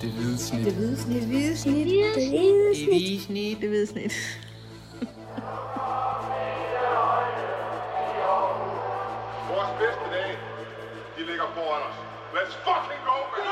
Det 0.00 0.10
hvide 0.12 0.38
snit. 0.38 0.64
Det 0.64 0.74
hvide 0.74 0.96
snit. 0.96 1.20
Det 1.20 1.28
hvide 1.28 1.56
snit. 1.56 1.86
Det 1.86 1.86
hvide 1.86 2.08
Det 2.14 2.28
hvide 2.88 3.20
snit. 3.20 3.60
Det 3.60 3.68
hvide 3.68 3.86
snit. 3.86 4.12
Vores 9.52 9.70
bedste 9.80 10.04
dage, 10.14 10.36
de 11.16 11.22
ligger 11.26 11.46
foran 11.54 11.82
os. 11.88 11.96
Let's 12.34 12.54
fucking 12.66 13.02
go, 13.08 13.16
man! 13.32 13.44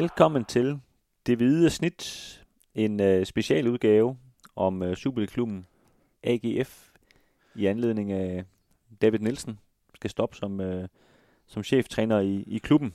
Velkommen 0.00 0.44
til 0.44 0.80
Det 1.26 1.36
Hvide 1.36 1.70
Snit, 1.70 2.40
en 2.74 3.00
øh, 3.00 3.26
specialudgave 3.26 4.18
om 4.56 4.82
øh, 4.82 4.96
Superliga-klubben 4.96 5.66
AGF 6.22 6.88
i 7.54 7.66
anledning 7.66 8.12
af 8.12 8.44
David 9.02 9.18
Nielsen 9.18 9.58
skal 9.94 10.10
stoppe 10.10 10.36
som, 10.36 10.60
øh, 10.60 10.88
som 11.46 11.64
cheftræner 11.64 12.20
i, 12.20 12.44
i 12.46 12.58
klubben. 12.58 12.94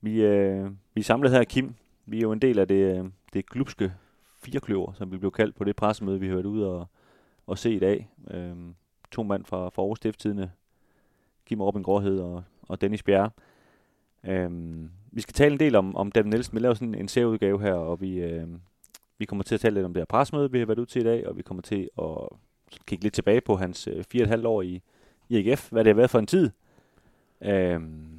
Vi, 0.00 0.22
øh, 0.22 0.70
vi 0.94 1.00
er 1.00 1.04
samlet 1.04 1.30
her, 1.30 1.44
Kim. 1.44 1.74
Vi 2.06 2.16
er 2.16 2.22
jo 2.22 2.32
en 2.32 2.42
del 2.42 2.58
af 2.58 2.68
det, 2.68 2.98
øh, 2.98 3.04
det 3.32 3.46
klubske 3.46 3.92
firekløver, 4.42 4.92
som 4.92 5.12
vi 5.12 5.18
blev 5.18 5.30
kaldt 5.30 5.54
på 5.54 5.64
det 5.64 5.76
pressemøde, 5.76 6.20
vi 6.20 6.26
har 6.26 6.34
været 6.34 6.46
ude 6.46 6.70
og, 6.70 6.86
og 7.46 7.58
se 7.58 7.74
i 7.74 7.78
dag. 7.78 8.08
Øh, 8.30 8.56
to 9.10 9.22
mand 9.22 9.44
fra, 9.44 9.68
fra 9.68 9.82
Aarhus 9.82 9.98
Stifttidene, 9.98 10.50
Kim 11.46 11.60
Robin 11.60 11.82
Gråhed 11.82 12.20
og, 12.20 12.42
og 12.62 12.80
Dennis 12.80 13.02
Bjerre. 13.02 13.30
Øhm, 14.24 14.90
vi 15.12 15.20
skal 15.20 15.34
tale 15.34 15.52
en 15.52 15.60
del 15.60 15.76
om, 15.76 15.96
om 15.96 16.12
David 16.12 16.30
Nielsen. 16.30 16.54
Vi 16.54 16.60
laver 16.60 16.74
sådan 16.74 16.94
en 16.94 17.08
serieudgave 17.08 17.60
her, 17.60 17.74
og 17.74 18.00
vi, 18.00 18.18
øh, 18.18 18.48
vi 19.18 19.24
kommer 19.24 19.42
til 19.42 19.54
at 19.54 19.60
tale 19.60 19.74
lidt 19.74 19.86
om 19.86 19.94
det 19.94 20.00
her 20.00 20.06
pressemøde, 20.06 20.52
vi 20.52 20.58
har 20.58 20.66
været 20.66 20.78
ude 20.78 20.90
til 20.90 21.00
i 21.00 21.04
dag, 21.04 21.28
og 21.28 21.36
vi 21.36 21.42
kommer 21.42 21.62
til 21.62 21.90
at 21.98 22.28
kigge 22.86 23.04
lidt 23.04 23.14
tilbage 23.14 23.40
på 23.40 23.56
hans 23.56 23.88
øh, 23.88 24.04
fire 24.04 24.22
og 24.22 24.24
et 24.24 24.28
halvt 24.28 24.46
år 24.46 24.62
i, 24.62 24.82
i 25.28 25.38
IGF, 25.38 25.70
hvad 25.70 25.84
det 25.84 25.90
har 25.90 25.96
været 25.96 26.10
for 26.10 26.18
en 26.18 26.26
tid. 26.26 26.50
Øhm, 27.40 28.09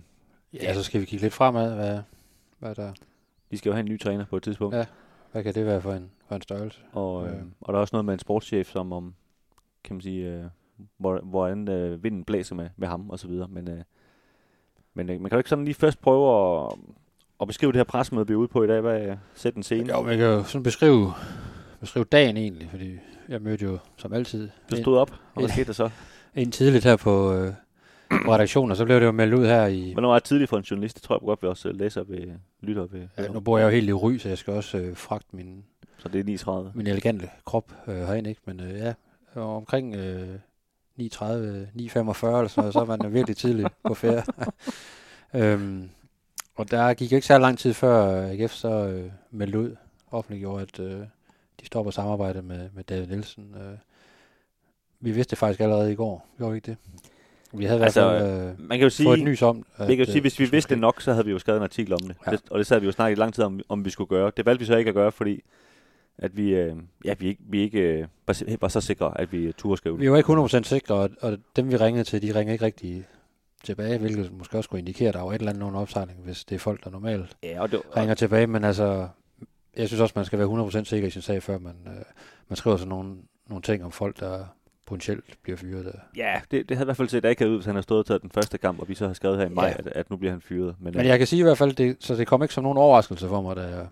Ja, 0.54 0.74
så 0.74 0.84
skal 0.84 1.02
vi 1.02 1.06
kigge 1.06 1.22
lidt 1.26 1.34
fremad. 1.34 1.76
Hvad, 1.76 2.00
hvad, 2.60 2.76
der, 2.76 2.94
de 3.52 3.58
skal 3.58 3.70
jo 3.70 3.74
have 3.74 3.80
en 3.86 3.92
ny 3.92 4.00
træner 4.00 4.26
på 4.26 4.38
et 4.38 4.44
tidspunkt, 4.44 4.76
Ja. 4.76 4.86
hvad 5.32 5.44
kan 5.44 5.54
det 5.54 5.66
være 5.66 5.82
for 5.82 5.94
en, 5.94 6.12
for 6.28 6.36
en 6.36 6.42
størrelse? 6.42 6.80
og, 6.94 7.28
øh, 7.28 7.34
Ja. 7.34 7.40
og 7.62 7.74
der 7.74 7.78
er 7.78 7.82
også 7.82 7.96
noget 7.96 8.06
med 8.06 8.14
en 8.14 8.20
sportschef, 8.20 8.72
som 8.72 8.92
om, 8.94 9.14
kan 9.84 9.96
man 9.96 10.02
sige, 10.02 10.28
øh, 10.34 10.44
hvor, 10.98 11.20
hvordan 11.20 11.68
øh, 11.68 12.04
vinden 12.04 12.24
blæser 12.24 12.56
med, 12.56 12.70
med 12.78 12.88
ham 12.88 13.10
og 13.10 13.20
så 13.20 13.28
videre. 13.28 13.48
Men, 13.48 13.70
øh, 13.70 13.84
men 14.94 15.10
øh, 15.10 15.22
man 15.22 15.30
kan 15.30 15.36
jo 15.36 15.38
ikke 15.38 15.50
sådan 15.50 15.66
lige 15.66 15.76
først 15.76 16.02
prøve 16.02 16.66
at, 16.66 16.74
at 17.42 17.48
beskrive 17.48 17.72
det 17.72 17.80
her 17.80 17.84
pressemøde, 17.84 18.28
vi 18.28 18.34
er 18.34 18.38
ude 18.38 18.48
på 18.48 18.64
i 18.64 18.68
dag. 18.68 18.82
Hvad 18.82 19.02
er 19.02 19.18
sæt 19.36 19.56
en 19.56 19.64
scene? 19.64 19.94
Jo, 19.94 20.02
man 20.02 20.18
kan 20.18 20.26
jo 20.28 20.44
sådan 20.44 20.64
beskrive, 20.64 21.14
beskrive 21.80 22.06
dagen 22.06 22.38
egentlig, 22.38 22.70
fordi 22.70 22.98
jeg 23.30 23.42
mødte 23.42 23.66
jo 23.66 23.78
som 23.98 24.14
altid 24.14 24.50
Du 24.72 24.76
stod 24.76 24.98
op, 24.98 25.12
og 25.12 25.42
hvad 25.42 25.50
skete 25.50 25.66
der 25.68 25.74
så? 25.74 25.90
ind 26.36 26.52
tidligt 26.52 26.84
her 26.84 26.96
på, 26.96 27.34
øh, 27.34 27.54
på 28.26 28.34
redaktionen, 28.34 28.72
og 28.72 28.78
så 28.78 28.86
blev 28.86 29.00
det 29.00 29.06
jo 29.06 29.12
meldt 29.12 29.34
ud 29.34 29.46
her 29.46 29.66
i... 29.66 29.92
Hvornår 29.94 30.10
er 30.16 30.20
det 30.20 30.24
tidligt 30.24 30.50
for 30.50 30.58
en 30.58 30.64
journalist? 30.64 30.96
Det 30.96 31.04
tror 31.04 31.16
jeg 31.16 31.22
godt, 31.22 31.44
vi 31.44 31.48
også 31.48 31.70
øh, 31.70 31.80
læser 31.80 32.04
ved 32.04 32.32
lytter 32.62 32.86
ved. 32.86 33.08
Ja, 33.18 33.28
nu 33.28 33.40
bor 33.40 33.58
jeg 33.58 33.66
jo 33.66 33.70
helt 33.70 33.90
i 33.90 33.94
Ry, 33.94 34.18
så 34.18 34.30
jeg 34.30 34.38
skal 34.38 34.54
også 34.54 34.78
øh, 34.78 34.96
fragte 34.96 35.36
min, 35.36 35.64
Så 35.98 36.10
det 36.10 36.20
er 36.20 36.24
39. 36.24 36.72
min 36.76 36.88
elegante 36.88 37.30
krop 37.46 37.72
øh, 37.88 37.96
herind, 37.96 38.28
ikke? 38.28 38.42
Men 38.46 38.60
øh, 38.60 38.80
ja, 38.80 38.94
og 39.34 39.56
omkring 39.56 39.96
øh, 39.96 40.36
9.30, 41.00 41.06
9.45 41.22 41.28
eller 41.28 42.48
sådan 42.48 42.52
noget, 42.58 42.74
så 42.74 42.80
er 42.80 42.86
man 42.86 43.14
virkelig 43.14 43.38
tidligt 43.38 43.68
på 43.84 43.94
ferie. 43.94 44.24
øhm, 45.44 45.90
og 46.56 46.72
der 46.72 46.94
gik 46.94 47.12
ikke 47.12 47.28
så 47.28 47.38
lang 47.38 47.58
tid 47.58 47.74
før 47.74 48.28
AGF 48.28 48.52
så 48.52 48.70
øh, 48.70 49.12
meldte 49.32 49.60
ud, 49.60 49.76
offentliggjorde, 50.12 50.62
at 50.62 50.80
øh, 50.80 51.00
de 51.62 51.66
stopper 51.66 51.92
samarbejdet 51.92 52.44
med, 52.44 52.70
med 52.74 52.84
David 52.84 53.08
Nielsen. 53.08 53.56
Øh, 53.56 53.78
vi 55.00 55.12
vidste 55.12 55.32
det 55.32 55.38
faktisk 55.38 55.60
allerede 55.60 55.92
i 55.92 55.96
går, 55.96 56.28
gjorde 56.38 56.52
vi 56.52 56.58
ikke 56.58 56.72
det? 56.72 56.78
Vi 57.54 57.66
havde 57.66 57.78
i 57.78 57.80
hvert 57.80 57.86
Altså, 57.86 58.10
fald 58.10 58.50
øh, 58.50 58.70
Man 58.70 58.78
kan 58.78 58.86
jo 58.86 58.90
sige, 58.90 59.06
fået 59.06 59.20
et 59.20 59.26
nys 59.26 59.42
om, 59.42 59.66
at, 59.78 59.88
vi 59.88 59.96
kan 59.96 60.06
jo 60.06 60.12
sige, 60.12 60.18
øh, 60.18 60.24
hvis 60.24 60.40
vi 60.40 60.46
vidste 60.46 60.70
det 60.70 60.82
nok, 60.82 61.02
så 61.02 61.12
havde 61.12 61.26
vi 61.26 61.32
jo 61.32 61.40
skrevet 61.40 61.58
en 61.58 61.64
artikel 61.64 61.94
om 61.94 62.00
det. 62.00 62.16
Ja. 62.28 62.32
Og 62.52 62.60
det 62.60 62.68
sad 62.68 62.80
vi 62.80 62.86
jo 62.86 62.92
snakket 62.92 63.18
i 63.18 63.20
lang 63.20 63.34
tid 63.34 63.44
om, 63.44 63.60
om 63.70 63.86
vi 63.86 63.90
skulle 63.90 64.08
gøre. 64.08 64.32
Det 64.38 64.46
valgte 64.46 64.60
vi 64.60 64.66
så 64.66 64.76
ikke 64.76 64.90
at 64.90 64.96
gøre, 64.96 65.12
fordi 65.12 65.42
at 66.18 66.38
vi, 66.38 66.56
øh, 66.56 66.76
ja, 67.06 67.14
vi 67.20 67.28
ikke, 67.28 67.42
vi 67.50 67.62
ikke 67.62 67.80
øh, 67.80 68.08
var, 68.62 68.68
så 68.68 68.82
sikre, 68.82 69.22
at 69.22 69.32
vi 69.34 69.52
turde 69.58 69.78
skrive 69.78 69.96
det. 69.96 70.02
Vi 70.02 70.12
var 70.12 70.18
ikke 70.18 70.60
100% 70.60 70.64
sikre, 70.64 70.96
og, 70.96 71.10
og 71.22 71.38
dem 71.56 71.72
vi 71.72 71.78
ringede 71.78 72.04
til, 72.04 72.22
de 72.22 72.36
ringede 72.36 72.54
ikke 72.54 72.66
rigtig 72.66 73.06
tilbage, 73.64 73.98
hvilket 73.98 74.32
måske 74.32 74.58
også 74.58 74.68
skulle 74.68 74.80
indikere, 74.80 75.08
at 75.08 75.14
der 75.14 75.22
var 75.22 75.32
et 75.32 75.36
eller 75.36 75.52
andet 75.52 75.64
under 75.64 75.80
opsejling, 75.80 76.20
hvis 76.24 76.44
det 76.44 76.56
er 76.56 76.60
folk, 76.60 76.84
der 76.84 76.90
normalt 76.90 77.38
Ja, 77.44 77.62
og 77.62 77.72
det, 77.72 77.80
og, 77.80 77.98
ringer 77.98 78.16
tilbage, 78.16 78.48
men 78.48 78.64
altså, 78.64 79.08
jeg 79.78 79.88
synes 79.88 80.02
også, 80.02 80.14
man 80.16 80.26
skal 80.26 80.40
være 80.40 80.68
100% 80.70 80.84
sikker 80.84 81.08
i 81.08 81.12
sin 81.12 81.22
sag, 81.22 81.44
før 81.44 81.58
man, 81.58 81.76
øh, 81.88 82.04
man 82.50 82.58
skriver 82.58 82.78
sådan 82.78 82.90
nogle, 82.90 83.16
nogle 83.50 83.62
ting 83.62 83.84
om 83.84 83.92
folk, 83.92 84.20
der 84.20 84.46
potentielt 84.92 85.38
bliver 85.44 85.58
fyret. 85.58 85.86
Der. 85.86 85.92
ja, 86.16 86.42
det, 86.52 86.70
det 86.70 86.78
havde 86.78 86.86
i 86.86 86.88
hvert 86.88 86.98
fald 86.98 87.10
set 87.10 87.26
akavet 87.26 87.50
ud, 87.52 87.56
hvis 87.58 87.66
han 87.66 87.76
havde 87.76 87.84
stået 87.84 88.00
og 88.00 88.06
taget 88.06 88.22
den 88.22 88.32
første 88.32 88.58
kamp, 88.58 88.80
og 88.80 88.90
vi 88.90 88.96
så 88.96 89.08
har 89.08 89.14
skrevet 89.14 89.38
her 89.38 89.46
i 89.46 89.50
maj, 89.50 89.68
Ja. 89.68 89.74
at, 89.78 89.88
at 89.88 90.10
nu 90.10 90.18
bliver 90.18 90.32
han 90.32 90.42
fyret. 90.42 90.76
Men, 90.80 90.94
Men 90.94 91.02
øh, 91.02 91.08
jeg 91.08 91.18
kan 91.18 91.28
sige 91.28 91.40
i 91.40 91.44
hvert 91.44 91.58
fald, 91.58 91.74
det, 91.74 91.98
så 92.00 92.16
det 92.16 92.28
kom 92.28 92.42
ikke 92.42 92.54
som 92.54 92.64
nogen 92.64 92.78
overraskelse 92.78 93.28
for 93.28 93.42
mig, 93.42 93.56
da 93.56 93.62
jeg, 93.62 93.88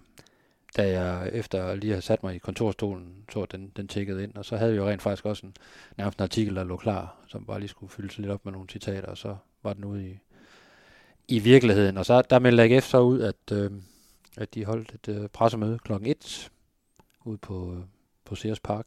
da 0.78 0.90
jeg 1.02 1.30
efter 1.34 1.76
lige 1.76 1.96
at 1.96 2.04
sat 2.04 2.24
mig 2.24 2.36
i 2.36 2.38
kontorstolen, 2.38 3.14
så 3.34 3.46
den, 3.52 3.72
den 3.78 3.88
tikkede 3.88 4.24
ind, 4.24 4.36
og 4.36 4.46
så 4.46 4.58
havde 4.58 4.72
vi 4.72 4.78
jo 4.78 4.90
rent 4.90 5.02
faktisk 5.02 5.26
også 5.26 5.46
en, 5.46 5.54
nærmest 5.98 6.18
en 6.20 6.24
artikel, 6.24 6.56
der 6.56 6.64
lå 6.64 6.78
klar, 6.78 7.16
som 7.28 7.46
bare 7.46 7.60
lige 7.60 7.70
skulle 7.70 7.90
fyldes 7.92 8.18
lidt 8.18 8.32
op 8.32 8.46
med 8.46 8.54
nogle 8.54 8.70
citater, 8.70 9.08
og 9.08 9.18
så 9.18 9.36
var 9.64 9.74
den 9.74 9.86
ude 9.86 10.08
i, 10.10 10.20
i 11.28 11.40
virkeligheden. 11.40 11.98
Og 11.98 12.06
så 12.06 12.22
der 12.22 12.40
meldte 12.40 12.64
AGF 12.64 12.84
så 12.86 13.00
ud, 13.00 13.22
at, 13.22 13.52
øh, 13.52 13.72
at 14.38 14.56
de 14.56 14.66
holdt 14.66 14.94
et 14.94 15.08
øh, 15.16 15.28
pressemøde 15.30 15.80
klokken 15.80 16.10
1 16.10 16.52
ude 17.26 17.38
på, 17.38 17.74
øh, 17.74 17.80
på 18.26 18.36
Sears 18.36 18.60
Park, 18.60 18.86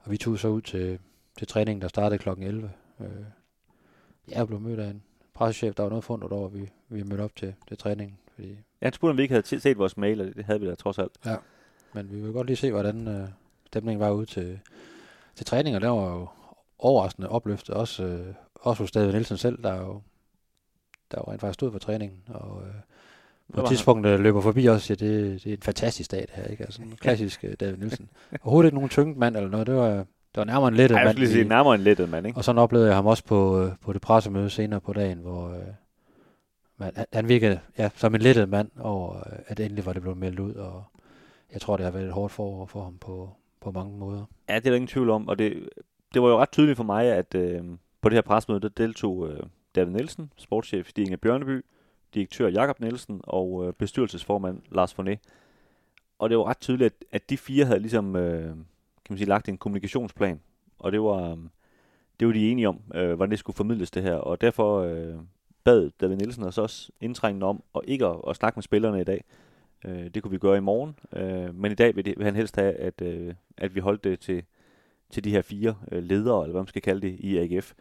og 0.00 0.10
vi 0.10 0.16
tog 0.16 0.38
så 0.38 0.48
ud 0.48 0.60
til, 0.60 0.98
til 1.40 1.48
træningen, 1.48 1.82
der 1.82 1.88
startede 1.88 2.18
klokken 2.18 2.46
11. 2.46 2.70
Øh, 3.00 3.06
jeg 4.28 4.46
blev 4.46 4.60
mødt 4.60 4.80
af 4.80 4.90
en 4.90 5.02
pressechef, 5.34 5.74
der 5.74 5.82
var 5.82 5.90
noget 5.90 6.04
fundet 6.04 6.32
over, 6.32 6.46
at 6.46 6.54
vi, 6.54 6.70
vi 6.88 7.02
mødte 7.02 7.22
op 7.22 7.36
til, 7.36 7.54
til 7.68 7.78
træningen, 7.78 8.18
fordi 8.34 8.56
han 8.82 8.92
spurgte, 8.92 9.10
om 9.10 9.16
vi 9.16 9.22
ikke 9.22 9.34
havde 9.34 9.60
set 9.60 9.78
vores 9.78 9.96
mail, 9.96 10.20
og 10.20 10.26
det, 10.26 10.44
havde 10.44 10.60
vi 10.60 10.66
da 10.66 10.74
trods 10.74 10.98
alt. 10.98 11.12
Men 11.92 12.10
vi 12.10 12.20
vil 12.20 12.32
godt 12.32 12.46
lige 12.46 12.56
se, 12.56 12.70
hvordan 12.70 13.08
øh, 13.08 13.28
stemningen 13.66 14.00
var 14.00 14.10
ude 14.10 14.26
til, 14.26 14.60
til 15.34 15.46
træning, 15.46 15.76
og 15.76 15.82
der 15.82 15.88
var 15.88 16.12
jo 16.12 16.28
overraskende 16.78 17.28
opløftet, 17.28 17.74
også, 17.74 18.04
øh, 18.04 18.34
også 18.54 18.82
hos 18.82 18.92
David 18.92 19.12
Nielsen 19.12 19.36
selv, 19.36 19.62
der 19.62 19.76
jo, 19.76 20.00
der 21.10 21.18
jo 21.18 21.32
rent 21.32 21.40
faktisk 21.40 21.54
stod 21.54 21.72
for 21.72 21.78
træningen, 21.78 22.22
og 22.28 22.62
øh, 22.62 22.74
på 22.74 23.56
var 23.56 23.62
et 23.62 23.68
han. 23.68 23.68
tidspunkt 23.68 24.06
øh, 24.06 24.20
løber 24.20 24.40
forbi 24.40 24.68
os 24.68 24.74
og 24.74 24.80
siger, 24.80 24.96
det, 24.96 25.44
det 25.44 25.50
er 25.52 25.56
en 25.56 25.62
fantastisk 25.62 26.10
dag 26.10 26.20
det 26.20 26.30
her, 26.30 26.44
ikke? 26.44 26.64
Altså 26.64 26.82
en 26.82 26.96
klassisk 26.96 27.44
øh, 27.44 27.54
David 27.60 27.76
Nielsen. 27.76 28.10
Overhovedet 28.42 28.68
ikke 28.68 28.76
nogen 28.76 28.90
tynget 28.90 29.16
mand 29.16 29.36
eller 29.36 29.50
noget, 29.50 29.66
det 29.66 29.74
var, 29.74 30.06
det 30.34 30.36
var 30.40 30.44
nærmere 30.44 30.68
en 30.68 30.74
lettet 30.74 30.94
Ej, 30.94 30.98
jeg 31.00 31.06
mand. 31.06 31.14
skulle 31.16 31.26
lige 31.26 31.32
sige, 31.34 31.44
i- 31.44 31.48
nærmere 31.48 31.74
en 31.74 31.80
lettet 31.80 32.08
mand, 32.08 32.26
ikke? 32.26 32.38
og 32.38 32.44
så 32.44 32.52
oplevede 32.52 32.88
jeg 32.88 32.96
ham 32.96 33.06
også 33.06 33.24
på, 33.24 33.62
øh, 33.62 33.72
på 33.80 33.92
det 33.92 34.00
pressemøde 34.02 34.50
senere 34.50 34.80
på 34.80 34.92
dagen, 34.92 35.18
hvor 35.18 35.48
øh, 35.48 35.62
man, 36.76 36.92
han- 37.12 37.28
virkede 37.28 37.60
ja, 37.78 37.90
som 37.96 38.14
en 38.14 38.20
lettet 38.20 38.48
mand 38.48 38.70
over, 38.80 39.16
øh, 39.16 39.38
at 39.46 39.60
endelig 39.60 39.86
var 39.86 39.92
det 39.92 40.02
blevet 40.02 40.18
meldt 40.18 40.38
ud, 40.40 40.54
og 40.54 40.84
jeg 41.52 41.60
tror, 41.60 41.76
det 41.76 41.84
har 41.84 41.90
været 41.92 42.06
et 42.06 42.12
hårdt 42.12 42.32
forår 42.32 42.66
for 42.66 42.84
ham 42.84 42.98
på, 42.98 43.30
på 43.60 43.70
mange 43.70 43.98
måder. 43.98 44.24
Ja, 44.48 44.54
det 44.54 44.66
er 44.66 44.70
der 44.70 44.76
ingen 44.76 44.88
tvivl 44.88 45.10
om, 45.10 45.28
og 45.28 45.38
det, 45.38 45.68
det 46.14 46.22
var 46.22 46.28
jo 46.28 46.38
ret 46.38 46.50
tydeligt 46.50 46.76
for 46.76 46.84
mig, 46.84 47.06
at 47.06 47.34
øh, 47.34 47.64
på 48.00 48.08
det 48.08 48.16
her 48.16 48.22
pressemøde, 48.22 48.60
der 48.60 48.68
deltog 48.68 49.28
øh, 49.28 49.40
David 49.74 49.92
Nielsen, 49.92 50.32
sportschef 50.36 50.88
Stig 50.88 51.04
Inge 51.04 51.16
Bjørneby, 51.16 51.64
direktør 52.14 52.48
Jakob 52.48 52.80
Nielsen 52.80 53.20
og 53.24 53.66
øh, 53.66 53.72
bestyrelsesformand 53.72 54.62
Lars 54.72 54.92
Forné. 55.00 55.16
Og 56.18 56.30
det 56.30 56.38
var 56.38 56.44
ret 56.44 56.60
tydeligt, 56.60 56.86
at, 56.86 57.04
at 57.12 57.30
de 57.30 57.36
fire 57.36 57.64
havde 57.64 57.80
ligesom, 57.80 58.16
øh, 58.16 58.56
man 59.10 59.18
sige, 59.18 59.28
lagt 59.28 59.48
en 59.48 59.58
kommunikationsplan, 59.58 60.40
og 60.78 60.92
det 60.92 61.00
var, 61.00 61.30
øh, 61.30 61.36
det 62.20 62.26
var 62.26 62.32
de 62.32 62.50
enige 62.50 62.68
om, 62.68 62.80
øh, 62.94 63.14
hvordan 63.14 63.30
det 63.30 63.38
skulle 63.38 63.56
formidles 63.56 63.90
det 63.90 64.02
her, 64.02 64.14
og 64.14 64.40
derfor 64.40 64.80
øh, 64.80 65.14
bad 65.64 65.90
David 66.00 66.16
Nielsen 66.16 66.44
os 66.44 66.58
også 66.58 66.90
indtrængende 67.00 67.46
om, 67.46 67.62
og 67.72 67.82
ikke 67.86 68.06
at, 68.06 68.16
at 68.28 68.36
snakke 68.36 68.56
med 68.56 68.62
spillerne 68.62 69.00
i 69.00 69.04
dag. 69.04 69.24
Øh, 69.84 70.08
det 70.14 70.22
kunne 70.22 70.30
vi 70.30 70.38
gøre 70.38 70.56
i 70.56 70.60
morgen, 70.60 70.94
øh, 71.12 71.54
men 71.54 71.72
i 71.72 71.74
dag 71.74 71.96
vil, 71.96 72.04
det, 72.04 72.14
vil 72.16 72.24
han 72.24 72.36
helst 72.36 72.56
have, 72.56 72.72
at, 72.72 73.02
øh, 73.02 73.34
at 73.56 73.74
vi 73.74 73.80
holdt 73.80 74.04
det 74.04 74.20
til, 74.20 74.42
til 75.10 75.24
de 75.24 75.30
her 75.30 75.42
fire 75.42 75.74
øh, 75.92 76.02
ledere, 76.02 76.42
eller 76.42 76.52
hvad 76.52 76.62
man 76.62 76.68
skal 76.68 76.82
kalde 76.82 77.00
det, 77.00 77.16
i 77.20 77.38
AGF. 77.38 77.72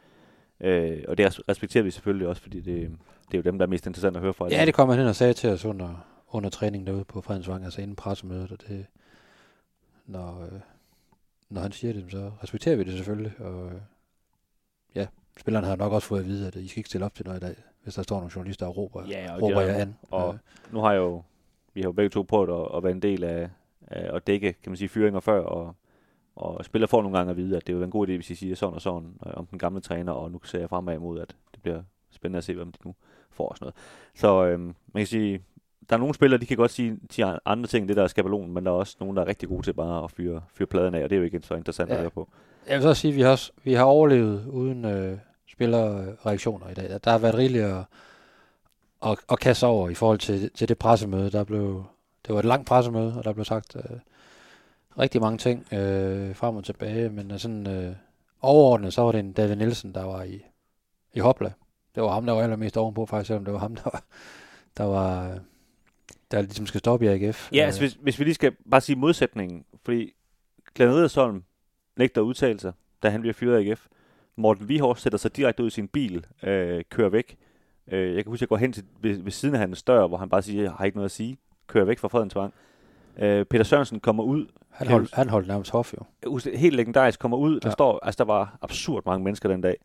Øh, 0.61 1.03
og 1.07 1.17
det 1.17 1.25
res- 1.25 1.41
respekterer 1.49 1.83
vi 1.83 1.91
selvfølgelig 1.91 2.27
også, 2.27 2.41
fordi 2.41 2.59
det, 2.61 2.91
det 3.31 3.33
er 3.33 3.37
jo 3.37 3.41
dem, 3.41 3.57
der 3.57 3.65
er 3.65 3.69
mest 3.69 3.87
interessant 3.87 4.15
at 4.15 4.21
høre 4.21 4.33
fra. 4.33 4.47
Ja, 4.49 4.65
det 4.65 4.73
kom 4.73 4.89
han 4.89 4.97
hen 4.99 5.07
og 5.07 5.15
sagde 5.15 5.33
til 5.33 5.49
os 5.49 5.65
under, 5.65 6.07
under 6.31 6.49
træningen 6.49 6.87
derude 6.87 7.05
på 7.05 7.21
Fredensvang, 7.21 7.63
altså 7.63 7.81
inden 7.81 7.95
pressemødet, 7.95 8.51
og 8.51 8.61
det, 8.67 8.85
når, 10.05 10.41
øh, 10.43 10.59
når 11.49 11.61
han 11.61 11.71
siger 11.71 11.93
det, 11.93 12.05
så 12.11 12.31
respekterer 12.43 12.75
vi 12.75 12.83
det 12.83 12.93
selvfølgelig, 12.93 13.33
og 13.39 13.65
øh, 13.65 13.81
ja, 14.95 15.07
spillerne 15.39 15.67
har 15.67 15.75
nok 15.75 15.93
også 15.93 16.07
fået 16.07 16.19
at 16.19 16.25
vide, 16.25 16.47
at 16.47 16.55
I 16.55 16.67
skal 16.67 16.79
ikke 16.79 16.89
stille 16.89 17.05
op 17.05 17.15
til 17.15 17.25
noget 17.25 17.43
i 17.43 17.45
dag, 17.45 17.55
hvis 17.83 17.93
der 17.95 18.01
står 18.01 18.15
nogle 18.17 18.31
journalister 18.35 18.65
og 18.65 18.77
råber, 18.77 19.05
Ja, 19.07 19.33
og, 19.35 19.41
råber 19.41 19.61
jer 19.61 19.69
er- 19.73 19.81
an. 19.81 19.95
og 20.11 20.33
Øh, 20.33 20.39
nu 20.73 20.79
har 20.79 20.91
jeg 20.91 20.99
jo, 20.99 21.23
vi 21.73 21.81
har 21.81 21.87
jo 21.87 21.91
begge 21.91 22.09
to 22.09 22.23
prøvet 22.23 22.61
at, 22.65 22.77
at 22.77 22.83
være 22.83 22.91
en 22.91 23.01
del 23.01 23.23
af, 23.23 23.49
af 23.87 24.15
at 24.15 24.27
dække, 24.27 24.53
kan 24.53 24.69
man 24.71 24.77
sige, 24.77 24.89
fyringer 24.89 25.19
før, 25.19 25.41
og, 25.41 25.75
og 26.35 26.65
spillere 26.65 26.87
får 26.87 27.01
nogle 27.01 27.17
gange 27.17 27.31
at 27.31 27.37
vide, 27.37 27.57
at 27.57 27.67
det 27.67 27.75
er 27.75 27.83
en 27.83 27.91
god 27.91 28.07
idé, 28.07 28.11
hvis 28.11 28.29
I 28.29 28.35
siger 28.35 28.55
sådan 28.55 28.75
og 28.75 28.81
sådan 28.81 29.13
øh, 29.25 29.31
om 29.35 29.45
den 29.47 29.59
gamle 29.59 29.81
træner, 29.81 30.11
og 30.11 30.31
nu 30.31 30.39
ser 30.43 30.59
jeg 30.59 30.69
fremad 30.69 30.95
imod, 30.95 31.19
at 31.19 31.35
det 31.53 31.61
bliver 31.61 31.83
spændende 32.11 32.37
at 32.37 32.43
se, 32.43 32.55
hvem 32.55 32.71
de 32.71 32.77
nu 32.85 32.95
får 33.31 33.47
og 33.49 33.57
sådan 33.57 33.65
noget. 33.65 33.75
Så 34.15 34.45
øhm, 34.45 34.63
man 34.65 34.75
kan 35.01 35.07
sige, 35.07 35.43
der 35.89 35.95
er 35.95 35.99
nogle 35.99 36.13
spillere, 36.13 36.41
de 36.41 36.45
kan 36.45 36.57
godt 36.57 36.71
sige, 36.71 36.97
sige 37.09 37.39
andre 37.45 37.67
ting, 37.67 37.87
det 37.87 37.97
der 37.97 38.03
er 38.03 38.07
skabelonen, 38.07 38.53
men 38.53 38.65
der 38.65 38.71
er 38.71 38.75
også 38.75 38.95
nogen, 38.99 39.15
der 39.17 39.23
er 39.23 39.27
rigtig 39.27 39.49
gode 39.49 39.61
til 39.61 39.73
bare 39.73 40.03
at 40.03 40.11
fyre, 40.11 40.41
fyre 40.53 40.67
pladen 40.67 40.95
af, 40.95 41.03
og 41.03 41.09
det 41.09 41.15
er 41.15 41.19
jo 41.19 41.25
ikke 41.25 41.41
så 41.43 41.55
interessant 41.55 41.89
ja. 41.89 41.95
At 41.95 42.01
høre 42.01 42.09
på. 42.09 42.29
Jeg 42.67 42.75
vil 42.75 42.83
så 42.83 42.93
sige, 42.93 43.11
at 43.11 43.15
vi 43.17 43.21
har, 43.21 43.49
vi 43.63 43.73
har 43.73 43.83
overlevet 43.83 44.45
uden 44.47 44.85
øh, 44.85 45.17
spillerreaktioner 45.47 46.69
i 46.69 46.73
dag. 46.73 46.99
Der 47.03 47.11
har 47.11 47.17
været 47.17 47.35
rigeligt 47.35 47.63
at, 47.63 47.83
at, 49.05 49.17
at 49.31 49.39
kaste 49.39 49.67
over 49.67 49.89
i 49.89 49.93
forhold 49.93 50.19
til, 50.19 50.51
til 50.51 50.69
det 50.69 50.77
pressemøde. 50.77 51.31
Der 51.31 51.43
blev, 51.43 51.83
det 52.27 52.33
var 52.33 52.39
et 52.39 52.45
langt 52.45 52.67
pressemøde, 52.67 53.13
og 53.17 53.23
der 53.23 53.33
blev 53.33 53.45
sagt 53.45 53.75
øh, 53.75 53.99
rigtig 54.99 55.21
mange 55.21 55.37
ting 55.37 55.73
øh, 55.73 56.35
frem 56.35 56.55
og 56.55 56.63
tilbage, 56.63 57.09
men 57.09 57.31
øh, 57.31 57.39
sådan 57.39 57.67
øh, 57.67 57.95
overordnet, 58.41 58.93
så 58.93 59.01
var 59.01 59.11
det 59.11 59.19
en 59.19 59.33
David 59.33 59.55
Nielsen, 59.55 59.93
der 59.93 60.03
var 60.03 60.23
i, 60.23 60.41
i 61.13 61.19
Hopla. 61.19 61.51
Det 61.95 62.03
var 62.03 62.09
ham, 62.09 62.25
der 62.25 62.33
var 62.33 62.41
allermest 62.41 62.77
ovenpå, 62.77 63.05
faktisk, 63.05 63.27
selvom 63.27 63.45
det 63.45 63.53
var 63.53 63.59
ham, 63.59 63.75
der 63.75 63.89
var, 63.93 64.03
der 64.77 64.83
var 64.83 65.39
der 66.31 66.41
ligesom 66.41 66.65
skal 66.65 66.79
stoppe 66.79 67.05
i 67.05 67.07
AGF. 67.09 67.49
Ja, 67.53 67.65
altså 67.65 67.81
hvis, 67.81 67.93
hvis 68.01 68.19
vi 68.19 68.23
lige 68.23 68.33
skal 68.33 68.51
bare 68.71 68.81
sige 68.81 68.95
modsætningen, 68.95 69.65
fordi 69.85 70.13
Glenn 70.75 70.93
Riddersholm 70.93 71.43
nægter 71.97 72.21
at 72.21 72.25
udtale 72.25 72.59
sig, 72.59 72.73
da 73.03 73.09
han 73.09 73.21
bliver 73.21 73.33
fyret 73.33 73.55
af 73.65 73.69
AGF. 73.69 73.87
Morten 74.35 74.69
Vihors 74.69 75.01
sætter 75.01 75.17
sig 75.17 75.35
direkte 75.35 75.63
ud 75.63 75.67
i 75.67 75.71
sin 75.71 75.87
bil, 75.87 76.25
øh, 76.43 76.83
kører 76.89 77.09
væk. 77.09 77.37
Øh, 77.91 78.15
jeg 78.15 78.23
kan 78.23 78.31
huske, 78.31 78.37
at 78.37 78.41
jeg 78.41 78.49
går 78.49 78.57
hen 78.57 78.73
til 78.73 78.83
ved, 79.01 79.17
ved 79.17 79.31
siden 79.31 79.55
af 79.55 79.59
hans 79.61 79.83
dør, 79.83 80.07
hvor 80.07 80.17
han 80.17 80.29
bare 80.29 80.41
siger, 80.41 80.61
jeg 80.63 80.71
har 80.71 80.85
ikke 80.85 80.97
noget 80.97 81.05
at 81.05 81.11
sige. 81.11 81.37
Kører 81.67 81.85
væk 81.85 81.99
fra 81.99 82.07
Fredensvang. 82.07 82.53
Øh, 83.19 83.45
Peter 83.45 83.63
Sørensen 83.63 83.99
kommer 83.99 84.23
ud. 84.23 84.45
Han 84.69 84.87
holdt, 84.87 85.13
han 85.13 85.29
holdt 85.29 85.47
nærmest 85.47 85.71
hof 85.71 85.93
jo. 85.93 86.31
Helt 86.55 86.75
legendarisk 86.75 87.19
kommer 87.19 87.37
ud. 87.37 87.59
Der 87.59 87.69
Ja. 87.69 87.73
står, 87.73 87.99
altså 88.05 88.17
der 88.17 88.23
var 88.33 88.57
absurd 88.61 89.03
mange 89.05 89.23
mennesker 89.23 89.49
den 89.49 89.61
dag. 89.61 89.77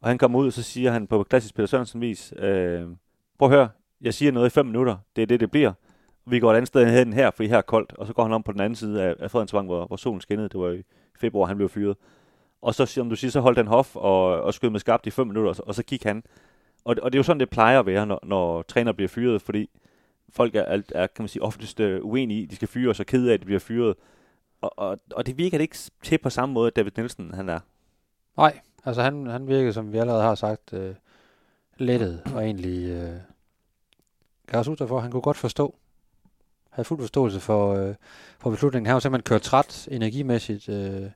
Og 0.00 0.08
han 0.08 0.18
kommer 0.18 0.38
ud, 0.38 0.46
og 0.46 0.52
så 0.52 0.62
siger 0.62 0.90
han 0.92 1.06
på 1.06 1.22
klassisk 1.22 1.54
Peter 1.54 1.66
Sørensen 1.66 2.00
vis, 2.00 2.32
øh, 2.36 2.82
prøv 3.38 3.48
at 3.48 3.54
høre, 3.56 3.68
jeg 4.06 4.14
siger 4.14 4.32
noget 4.32 4.46
i 4.46 4.50
fem 4.50 4.66
minutter. 4.66 4.96
Det 5.16 5.22
er 5.22 5.26
det, 5.26 5.40
det 5.40 5.50
bliver. 5.50 5.72
Vi 6.26 6.40
går 6.40 6.50
et 6.52 6.56
andet 6.56 6.68
sted 6.68 6.90
hen 6.90 7.12
her, 7.12 7.30
fordi 7.30 7.48
her 7.48 7.56
er 7.56 7.62
koldt. 7.62 7.92
Og 7.92 8.06
så 8.06 8.12
går 8.12 8.22
han 8.22 8.32
om 8.32 8.42
på 8.42 8.52
den 8.52 8.60
anden 8.60 8.76
side 8.76 9.02
af, 9.02 9.14
af 9.18 9.30
Fredensvang, 9.30 9.66
hvor, 9.66 9.86
hvor 9.86 9.96
solen 9.96 10.20
skinnede. 10.20 10.48
Det 10.48 10.60
var 10.60 10.70
i 10.70 10.82
februar, 11.18 11.46
han 11.46 11.56
blev 11.56 11.68
fyret. 11.68 11.96
Og 12.62 12.74
så, 12.74 12.86
som 12.86 13.10
du 13.10 13.16
siger, 13.16 13.30
så 13.30 13.40
holdt 13.40 13.58
han 13.58 13.66
hof 13.66 13.96
og, 13.96 14.42
og 14.42 14.54
skød 14.54 14.70
med 14.70 14.80
skarpt 14.80 15.06
i 15.06 15.10
fem 15.10 15.26
minutter, 15.26 15.48
og 15.48 15.56
så, 15.56 15.62
og 15.66 15.74
så 15.74 15.82
gik 15.82 16.04
han. 16.04 16.22
Og, 16.84 16.96
og 17.02 17.12
det 17.12 17.16
er 17.16 17.18
jo 17.18 17.22
sådan, 17.22 17.40
det 17.40 17.50
plejer 17.50 17.80
at 17.80 17.86
være, 17.86 18.06
når, 18.06 18.20
når 18.22 18.62
træner 18.62 18.92
bliver 18.92 19.08
fyret, 19.08 19.42
fordi 19.42 19.70
folk 20.30 20.54
er, 20.54 20.62
er, 20.62 20.82
er 20.94 21.06
kan 21.06 21.22
man 21.22 21.28
sige, 21.28 21.42
oftest 21.42 21.80
øh, 21.80 22.04
uenige 22.04 22.42
i, 22.42 22.46
de 22.46 22.56
skal 22.56 22.68
fyre, 22.68 22.90
og 22.90 22.96
så 22.96 23.04
kede 23.04 23.30
af, 23.30 23.34
at 23.34 23.40
de 23.40 23.44
bliver 23.44 23.60
fyret. 23.60 23.94
Og, 24.60 24.78
og, 24.78 24.98
og 25.12 25.26
det 25.26 25.38
virker 25.38 25.58
det 25.58 25.62
ikke 25.62 25.78
til 26.02 26.18
på 26.18 26.30
samme 26.30 26.52
måde, 26.52 26.66
at 26.66 26.76
David 26.76 26.90
Nielsen 26.96 27.34
han 27.34 27.48
er. 27.48 27.60
Nej, 28.36 28.60
altså 28.84 29.02
han, 29.02 29.26
han 29.26 29.48
virkede, 29.48 29.72
som 29.72 29.92
vi 29.92 29.98
allerede 29.98 30.22
har 30.22 30.34
sagt, 30.34 30.72
øh, 30.72 30.94
lettet 31.78 32.22
og 32.34 32.44
egentlig 32.44 32.90
øh, 32.90 33.16
gav 34.46 34.60
os 34.60 34.66
for, 34.78 35.00
han 35.00 35.10
kunne 35.10 35.22
godt 35.22 35.36
forstå, 35.36 35.74
havde 36.70 36.84
fuld 36.84 37.00
forståelse 37.00 37.40
for, 37.40 37.74
øh, 37.74 37.94
for 38.38 38.50
beslutningen. 38.50 38.86
Han 38.86 38.94
var 38.94 39.00
simpelthen 39.00 39.28
kørt 39.28 39.42
træt 39.42 39.88
energimæssigt 39.90 40.68
øh, 40.68 41.10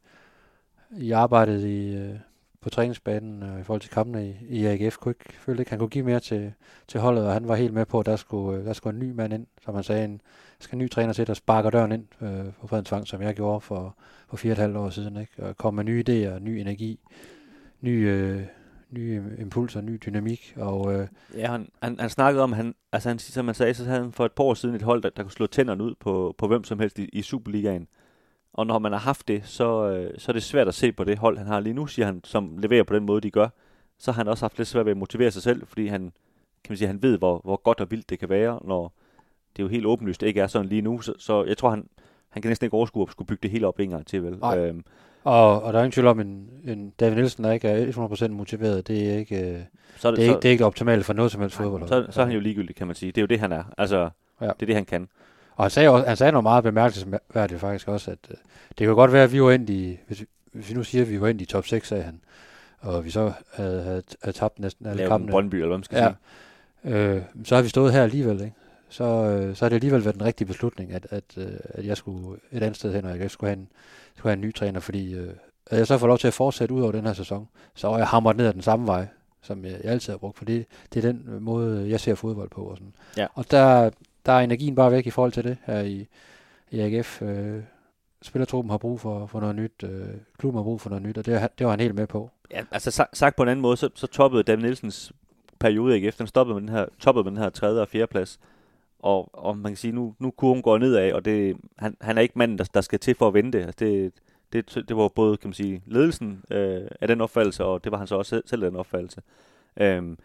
i 0.97 1.11
arbejdet 1.11 1.65
i, 1.65 1.95
øh, 1.95 2.15
på 2.61 2.71
træningsbanen 2.71 3.43
øh, 3.43 3.61
i 3.61 3.63
forhold 3.63 3.81
til 3.81 3.91
kampene 3.91 4.29
i, 4.29 4.35
i 4.49 4.67
AGF. 4.67 4.97
Kunne 4.97 5.11
ikke, 5.11 5.39
følte 5.41 5.61
ikke, 5.61 5.71
han 5.71 5.79
kunne 5.79 5.89
give 5.89 6.05
mere 6.05 6.21
til, 6.21 6.53
til 6.89 7.01
holdet, 7.01 7.27
og 7.27 7.33
han 7.33 7.49
var 7.49 7.55
helt 7.55 7.75
med 7.75 7.87
på, 7.87 8.01
at 8.01 8.07
der 8.07 8.17
skulle, 8.17 8.59
øh, 8.59 8.65
der 8.65 8.73
skulle 8.73 8.95
en 8.95 9.09
ny 9.09 9.13
mand 9.13 9.33
ind, 9.33 9.47
som 9.65 9.75
han 9.75 9.85
sagde, 9.85 10.05
en, 10.05 10.21
skal 10.59 10.77
en 10.77 10.79
ny 10.79 10.91
træner 10.91 11.13
til, 11.13 11.27
der 11.27 11.35
sparker 11.35 11.71
døren 11.71 11.93
ind 11.93 12.07
øh, 12.23 12.53
på 12.61 12.67
Fredensvang, 12.67 13.07
som 13.07 13.23
jeg 13.23 13.35
gjorde 13.35 13.61
for, 13.61 13.97
for 14.29 14.37
fire 14.37 14.51
og 14.51 14.53
et 14.53 14.59
halvt 14.59 14.77
år 14.77 14.91
siden, 14.91 15.17
ikke? 15.17 15.43
og 15.43 15.57
kom 15.57 15.75
med 15.75 15.85
nye 15.85 16.05
idéer, 16.09 16.39
ny 16.39 16.49
energi, 16.49 17.01
ny, 17.81 18.09
øh, 18.09 18.43
nye 18.91 19.23
impulser, 19.39 19.81
ny 19.81 19.99
dynamik, 20.07 20.55
og 20.57 20.95
øh, 20.95 21.09
Ja, 21.35 21.51
han, 21.51 21.69
han, 21.83 22.01
han 22.01 22.11
snakkede 22.11 22.43
om, 22.43 22.53
han, 22.53 22.75
altså 22.93 23.09
han, 23.09 23.19
som 23.19 23.45
man 23.45 23.55
sagde, 23.55 23.75
så 23.75 23.85
havde 23.85 24.01
han 24.01 24.13
for 24.13 24.27
et 24.27 24.33
par 24.33 24.45
år 24.45 24.55
siden 24.55 24.75
et 24.75 24.83
hold, 24.83 25.03
der, 25.03 25.11
der 25.11 25.23
kunne 25.23 25.33
slå 25.33 25.47
tænderne 25.47 25.85
ud 25.85 25.95
på, 26.01 26.35
på 26.39 26.47
hvem 26.49 26.65
som 26.65 26.79
helst 26.79 26.99
i, 26.99 27.05
i 27.13 27.23
Superligaen. 27.23 27.89
Og 28.53 28.67
når 28.67 28.79
man 28.79 28.93
har 28.93 28.99
haft 28.99 29.29
det, 29.29 29.47
så, 29.47 29.91
øh, 29.91 30.15
så 30.19 30.31
er 30.31 30.33
det 30.33 30.43
svært 30.43 30.69
at 30.69 30.75
se 30.75 30.93
på 30.93 31.05
det 31.05 31.19
hold, 31.19 31.39
han 31.39 31.47
har 31.47 31.61
lige 31.61 31.75
nu, 31.75 31.87
siger 31.87 32.07
han, 32.07 32.21
som 32.25 32.59
leverer 32.59 32.83
på 32.85 32.95
den 32.95 33.07
måde, 33.07 33.21
de 33.21 33.31
gør. 33.31 33.49
Så 33.99 34.13
har 34.13 34.17
han 34.17 34.29
også 34.29 34.45
haft 34.45 34.59
lidt 34.59 34.69
svært 34.69 34.87
ved 34.87 34.91
at 34.91 34.97
motivere 34.97 35.31
sig 35.31 35.43
selv, 35.43 35.67
fordi 35.67 35.87
han, 35.87 36.01
kan 36.65 36.73
man 36.73 36.77
sige, 36.77 36.89
han 36.89 37.03
ved, 37.03 37.19
hvor, 37.19 37.41
hvor 37.45 37.57
godt 37.57 37.81
og 37.81 37.91
vildt 37.91 38.11
det 38.11 38.19
kan 38.19 38.29
være, 38.29 38.61
når 38.65 38.93
det 39.57 39.63
jo 39.63 39.69
helt 39.69 39.87
åbenlyst 39.87 40.23
ikke 40.23 40.41
er 40.41 40.47
sådan 40.47 40.69
lige 40.69 40.83
nu. 40.83 41.01
Så, 41.01 41.15
så 41.19 41.45
jeg 41.45 41.57
tror, 41.57 41.71
han, 41.71 41.89
han 42.29 42.43
kan 42.43 42.49
næsten 42.49 42.65
ikke 42.65 42.77
overskue 42.77 43.03
at 43.03 43.11
skulle 43.11 43.29
bygge 43.29 43.43
det 43.43 43.51
hele 43.51 43.67
op 43.67 43.81
en 43.81 43.91
gang 43.91 44.07
til, 44.07 44.23
vel? 44.23 44.39
Nej. 44.39 44.59
Øhm, 44.59 44.85
Og, 45.25 45.63
og 45.63 45.73
der 45.73 45.79
er 45.79 45.83
ingen 45.83 45.93
tvivl 45.93 46.07
om, 46.07 46.21
en, 46.21 46.49
en 46.65 46.93
David 47.01 47.15
Nielsen, 47.17 47.45
der 47.45 47.53
ikke 47.53 47.69
er 47.69 47.93
100% 48.27 48.29
motiveret, 48.29 48.89
det 48.89 49.11
er 49.13 49.17
ikke, 49.19 49.53
øh, 49.53 49.59
så, 49.97 50.09
er 50.09 50.13
det, 50.13 50.19
er 50.25 50.27
så, 50.27 50.31
ikke, 50.33 50.43
det 50.43 50.45
er 50.45 50.51
ikke 50.51 50.59
det 50.59 50.67
optimale 50.67 51.03
for 51.03 51.13
noget 51.13 51.33
som 51.33 51.41
helst 51.41 51.57
fodbold. 51.57 51.89
så, 51.89 52.07
så 52.11 52.21
er 52.21 52.25
han 52.25 52.35
jo 52.35 52.41
ligegyldig, 52.41 52.77
kan 52.77 52.87
man 52.87 52.97
sige. 52.97 53.13
Det 53.13 53.19
er 53.19 53.23
jo 53.23 53.27
det, 53.27 53.41
han 53.41 53.53
er. 53.53 53.65
Altså, 53.79 54.11
Ja. 54.41 54.47
det 54.47 54.63
er 54.63 54.67
det, 54.67 54.75
han 54.75 54.85
kan. 54.85 55.09
Og 55.57 55.65
han 55.65 55.71
sagde, 55.71 55.89
også, 55.89 56.07
han 56.09 56.17
sagde 56.17 56.33
noget 56.33 56.43
meget 56.43 56.65
bemærkelsesværdigt 56.65 57.61
faktisk 57.61 57.89
også, 57.89 58.11
at 58.11 58.19
øh, 58.31 58.37
det 58.79 58.87
kan 58.87 58.95
godt 58.95 59.13
være, 59.13 59.25
at 59.25 59.33
vi 59.33 59.43
var 59.43 59.51
endt 59.51 59.71
i, 59.71 59.99
hvis 60.07 60.21
vi, 60.21 60.27
hvis 60.53 60.69
vi 60.71 60.75
nu 60.75 60.83
siger, 60.85 61.03
at 61.03 61.11
vi 61.11 61.21
var 61.21 61.29
endt 61.29 61.41
i 61.43 61.45
top 61.45 61.67
6, 61.67 61.89
sagde 61.89 62.03
han, 62.03 62.21
og 62.81 63.05
vi 63.05 63.11
så 63.11 63.33
havde, 63.55 63.83
havde, 63.83 64.03
havde 64.23 64.37
tabt 64.37 64.59
næsten 64.59 64.87
alle 64.87 64.97
Lave 64.97 65.07
en 65.07 65.11
kampene. 65.11 65.31
Brøndby, 65.33 65.55
eller 65.55 65.67
hvad 65.67 65.79
man 65.79 65.85
skal 65.85 65.99
Ja. 65.99 66.13
sige. 66.85 66.97
Øh, 66.97 67.23
så 67.45 67.55
har 67.55 67.63
vi 67.63 67.69
stået 67.69 67.93
her 67.93 68.03
alligevel, 68.03 68.41
ikke? 68.41 68.53
Så, 68.91 69.05
øh, 69.05 69.57
så 69.57 69.65
har 69.65 69.69
det 69.69 69.77
alligevel 69.77 70.05
været 70.05 70.15
den 70.15 70.25
rigtige 70.25 70.49
beslutning, 70.49 70.93
at, 70.93 71.07
at, 71.11 71.25
øh, 71.37 71.53
at 71.65 71.87
jeg 71.87 71.97
skulle 71.97 72.41
et 72.53 72.63
andet 72.63 72.77
sted 72.77 72.95
hen, 72.95 73.05
og 73.05 73.19
jeg 73.19 73.31
skulle 73.31 73.51
have 73.51 73.59
en, 73.59 73.69
skulle 74.17 74.31
have 74.31 74.37
en 74.37 74.41
ny 74.49 74.55
træner, 74.55 74.81
fordi 74.81 75.15
øh, 75.15 75.33
at 75.67 75.79
jeg 75.79 75.87
så 75.87 75.99
får 75.99 76.07
lov 76.07 76.19
til 76.19 76.27
at 76.27 76.35
fortsætte 76.35 76.75
ud 76.75 76.83
over 76.83 76.93
den 76.93 77.07
her 77.07 77.13
sæson, 77.13 77.49
så 77.75 77.89
er 77.89 77.99
jeg 77.99 78.07
hamret 78.07 78.37
ned 78.37 78.47
ad 78.47 78.53
den 78.53 78.63
samme 78.63 78.87
vej, 78.87 79.07
som 79.43 79.65
jeg, 79.65 79.73
jeg 79.85 79.93
altid 79.93 80.13
har 80.13 80.19
brugt, 80.19 80.39
for 80.39 80.45
det, 80.45 80.67
er 80.97 81.01
den 81.01 81.27
måde, 81.41 81.91
jeg 81.91 82.01
ser 82.01 82.15
fodbold 82.15 82.51
på. 82.51 82.63
Og, 82.63 82.77
sådan. 82.77 82.95
Ja. 83.17 83.27
og 83.35 83.51
der, 83.51 83.91
der 84.27 84.33
er 84.33 84.41
energien 84.41 84.75
bare 84.75 84.93
væk 84.93 85.07
i 85.07 85.11
forhold 85.11 85.33
til 85.33 85.45
det 85.45 85.57
her 85.65 85.81
i, 85.81 86.07
i 86.71 86.81
AGF. 86.81 87.23
Øh, 87.23 87.63
spillertruppen 88.23 88.71
har 88.71 88.79
brug 88.79 89.01
for, 89.01 89.27
for 89.27 89.41
noget 89.41 89.57
nyt, 89.57 89.83
øh, 89.85 90.09
klubben 90.39 90.59
har 90.59 90.63
brug 90.65 90.81
for 90.81 90.91
noget 90.91 91.03
nyt, 91.03 91.19
og 91.19 91.27
det, 91.27 91.49
det 91.59 91.65
var 91.67 91.71
han 91.71 91.81
helt 91.81 91.95
med 91.95 92.07
på. 92.07 92.31
Ja, 92.51 92.63
altså 92.71 93.03
sa- 93.03 93.11
sagt 93.13 93.37
på 93.37 93.43
en 93.43 93.49
anden 93.49 93.63
måde, 93.63 93.77
så, 93.77 93.89
så 93.95 94.07
toppede 94.07 94.43
David 94.43 94.63
Nielsens 94.63 95.13
periode 95.59 95.95
ikke 95.95 96.09
efter. 96.09 96.25
Den 96.25 96.29
stoppede 96.29 96.55
med 96.55 96.61
den 96.61 96.77
her, 96.77 96.87
toppede 96.99 97.25
med 97.25 97.31
den 97.31 97.43
her 97.43 97.51
tredje 97.51 97.81
og 97.81 97.89
fjerde 97.89 98.07
plads. 98.07 98.39
Og, 99.03 99.31
og 99.33 99.59
man 99.59 99.73
kan 99.73 99.77
sige, 99.77 99.93
nu, 99.93 100.15
nu 100.19 100.31
kurven 100.31 100.63
går 100.63 100.79
nedad, 100.79 101.13
og 101.13 101.25
det, 101.25 101.57
han, 101.79 101.97
han 102.01 102.19
er 102.19 102.23
ikke 102.23 102.39
manden, 102.39 102.59
der, 102.59 102.65
der 102.75 102.81
skal 102.81 102.99
til 102.99 103.15
for 103.15 103.29
at 103.29 103.35
vente. 103.35 103.59
Altså 103.59 103.77
det, 103.79 104.13
det, 104.53 104.89
det 104.89 104.97
var 104.97 105.09
både, 105.09 105.37
kan 105.37 105.49
man 105.49 105.55
sige, 105.55 105.83
ledelsen 105.87 106.43
øh, 106.51 106.89
af 107.01 107.09
den 107.09 107.21
opfattelse, 107.21 107.65
og 107.65 107.85
det 107.85 107.93
var 107.93 107.99
han 107.99 108.07
så 108.07 108.17
også 108.17 108.43
selv, 108.47 108.65
af 108.65 108.71
den 108.71 108.79
opfattelse. 108.79 109.23
Øhm, 109.77 110.19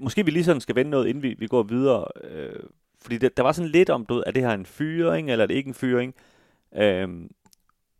måske 0.00 0.24
vi 0.24 0.30
lige 0.30 0.44
sådan 0.44 0.60
skal 0.60 0.74
vende 0.74 0.90
noget, 0.90 1.06
inden 1.08 1.22
vi, 1.22 1.34
vi 1.38 1.46
går 1.46 1.62
videre. 1.62 2.04
Øh, 2.24 2.60
fordi 3.02 3.18
det, 3.18 3.36
der 3.36 3.42
var 3.42 3.52
sådan 3.52 3.70
lidt 3.70 3.90
om, 3.90 4.06
du 4.06 4.14
ved, 4.14 4.22
er 4.26 4.30
det 4.30 4.42
her 4.42 4.54
en 4.54 4.66
fyring, 4.66 5.30
eller 5.30 5.42
er 5.42 5.46
det 5.46 5.54
ikke 5.54 5.68
en 5.68 5.74
fyring? 5.74 6.14
Øhm, 6.76 7.30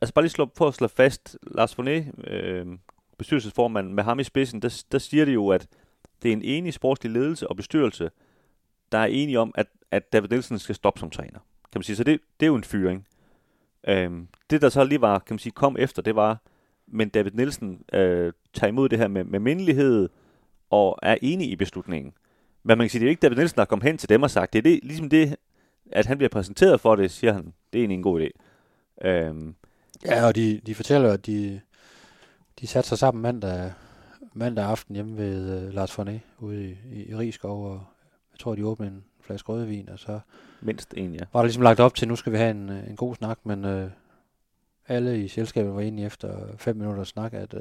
altså 0.00 0.14
bare 0.14 0.22
lige 0.24 0.30
slå, 0.30 0.44
på 0.44 0.66
at 0.66 0.74
slå 0.74 0.88
fast, 0.88 1.38
Lars 1.42 1.74
Fournet, 1.74 2.06
øh, 2.26 2.66
bestyrelsesformand 3.18 3.92
med 3.92 4.04
ham 4.04 4.20
i 4.20 4.24
spidsen, 4.24 4.62
der, 4.62 4.84
der 4.92 4.98
siger 4.98 5.24
det 5.24 5.34
jo, 5.34 5.48
at 5.48 5.68
det 6.22 6.28
er 6.28 6.32
en 6.32 6.42
enig 6.42 6.74
sportslig 6.74 7.12
ledelse 7.12 7.48
og 7.48 7.56
bestyrelse, 7.56 8.10
der 8.92 8.98
er 8.98 9.06
enige 9.06 9.38
om, 9.38 9.52
at, 9.54 9.66
at 9.90 10.12
David 10.12 10.28
Nielsen 10.28 10.58
skal 10.58 10.74
stoppe 10.74 11.00
som 11.00 11.10
træner. 11.10 11.38
Kan 11.72 11.78
man 11.78 11.82
sige. 11.82 11.96
Så 11.96 12.04
det, 12.04 12.20
det 12.40 12.46
er 12.46 12.48
jo 12.48 12.54
en 12.56 12.64
fyring. 12.64 13.06
Øhm, 13.88 14.28
det, 14.50 14.62
der 14.62 14.68
så 14.68 14.84
lige 14.84 15.00
var, 15.00 15.18
kan 15.18 15.34
man 15.34 15.38
sige, 15.38 15.52
kom 15.52 15.76
efter, 15.78 16.02
det 16.02 16.16
var, 16.16 16.38
men 16.86 17.08
David 17.08 17.30
Nielsen 17.30 17.84
øh, 17.92 18.32
tager 18.54 18.68
imod 18.68 18.88
det 18.88 18.98
her 18.98 19.08
med, 19.08 19.24
med 19.24 19.40
mindelighed 19.40 20.08
og 20.70 20.98
er 21.02 21.16
enig 21.22 21.50
i 21.50 21.56
beslutningen. 21.56 22.12
Men 22.62 22.78
man 22.78 22.84
kan 22.84 22.90
sige, 22.90 23.00
det 23.00 23.06
er 23.06 23.08
jo 23.08 23.10
ikke 23.10 23.22
David 23.22 23.36
Nielsen, 23.36 23.56
der 23.56 23.64
kom 23.64 23.80
hen 23.80 23.98
til 23.98 24.08
dem 24.08 24.22
og 24.22 24.30
sagt, 24.30 24.52
det 24.52 24.58
er 24.58 24.62
det, 24.62 24.80
ligesom 24.82 25.08
det, 25.08 25.36
at 25.92 26.06
han 26.06 26.18
bliver 26.18 26.28
præsenteret 26.28 26.80
for 26.80 26.96
det, 26.96 27.10
siger 27.10 27.32
han, 27.32 27.44
det 27.44 27.78
er 27.78 27.82
egentlig 27.82 27.96
en 27.96 28.02
god 28.02 28.20
idé. 28.20 28.28
Øhm, 29.08 29.54
Ja, 30.04 30.26
og 30.26 30.36
de, 30.36 30.60
de 30.66 30.74
fortæller, 30.74 31.12
at 31.12 31.26
de, 31.26 31.60
de 32.60 32.66
satte 32.66 32.88
sig 32.88 32.98
sammen 32.98 33.22
mandag, 33.22 33.72
mandag 34.34 34.64
aften 34.64 34.94
hjemme 34.94 35.16
ved 35.16 35.66
uh, 35.66 35.74
Lars 35.74 35.98
Forné 35.98 36.18
ude 36.38 36.70
i, 36.70 36.76
i, 36.92 37.10
i 37.10 37.14
Rigskov, 37.14 37.72
og 37.72 37.84
tror, 38.42 38.54
de 38.54 38.66
åbnede 38.66 38.90
en 38.90 39.04
flaske 39.20 39.52
rødvin, 39.52 39.88
og 39.88 39.98
så 39.98 40.20
mindst 40.60 40.94
en, 40.96 41.14
ja. 41.14 41.20
var 41.32 41.40
der 41.40 41.46
ligesom 41.46 41.62
lagt 41.62 41.80
op 41.80 41.94
til, 41.94 42.04
at 42.04 42.08
nu 42.08 42.16
skal 42.16 42.32
vi 42.32 42.36
have 42.36 42.50
en, 42.50 42.70
øh, 42.70 42.90
en 42.90 42.96
god 42.96 43.14
snak, 43.14 43.38
men 43.44 43.64
uh, 43.64 43.90
alle 44.88 45.24
i 45.24 45.28
selskabet 45.28 45.74
var 45.74 45.80
enige 45.80 46.06
efter 46.06 46.56
fem 46.56 46.76
minutter 46.76 47.04
snak, 47.04 47.34
at, 47.34 47.54
uh, 47.54 47.60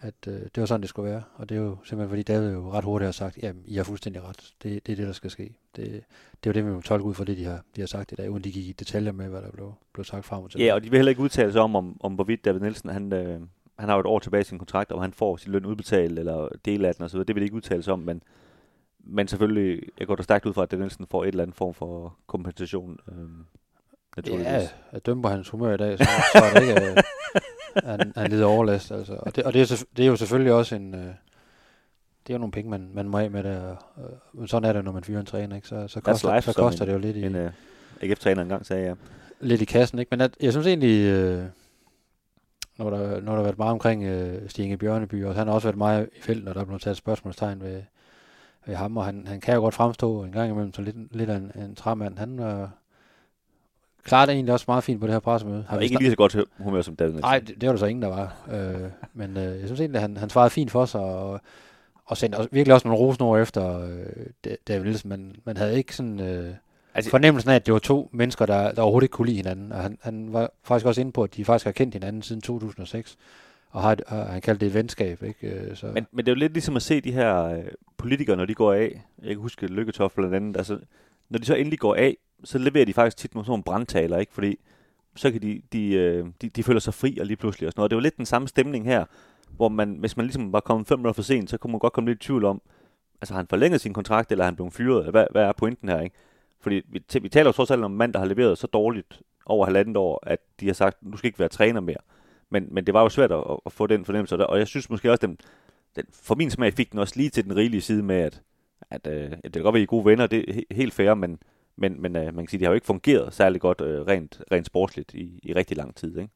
at 0.00 0.14
uh, 0.26 0.32
det 0.34 0.56
var 0.56 0.66
sådan, 0.66 0.80
det 0.80 0.88
skulle 0.88 1.10
være. 1.10 1.22
Og 1.34 1.48
det 1.48 1.56
er 1.56 1.60
jo 1.60 1.76
simpelthen, 1.84 2.08
fordi 2.08 2.22
David 2.22 2.52
jo 2.52 2.70
ret 2.72 2.84
hurtigt 2.84 3.06
har 3.06 3.12
sagt, 3.12 3.38
jamen, 3.42 3.62
I 3.66 3.76
har 3.76 3.84
fuldstændig 3.84 4.22
ret. 4.22 4.54
Det, 4.62 4.86
det 4.86 4.92
er 4.92 4.96
det, 4.96 5.06
der 5.06 5.12
skal 5.12 5.30
ske. 5.30 5.56
Det, 5.76 5.84
det 5.84 5.92
er 5.92 6.00
jo 6.46 6.52
det, 6.52 6.66
vi 6.66 6.70
må 6.70 6.80
tolke 6.80 7.04
ud 7.04 7.14
fra 7.14 7.24
det, 7.24 7.36
de 7.36 7.44
har, 7.44 7.60
de 7.76 7.80
har 7.80 7.86
sagt 7.86 8.12
i 8.12 8.14
dag, 8.14 8.30
uden 8.30 8.44
de 8.44 8.52
gik 8.52 8.66
i 8.66 8.72
detaljer 8.72 9.12
med, 9.12 9.28
hvad 9.28 9.42
der 9.42 9.50
blev, 9.50 9.72
blev 9.92 10.04
sagt 10.04 10.24
frem 10.24 10.42
og 10.42 10.50
tilbage. 10.50 10.66
Ja, 10.66 10.74
og 10.74 10.84
de 10.84 10.90
vil 10.90 10.98
heller 10.98 11.10
ikke 11.10 11.22
udtale 11.22 11.52
sig 11.52 11.60
om, 11.60 11.76
om, 11.76 11.96
om 12.00 12.14
hvorvidt 12.14 12.44
David 12.44 12.60
Nielsen, 12.60 12.90
han, 12.90 13.12
øh, 13.12 13.40
han 13.78 13.88
har 13.88 13.94
jo 13.94 14.00
et 14.00 14.06
år 14.06 14.18
tilbage 14.18 14.40
i 14.40 14.44
sin 14.44 14.58
kontrakt, 14.58 14.92
om 14.92 15.00
han 15.00 15.12
får 15.12 15.36
sin 15.36 15.52
løn 15.52 15.66
udbetalt, 15.66 16.18
eller 16.18 16.48
del 16.64 16.84
af 16.84 16.94
den 16.94 17.04
osv., 17.04 17.18
det 17.18 17.28
vil 17.28 17.36
de 17.36 17.44
ikke 17.44 17.56
udtale 17.56 17.82
sig 17.82 17.92
om, 17.92 17.98
men, 17.98 18.22
men 19.06 19.28
selvfølgelig, 19.28 19.82
jeg 19.98 20.06
går 20.06 20.16
da 20.16 20.22
stærkt 20.22 20.46
ud 20.46 20.52
fra, 20.54 20.62
at 20.62 20.70
David 20.70 20.80
Nielsen 20.82 21.06
får 21.10 21.24
et 21.24 21.28
eller 21.28 21.42
andet 21.42 21.56
form 21.56 21.74
for 21.74 22.16
kompensation, 22.26 22.98
øh, 23.08 23.28
naturligvis. 24.16 24.46
Ja, 24.46 24.68
at 24.90 25.06
dømme 25.06 25.22
på 25.22 25.28
hans 25.28 25.48
humør 25.48 25.74
i 25.74 25.76
dag, 25.76 25.98
så, 25.98 26.04
så 26.32 26.44
er 26.44 26.52
det 26.54 26.60
ikke, 26.62 26.74
at 26.80 27.04
han, 28.00 28.12
han 28.16 28.30
lider 28.30 28.46
overlast. 28.46 28.90
Altså. 28.92 29.14
Og, 29.14 29.36
det, 29.36 29.44
og 29.44 29.52
det, 29.52 29.70
er, 29.72 29.84
det 29.96 30.02
er 30.02 30.06
jo 30.06 30.16
selvfølgelig 30.16 30.52
også 30.52 30.74
en... 30.74 30.94
Øh, 30.94 31.00
det 32.26 32.32
er 32.32 32.34
jo 32.34 32.38
nogle 32.38 32.52
penge, 32.52 32.70
man, 32.70 32.90
man 32.94 33.08
må 33.08 33.18
af 33.18 33.30
med 33.30 33.42
der. 33.42 33.70
Øh, 33.98 34.04
men 34.32 34.48
sådan 34.48 34.68
er 34.68 34.72
det, 34.72 34.84
når 34.84 34.92
man 34.92 35.04
fyrer 35.04 35.20
en 35.20 35.26
træner, 35.26 35.56
ikke? 35.56 35.68
Så, 35.68 35.88
så, 35.88 36.00
koster, 36.00 36.34
life, 36.34 36.52
så 36.52 36.58
koster 36.58 36.82
en- 36.82 36.86
det 36.88 36.94
jo 36.94 36.98
lidt 36.98 37.16
i, 37.16 37.22
En 37.24 37.34
øh, 37.34 37.50
AGF-træner 38.00 38.42
engang 38.42 38.66
sagde, 38.66 38.86
ja. 38.86 38.94
lidt 39.40 39.62
i 39.62 39.64
kassen, 39.64 39.98
ikke? 39.98 40.08
Men 40.10 40.20
at, 40.20 40.36
jeg 40.40 40.52
synes 40.52 40.66
egentlig, 40.66 41.06
øh, 41.06 41.44
når, 42.78 42.90
der, 42.90 43.20
når 43.20 43.32
der 43.32 43.36
har 43.36 43.42
været 43.42 43.58
meget 43.58 43.72
omkring 43.72 44.04
øh, 44.04 44.48
Stinge 44.48 44.76
Bjørneby, 44.76 45.24
og 45.24 45.34
han 45.34 45.46
har 45.46 45.54
også 45.54 45.68
været 45.68 45.78
meget 45.78 46.08
i 46.16 46.20
felten, 46.20 46.48
og 46.48 46.54
der 46.54 46.60
er 46.60 46.64
blevet 46.64 46.82
taget 46.82 46.96
spørgsmålstegn 46.96 47.60
ved, 47.62 47.82
ved 48.66 48.74
ham, 48.74 48.96
og 48.96 49.04
han, 49.04 49.26
han 49.26 49.40
kan 49.40 49.54
jo 49.54 49.60
godt 49.60 49.74
fremstå 49.74 50.24
en 50.24 50.32
gang 50.32 50.50
imellem 50.50 50.74
som 50.74 50.84
lidt, 50.84 50.96
lidt 51.10 51.30
af 51.30 51.36
en, 51.36 51.52
en 51.56 51.74
træmand. 51.74 52.18
Han 52.18 52.38
øh, 52.38 52.68
klarer 54.04 54.26
det 54.26 54.32
egentlig 54.34 54.52
også 54.52 54.64
meget 54.68 54.84
fint 54.84 55.00
på 55.00 55.06
det 55.06 55.14
her 55.14 55.20
pressemøde. 55.20 55.64
Han 55.68 55.76
var 55.76 55.82
ikke 55.82 55.98
lige 55.98 56.10
så 56.10 56.16
godt 56.16 56.36
humør 56.58 56.82
som 56.82 56.96
David. 56.96 57.20
Nej, 57.20 57.38
det, 57.38 57.60
det 57.60 57.66
var 57.66 57.72
der 57.72 57.78
så 57.78 57.86
ingen, 57.86 58.02
der 58.02 58.08
var. 58.08 58.36
øh, 58.52 58.90
men 59.14 59.36
øh, 59.36 59.60
jeg 59.60 59.66
synes 59.66 59.80
egentlig, 59.80 59.98
at 59.98 60.02
han, 60.02 60.16
han 60.16 60.30
svarede 60.30 60.50
fint 60.50 60.70
for 60.70 60.84
sig, 60.84 61.00
og, 61.00 61.40
og 62.04 62.16
sendte 62.16 62.36
også, 62.36 62.48
virkelig 62.52 62.74
også 62.74 62.88
nogle 62.88 63.04
rosenord 63.04 63.40
efter 63.40 63.80
øh, 63.80 64.56
David 64.68 64.84
Nielsen. 64.84 65.08
Men 65.08 65.36
man 65.44 65.56
havde 65.56 65.76
ikke 65.76 65.96
sådan... 65.96 66.20
Øh, 66.20 66.54
Altså, 66.94 67.10
Fornemmelsen 67.10 67.50
af, 67.50 67.54
at 67.54 67.66
det 67.66 67.72
var 67.74 67.78
to 67.80 68.10
mennesker, 68.12 68.46
der, 68.46 68.72
der 68.72 68.82
overhovedet 68.82 69.04
ikke 69.04 69.12
kunne 69.12 69.26
lide 69.26 69.36
hinanden. 69.36 69.72
Og 69.72 69.78
han, 69.78 69.98
han 70.02 70.32
var 70.32 70.50
faktisk 70.64 70.86
også 70.86 71.00
inde 71.00 71.12
på, 71.12 71.22
at 71.22 71.36
de 71.36 71.44
faktisk 71.44 71.64
har 71.64 71.72
kendt 71.72 71.94
hinanden 71.94 72.22
siden 72.22 72.42
2006. 72.42 73.16
Og 73.76 73.82
har, 73.82 73.96
har 74.06 74.20
øh, 74.20 74.26
han 74.26 74.40
kaldt 74.40 74.60
det 74.60 74.66
et 74.66 74.74
venskab. 74.74 75.22
Ikke? 75.22 75.48
Øh, 75.48 75.76
så. 75.76 75.86
Men, 75.86 76.06
men 76.12 76.26
det 76.26 76.32
er 76.32 76.34
jo 76.34 76.38
lidt 76.38 76.52
ligesom 76.52 76.76
at 76.76 76.82
se 76.82 77.00
de 77.00 77.12
her 77.12 77.44
øh, 77.44 77.64
politikere, 77.96 78.36
når 78.36 78.44
de 78.44 78.54
går 78.54 78.72
af. 78.72 79.02
Jeg 79.22 79.28
kan 79.28 79.36
huske 79.36 79.66
Lykketoff 79.66 80.14
blandt 80.14 80.34
andet. 80.34 80.56
Altså, 80.56 80.78
når 81.28 81.38
de 81.38 81.44
så 81.44 81.54
endelig 81.54 81.78
går 81.78 81.94
af, 81.94 82.16
så 82.44 82.58
leverer 82.58 82.84
de 82.84 82.92
faktisk 82.92 83.16
tit 83.16 83.34
nogle 83.34 83.46
sådan 83.46 83.62
brandtaler, 83.62 84.18
ikke? 84.18 84.32
Fordi 84.32 84.58
så 85.16 85.30
kan 85.30 85.42
de, 85.42 85.62
de, 85.72 85.94
øh, 85.94 86.26
de, 86.42 86.48
de 86.48 86.62
føler 86.62 86.80
sig 86.80 86.94
fri 86.94 87.18
og 87.20 87.26
lige 87.26 87.36
pludselig 87.36 87.66
og 87.66 87.72
sådan 87.72 87.80
noget. 87.80 87.90
Det 87.90 87.96
var 87.96 88.02
lidt 88.02 88.16
den 88.16 88.26
samme 88.26 88.48
stemning 88.48 88.84
her, 88.84 89.04
hvor 89.50 89.68
man, 89.68 89.96
hvis 90.00 90.16
man 90.16 90.26
ligesom 90.26 90.52
var 90.52 90.60
kommet 90.60 90.88
fem 90.88 90.98
minutter 90.98 91.14
for 91.14 91.22
sent, 91.22 91.50
så 91.50 91.58
kunne 91.58 91.70
man 91.70 91.78
godt 91.78 91.92
komme 91.92 92.10
lidt 92.10 92.24
i 92.24 92.26
tvivl 92.26 92.44
om, 92.44 92.62
altså 93.20 93.34
har 93.34 93.38
han 93.38 93.46
forlænget 93.48 93.80
sin 93.80 93.92
kontrakt, 93.92 94.32
eller 94.32 94.44
er 94.44 94.46
han 94.46 94.56
blevet 94.56 94.72
fyret? 94.72 95.10
Hvad, 95.10 95.26
hvad 95.30 95.42
er 95.42 95.52
pointen 95.52 95.88
her, 95.88 96.00
ikke? 96.00 96.16
Fordi 96.60 96.82
vi, 96.88 97.02
vi 97.22 97.28
taler 97.28 97.48
jo 97.48 97.52
trods 97.52 97.70
alt 97.70 97.84
om 97.84 97.92
en 97.92 97.98
mand, 97.98 98.12
der 98.12 98.18
har 98.18 98.26
leveret 98.26 98.58
så 98.58 98.66
dårligt 98.66 99.22
over 99.46 99.64
halvandet 99.66 99.96
år, 99.96 100.22
at 100.26 100.38
de 100.60 100.66
har 100.66 100.74
sagt, 100.74 100.96
du 101.12 101.16
skal 101.16 101.28
ikke 101.28 101.38
være 101.38 101.48
træner 101.48 101.80
mere. 101.80 101.96
Men, 102.50 102.68
men 102.70 102.86
det 102.86 102.94
var 102.94 103.02
jo 103.02 103.08
svært 103.08 103.32
at, 103.32 103.44
at 103.66 103.72
få 103.72 103.86
den 103.86 104.04
fornemmelse, 104.04 104.46
og 104.46 104.58
jeg 104.58 104.66
synes 104.66 104.90
måske 104.90 105.10
også, 105.10 105.26
den, 105.26 105.38
den, 105.96 106.04
for 106.12 106.34
min 106.34 106.50
smag 106.50 106.72
fik 106.74 106.92
den 106.92 106.98
også 106.98 107.14
lige 107.16 107.30
til 107.30 107.44
den 107.44 107.56
rigelige 107.56 107.80
side 107.80 108.02
med, 108.02 108.16
at, 108.16 108.42
at, 108.90 109.06
øh, 109.06 109.32
at 109.32 109.44
det 109.44 109.52
kan 109.52 109.62
godt 109.62 109.72
være, 109.72 109.80
I 109.80 109.82
er 109.82 109.86
gode 109.86 110.04
venner, 110.04 110.26
det 110.26 110.60
er 110.70 110.74
helt 110.74 110.94
fair, 110.94 111.14
men, 111.14 111.38
men, 111.76 112.02
men 112.02 112.16
øh, 112.16 112.24
man 112.24 112.36
kan 112.36 112.48
sige, 112.48 112.58
det 112.58 112.66
har 112.66 112.72
jo 112.72 112.74
ikke 112.74 112.86
fungeret 112.86 113.34
særlig 113.34 113.60
godt 113.60 113.80
øh, 113.80 114.06
rent, 114.06 114.42
rent 114.52 114.66
sportsligt 114.66 115.14
i, 115.14 115.40
i 115.42 115.52
rigtig 115.52 115.76
lang 115.76 115.94
tid. 115.94 116.18
Ikke? 116.18 116.32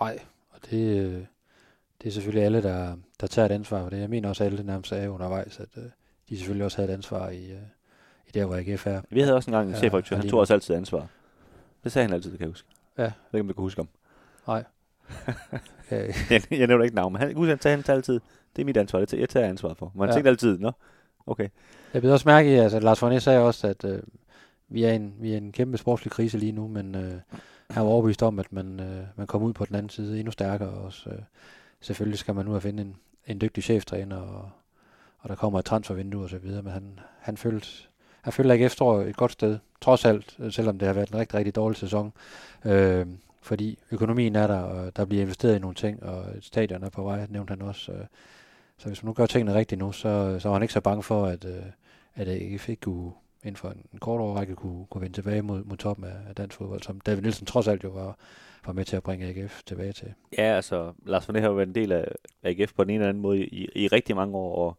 Nej, 0.00 0.18
og 0.50 0.58
det, 0.70 0.98
øh, 0.98 1.24
det 2.02 2.08
er 2.08 2.10
selvfølgelig 2.10 2.44
alle, 2.44 2.62
der, 2.62 2.96
der 3.20 3.26
tager 3.26 3.46
et 3.46 3.52
ansvar 3.52 3.82
for 3.82 3.90
det. 3.90 4.00
Jeg 4.00 4.10
mener 4.10 4.28
også, 4.28 4.44
at 4.44 4.52
alle 4.52 4.64
nærmest 4.66 4.88
sagde 4.88 5.10
undervejs, 5.10 5.60
at 5.60 5.68
øh, 5.76 5.84
de 6.28 6.36
selvfølgelig 6.36 6.64
også 6.64 6.76
havde 6.76 6.90
et 6.90 6.94
ansvar 6.94 7.30
i, 7.30 7.50
øh, 7.50 7.58
i 8.26 8.30
der, 8.34 8.46
hvor 8.46 8.56
AGF 8.56 8.86
er. 8.86 9.00
Vi 9.10 9.20
havde 9.20 9.34
også 9.34 9.50
engang 9.50 9.68
en 9.68 9.76
chefredaktør, 9.76 10.16
han 10.16 10.28
tog 10.28 10.40
også 10.40 10.54
altid 10.54 10.74
ansvar. 10.74 11.08
Det 11.84 11.92
sagde 11.92 12.08
han 12.08 12.14
altid, 12.14 12.30
det 12.30 12.38
kan 12.38 12.44
jeg 12.44 12.50
huske. 12.50 12.68
Ja. 12.98 13.02
Jeg 13.02 13.12
ved 13.30 13.38
ikke, 13.38 13.44
om 13.44 13.48
du 13.48 13.54
kan 13.54 13.62
huske 13.62 13.80
om. 13.80 13.88
Nej. 14.46 14.64
Okay. 15.86 16.12
jeg, 16.30 16.42
jeg 16.50 16.66
nævner 16.66 16.84
ikke 16.84 16.96
navn, 16.96 17.12
men 17.12 17.20
han, 17.22 17.48
han 17.48 17.58
tager, 17.58 17.76
han 17.76 17.84
altid, 17.88 18.20
det 18.56 18.62
er 18.62 18.66
mit 18.66 18.76
ansvar, 18.76 19.00
det 19.00 19.12
jeg 19.12 19.28
tager 19.28 19.48
ansvar 19.48 19.74
for. 19.74 19.92
Man 19.94 20.08
ja. 20.08 20.14
tænkte 20.14 20.30
altid, 20.30 20.58
nå, 20.58 20.72
okay. 21.26 21.48
Jeg 21.94 22.02
ved 22.02 22.12
også 22.12 22.28
mærke 22.28 22.52
i, 22.52 22.54
altså 22.54 22.80
Lars 22.80 23.02
Forné 23.02 23.18
sagde 23.18 23.40
også, 23.40 23.66
at 23.66 23.84
øh, 23.84 24.02
vi, 24.68 24.84
er 24.84 24.92
en, 24.92 25.14
vi 25.18 25.32
er 25.32 25.36
en 25.36 25.52
kæmpe 25.52 25.78
sportslig 25.78 26.12
krise 26.12 26.38
lige 26.38 26.52
nu, 26.52 26.68
men 26.68 26.94
øh, 26.94 27.14
han 27.70 27.84
var 27.84 27.90
overbevist 27.90 28.22
om, 28.22 28.38
at 28.38 28.52
man, 28.52 28.80
øh, 28.80 29.04
man 29.16 29.26
kommer 29.26 29.48
ud 29.48 29.52
på 29.52 29.64
den 29.64 29.74
anden 29.74 29.90
side 29.90 30.18
endnu 30.18 30.32
stærkere. 30.32 30.70
Også, 30.70 31.10
øh, 31.10 31.18
selvfølgelig 31.80 32.18
skal 32.18 32.34
man 32.34 32.44
nu 32.44 32.50
have 32.50 32.60
finde 32.60 32.82
en, 32.82 32.96
en 33.26 33.40
dygtig 33.40 33.64
cheftræner, 33.64 34.16
og, 34.16 34.50
og 35.18 35.28
der 35.28 35.34
kommer 35.34 35.58
et 35.58 35.64
transfervindue 35.64 36.22
og 36.24 36.30
så 36.30 36.38
videre, 36.38 36.62
men 36.62 36.72
han, 36.72 37.00
han 37.20 37.36
følte, 37.36 37.68
han 38.22 38.32
føler 38.32 38.52
ikke 38.52 38.64
efter 38.64 38.84
et 38.84 39.16
godt 39.16 39.32
sted, 39.32 39.58
trods 39.80 40.04
alt, 40.04 40.38
selvom 40.50 40.78
det 40.78 40.86
har 40.88 40.94
været 40.94 41.10
en 41.10 41.18
rigtig, 41.18 41.38
rigtig 41.38 41.54
dårlig 41.54 41.76
sæson. 41.76 42.12
Øh, 42.64 43.06
fordi 43.42 43.78
økonomien 43.90 44.36
er 44.36 44.46
der, 44.46 44.58
og 44.58 44.96
der 44.96 45.04
bliver 45.04 45.22
investeret 45.22 45.56
i 45.56 45.58
nogle 45.58 45.74
ting, 45.74 46.02
og 46.02 46.24
stadion 46.40 46.82
er 46.82 46.90
på 46.90 47.02
vej, 47.02 47.26
nævnte 47.30 47.50
han 47.50 47.62
også. 47.62 47.92
Øh. 47.92 48.04
Så 48.78 48.88
hvis 48.88 49.02
man 49.02 49.08
nu 49.08 49.12
gør 49.12 49.26
tingene 49.26 49.54
rigtigt 49.54 49.78
nu, 49.78 49.92
så, 49.92 50.36
så 50.38 50.48
var 50.48 50.54
han 50.54 50.62
ikke 50.62 50.74
så 50.74 50.80
bange 50.80 51.02
for, 51.02 51.26
at, 51.26 51.44
øh, 51.44 51.62
at 52.14 52.28
AGF 52.28 52.68
ikke 52.68 52.80
kunne, 52.80 53.12
inden 53.42 53.56
for 53.56 53.70
en, 53.70 53.98
kort 53.98 54.20
overrække 54.20 54.54
kunne, 54.54 54.86
kunne 54.90 55.02
vende 55.02 55.16
tilbage 55.16 55.42
mod, 55.42 55.64
mod 55.64 55.76
toppen 55.76 56.04
af, 56.04 56.16
af 56.28 56.34
dansk 56.34 56.56
fodbold, 56.56 56.82
som 56.82 57.00
David 57.00 57.22
Nielsen 57.22 57.46
trods 57.46 57.68
alt 57.68 57.84
jo 57.84 57.88
var, 57.88 58.18
var 58.66 58.72
med 58.72 58.84
til 58.84 58.96
at 58.96 59.02
bringe 59.02 59.26
AGF 59.26 59.62
tilbage 59.66 59.92
til. 59.92 60.14
Ja, 60.38 60.42
altså, 60.42 60.92
Lars 61.06 61.28
Forné 61.28 61.38
har 61.38 61.48
jo 61.48 61.54
været 61.54 61.68
en 61.68 61.74
del 61.74 61.92
af 61.92 62.08
AGF 62.42 62.72
på 62.74 62.84
den 62.84 62.90
ene 62.90 62.98
eller 62.98 63.08
anden 63.08 63.22
måde 63.22 63.46
i, 63.46 63.68
i 63.74 63.88
rigtig 63.88 64.16
mange 64.16 64.34
år, 64.36 64.56
og 64.56 64.76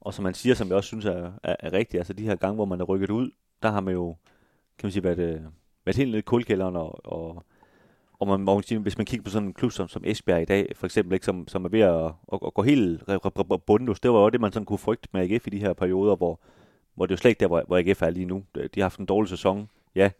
og 0.00 0.14
som 0.14 0.22
man 0.22 0.34
siger, 0.34 0.54
som 0.54 0.68
jeg 0.68 0.76
også 0.76 0.86
synes 0.86 1.04
er, 1.04 1.32
er, 1.42 1.56
er 1.60 1.72
rigtigt, 1.72 2.00
altså 2.00 2.12
de 2.12 2.24
her 2.24 2.36
gange, 2.36 2.54
hvor 2.54 2.64
man 2.64 2.80
er 2.80 2.84
rykket 2.84 3.10
ud, 3.10 3.30
der 3.62 3.70
har 3.70 3.80
man 3.80 3.94
jo, 3.94 4.16
kan 4.78 4.86
man 4.86 4.92
sige, 4.92 5.04
været, 5.04 5.18
øh, 5.18 5.40
været 5.84 5.96
helt 5.96 6.10
nede 6.10 6.18
i 6.18 6.22
kulkælderen, 6.22 6.76
og, 6.76 7.06
og, 7.06 7.44
og 8.20 8.28
man 8.28 8.40
må 8.40 8.62
sige, 8.62 8.78
hvis 8.78 8.98
man 8.98 9.06
kigger 9.06 9.24
på 9.24 9.30
sådan 9.30 9.48
en 9.48 9.54
klub 9.54 9.72
som, 9.72 9.88
som 9.88 10.02
Esbjerg 10.04 10.42
i 10.42 10.44
dag, 10.44 10.72
for 10.76 10.86
eksempel, 10.86 11.14
ikke, 11.14 11.26
som, 11.26 11.48
som 11.48 11.64
er 11.64 11.68
ved 11.68 11.80
at, 11.80 12.04
at, 12.32 12.38
at 12.46 12.54
gå 12.54 12.62
helt 12.62 13.02
bundløs, 13.66 14.00
det 14.00 14.10
var 14.10 14.18
jo 14.18 14.28
det, 14.28 14.40
man 14.40 14.52
sådan 14.52 14.66
kunne 14.66 14.78
frygte 14.78 15.08
med 15.12 15.20
AGF 15.20 15.46
i 15.46 15.50
de 15.50 15.58
her 15.58 15.72
perioder, 15.72 16.16
hvor, 16.16 16.40
hvor 16.94 17.06
det 17.06 17.12
jo 17.12 17.16
slet 17.16 17.28
ikke 17.28 17.40
der, 17.40 17.46
hvor, 17.46 17.64
hvor 17.66 17.78
AGF 17.78 18.02
er 18.02 18.10
lige 18.10 18.26
nu. 18.26 18.44
De 18.54 18.80
har 18.80 18.82
haft 18.82 18.98
en 18.98 19.06
dårlig 19.06 19.28
sæson, 19.28 19.68
ja, 19.94 20.10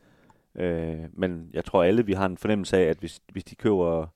øh, 0.54 1.04
men 1.12 1.50
jeg 1.52 1.64
tror 1.64 1.82
alle, 1.84 2.06
vi 2.06 2.12
har 2.12 2.26
en 2.26 2.36
fornemmelse 2.36 2.76
af, 2.76 2.82
at 2.82 2.96
hvis, 2.98 3.20
hvis 3.32 3.44
de 3.44 3.54
køber 3.54 4.06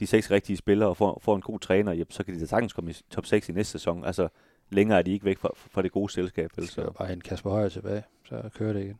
de 0.00 0.06
seks 0.06 0.30
rigtige 0.30 0.56
spillere 0.56 0.88
og 0.88 0.96
får, 0.96 1.18
får 1.22 1.36
en 1.36 1.42
god 1.42 1.60
træner, 1.60 1.92
jamen, 1.92 2.10
så 2.10 2.24
kan 2.24 2.34
de 2.34 2.40
da 2.40 2.46
sagtens 2.46 2.72
komme 2.72 2.90
i 2.90 2.94
top 3.10 3.26
6 3.26 3.48
i 3.48 3.52
næste 3.52 3.72
sæson. 3.72 4.04
Altså, 4.04 4.28
længere 4.70 4.98
er 4.98 5.02
de 5.02 5.12
ikke 5.12 5.24
væk 5.24 5.38
fra, 5.38 5.50
fra 5.54 5.82
det 5.82 5.92
gode 5.92 6.12
selskab. 6.12 6.50
Så 6.62 6.92
bare 6.98 7.12
en 7.12 7.20
Kasper 7.20 7.50
Højer 7.50 7.68
tilbage, 7.68 8.02
så 8.24 8.50
kører 8.54 8.72
det 8.72 8.84
igen. 8.84 8.98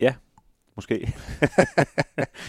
Ja, 0.00 0.14
måske. 0.76 0.94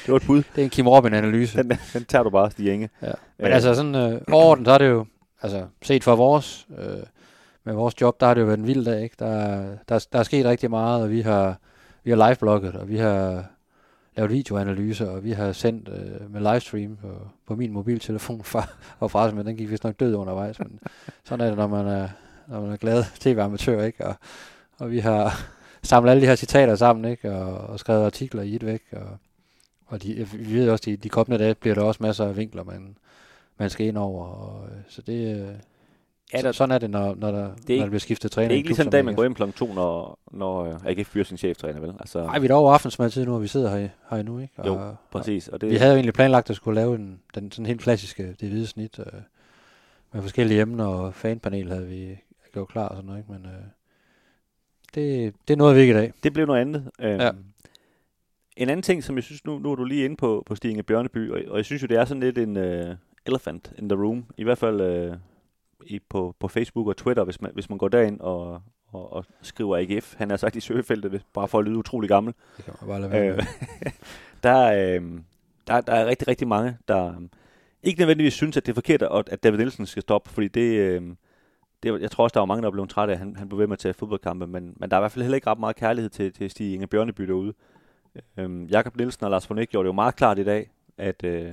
det 0.05 0.07
var 0.07 0.15
et 0.15 0.25
bud. 0.25 0.37
Det 0.37 0.61
er 0.61 0.63
en 0.63 0.69
Kim 0.69 0.87
Robin-analyse. 0.87 1.57
Den, 1.57 1.71
den 1.93 2.05
tager 2.05 2.23
du 2.23 2.29
bare, 2.29 2.51
Stig 2.51 2.73
Inge. 2.73 2.89
Ja. 3.01 3.11
Men 3.37 3.47
øh. 3.47 3.55
altså 3.55 3.73
sådan 3.73 3.95
øh, 3.95 4.21
overordnet, 4.31 4.67
så 4.67 4.71
er 4.71 4.77
det 4.77 4.87
jo, 4.89 5.05
altså 5.41 5.65
set 5.81 6.03
fra 6.03 6.15
vores, 6.15 6.67
øh, 6.77 7.03
med 7.63 7.73
vores 7.73 8.01
job, 8.01 8.19
der 8.19 8.27
har 8.27 8.33
det 8.33 8.41
jo 8.41 8.45
været 8.45 8.59
en 8.59 8.67
vild 8.67 8.85
dag, 8.85 9.03
ikke? 9.03 9.15
Der, 9.19 9.63
der, 9.89 10.07
der 10.13 10.19
er 10.19 10.23
sket 10.23 10.45
rigtig 10.45 10.69
meget, 10.69 11.03
og 11.03 11.11
vi 11.11 11.21
har, 11.21 11.59
vi 12.03 12.11
har 12.11 12.27
live-blogget, 12.27 12.75
og 12.75 12.89
vi 12.89 12.97
har 12.97 13.45
lavet 14.17 14.31
videoanalyser, 14.31 15.09
og 15.09 15.23
vi 15.23 15.31
har 15.31 15.51
sendt 15.51 15.89
øh, 15.89 16.33
med 16.33 16.41
livestream 16.41 16.95
på, 16.95 17.07
på 17.47 17.55
min 17.55 17.71
mobiltelefon 17.71 18.43
fra, 18.43 18.67
og 18.99 19.11
fra, 19.11 19.31
men 19.31 19.45
den 19.45 19.55
gik 19.55 19.69
vist 19.69 19.83
nok 19.83 19.99
død 19.99 20.15
undervejs, 20.15 20.59
men 20.59 20.79
sådan 21.23 21.45
er 21.45 21.49
det, 21.49 21.57
når 21.57 21.67
man 21.67 21.87
er, 21.87 22.07
når 22.47 22.61
man 22.61 22.71
er 22.71 22.77
glad 22.77 23.03
tv-amatør, 23.19 23.83
ikke? 23.83 24.05
Og, 24.05 24.15
og 24.77 24.91
vi 24.91 24.99
har 24.99 25.41
samlet 25.87 26.11
alle 26.11 26.21
de 26.21 26.27
her 26.27 26.35
citater 26.35 26.75
sammen, 26.75 27.11
ikke? 27.11 27.31
Og, 27.31 27.57
og 27.57 27.79
skrevet 27.79 28.05
artikler 28.05 28.41
i 28.41 28.55
et 28.55 28.65
væk, 28.65 28.81
og, 28.91 29.17
og 29.87 30.03
de, 30.03 30.27
vi 30.33 30.53
ved 30.53 30.69
også, 30.69 30.83
de, 30.85 30.97
de 30.97 31.09
kommende 31.09 31.43
dage 31.43 31.55
bliver 31.55 31.75
der 31.75 31.81
også 31.81 32.03
masser 32.03 32.25
af 32.25 32.37
vinkler, 32.37 32.63
man, 32.63 32.97
man 33.57 33.69
skal 33.69 33.87
ind 33.87 33.97
over, 33.97 34.25
og, 34.25 34.69
så 34.87 35.01
det, 35.01 35.37
øh, 35.37 35.53
Ja, 36.33 36.41
der, 36.41 36.51
sådan 36.51 36.75
er 36.75 36.77
det, 36.77 36.89
når, 36.89 37.15
når, 37.15 37.31
der, 37.31 37.41
det 37.41 37.47
er 37.47 37.69
ikke, 37.69 37.75
når 37.75 37.85
der 37.85 37.89
bliver 37.89 37.99
skiftet 37.99 38.31
træner. 38.31 38.47
Det 38.47 38.53
er 38.53 38.57
ikke 38.57 38.69
ligesom 38.69 38.89
dag, 38.89 39.05
man 39.05 39.15
går 39.15 39.23
ind 39.23 39.35
kl. 39.35 39.43
2, 39.51 39.73
når, 39.73 40.19
når 40.31 40.65
øh, 40.65 40.75
AGF 40.85 41.07
fyrer 41.07 41.23
sin 41.23 41.37
cheftræner, 41.37 41.79
vel? 41.79 41.93
Altså, 41.99 42.23
Nej, 42.23 42.39
vi 42.39 42.47
er 42.47 42.53
over 42.53 42.73
aftensmadtid 42.73 43.25
nu, 43.25 43.35
og 43.35 43.41
vi 43.41 43.47
sidder 43.47 43.77
her, 43.77 43.89
her 44.09 44.23
nu, 44.23 44.39
ikke? 44.39 44.53
Og, 44.57 44.67
jo, 44.67 44.95
præcis. 45.11 45.47
Og 45.47 45.61
det, 45.61 45.69
vi 45.69 45.75
havde 45.75 45.91
jo 45.91 45.95
egentlig 45.95 46.13
planlagt 46.13 46.49
at 46.49 46.55
skulle 46.55 46.81
lave 46.81 46.95
en, 46.95 47.19
den 47.35 47.51
sådan 47.51 47.65
helt 47.65 47.81
klassiske, 47.81 48.35
det 48.39 48.49
hvide 48.49 48.67
snit, 48.67 48.99
øh, 48.99 49.05
med 50.13 50.21
forskellige 50.21 50.61
emner, 50.61 50.85
og 50.85 51.13
fanpanel 51.13 51.71
havde 51.71 51.87
vi 51.87 52.17
gjort 52.53 52.67
klar 52.67 52.87
og 52.87 52.95
sådan 52.95 53.07
noget, 53.07 53.19
ikke? 53.19 53.31
Men 53.31 53.45
øh, 53.45 53.63
det, 54.95 55.33
det 55.47 55.53
er 55.53 55.57
noget, 55.57 55.75
vi 55.75 55.81
ikke 55.81 55.93
i 55.93 55.97
dag. 55.97 56.13
Det 56.23 56.33
blev 56.33 56.45
noget 56.45 56.61
andet. 56.61 56.91
Øhm, 57.01 57.19
ja. 57.21 57.31
En 58.57 58.69
anden 58.69 58.83
ting, 58.83 59.03
som 59.03 59.15
jeg 59.15 59.23
synes, 59.23 59.45
nu, 59.45 59.59
nu 59.59 59.71
er 59.71 59.75
du 59.75 59.83
lige 59.83 60.05
inde 60.05 60.15
på, 60.15 60.43
på 60.45 60.55
Stinge 60.55 60.83
Bjørneby, 60.83 61.31
og, 61.31 61.41
og 61.47 61.57
jeg 61.57 61.65
synes 61.65 61.81
jo, 61.81 61.87
det 61.87 61.97
er 61.97 62.05
sådan 62.05 62.23
lidt 62.23 62.37
en 62.37 62.57
uh, 62.57 62.95
elephant 63.25 63.73
in 63.77 63.89
the 63.89 63.99
room. 64.03 64.25
I 64.37 64.43
hvert 64.43 64.57
fald 64.57 65.09
uh, 65.11 65.17
i, 65.85 65.99
på, 66.09 66.35
på 66.39 66.47
Facebook 66.47 66.87
og 66.87 66.97
Twitter, 66.97 67.23
hvis 67.23 67.41
man, 67.41 67.51
hvis 67.53 67.69
man 67.69 67.77
går 67.77 67.87
derind 67.87 68.19
og, 68.19 68.61
og, 68.87 69.13
og 69.13 69.25
skriver 69.41 69.77
AGF. 69.77 70.15
Han 70.17 70.31
er 70.31 70.37
sagt 70.37 70.55
i 70.55 70.59
søgefeltet, 70.59 71.21
bare 71.33 71.47
for 71.47 71.59
at 71.59 71.65
lyde 71.65 71.77
utrolig 71.77 72.07
gammel. 72.07 72.33
Det 72.57 72.65
kan 72.65 72.73
man 72.81 72.87
bare 72.89 73.01
lade 73.01 73.11
være 73.11 73.33
øh, 73.33 73.43
der, 74.43 74.63
øh, 74.63 75.01
der, 75.67 75.81
der 75.81 75.93
er 75.93 76.05
rigtig, 76.05 76.27
rigtig 76.27 76.47
mange, 76.47 76.77
der 76.87 77.07
øh, 77.07 77.21
ikke 77.83 77.99
nødvendigvis 77.99 78.33
synes, 78.33 78.57
at 78.57 78.65
det 78.65 78.71
er 78.71 78.75
forkert, 78.75 79.01
at, 79.01 79.29
at 79.29 79.43
David 79.43 79.57
Nielsen 79.57 79.85
skal 79.85 80.01
stoppe, 80.01 80.29
fordi 80.29 80.47
det, 80.47 80.77
øh, 80.77 81.01
det, 81.83 82.01
jeg 82.01 82.11
tror 82.11 82.23
også, 82.23 82.33
der 82.33 82.39
var 82.39 82.45
mange, 82.45 82.63
der 82.63 82.71
blev 82.71 82.87
trætte 82.87 83.13
af, 83.13 83.15
at 83.15 83.19
han, 83.19 83.35
han 83.35 83.49
blev 83.49 83.59
ved 83.59 83.67
med 83.67 83.73
at 83.73 83.79
tage 83.79 83.93
fodboldkampe, 83.93 84.47
men, 84.47 84.73
men 84.79 84.91
der 84.91 84.97
er 84.97 84.99
i 84.99 85.01
hvert 85.01 85.11
fald 85.11 85.23
heller 85.23 85.35
ikke 85.35 85.49
ret 85.49 85.59
meget 85.59 85.75
kærlighed 85.75 86.09
til, 86.09 86.33
til 86.33 86.49
Stig 86.49 86.73
Inge 86.73 86.87
Bjørneby 86.87 87.23
derude. 87.23 87.53
Øh, 88.37 88.71
Jakob 88.71 88.97
Nielsen 88.97 89.23
og 89.23 89.31
Lars 89.31 89.49
von 89.49 89.59
Eck 89.59 89.71
gjorde 89.71 89.83
det 89.83 89.87
jo 89.87 89.93
meget 89.93 90.15
klart 90.15 90.39
i 90.39 90.43
dag, 90.43 90.69
at, 90.97 91.23
øh, 91.23 91.51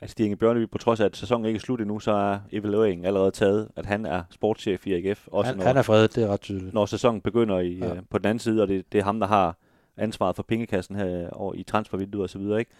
at 0.00 0.10
Stig 0.10 0.24
Inge 0.24 0.36
Bjørneby, 0.36 0.70
på 0.70 0.78
trods 0.78 1.00
af, 1.00 1.04
at 1.04 1.16
sæsonen 1.16 1.46
ikke 1.46 1.56
er 1.56 1.60
slut 1.60 1.80
endnu, 1.80 1.98
så 1.98 2.12
er 2.12 2.38
evalueringen 2.52 3.06
allerede 3.06 3.30
taget, 3.30 3.68
at 3.76 3.86
han 3.86 4.06
er 4.06 4.22
sportschef 4.30 4.86
i 4.86 4.92
AGF. 4.92 5.28
Også 5.28 5.50
han, 5.50 5.58
når, 5.58 5.64
han 5.64 5.76
er 5.76 5.82
fredet, 5.82 6.14
det 6.14 6.24
er 6.24 6.28
ret 6.28 6.40
tydeligt. 6.40 6.74
Når 6.74 6.86
sæsonen 6.86 7.20
begynder 7.20 7.58
i, 7.58 7.72
ja. 7.72 7.94
øh, 7.94 8.02
på 8.10 8.18
den 8.18 8.26
anden 8.26 8.38
side, 8.38 8.62
og 8.62 8.68
det, 8.68 8.92
det 8.92 8.98
er 8.98 9.04
ham, 9.04 9.20
der 9.20 9.26
har 9.26 9.56
ansvaret 9.96 10.36
for 10.36 10.42
pengekassen 10.42 10.96
her 10.96 11.30
over 11.30 11.54
i 11.54 11.62
transfervinduet 11.62 12.22
og 12.22 12.30
så 12.30 12.38
videre, 12.38 12.58
ikke? 12.58 12.70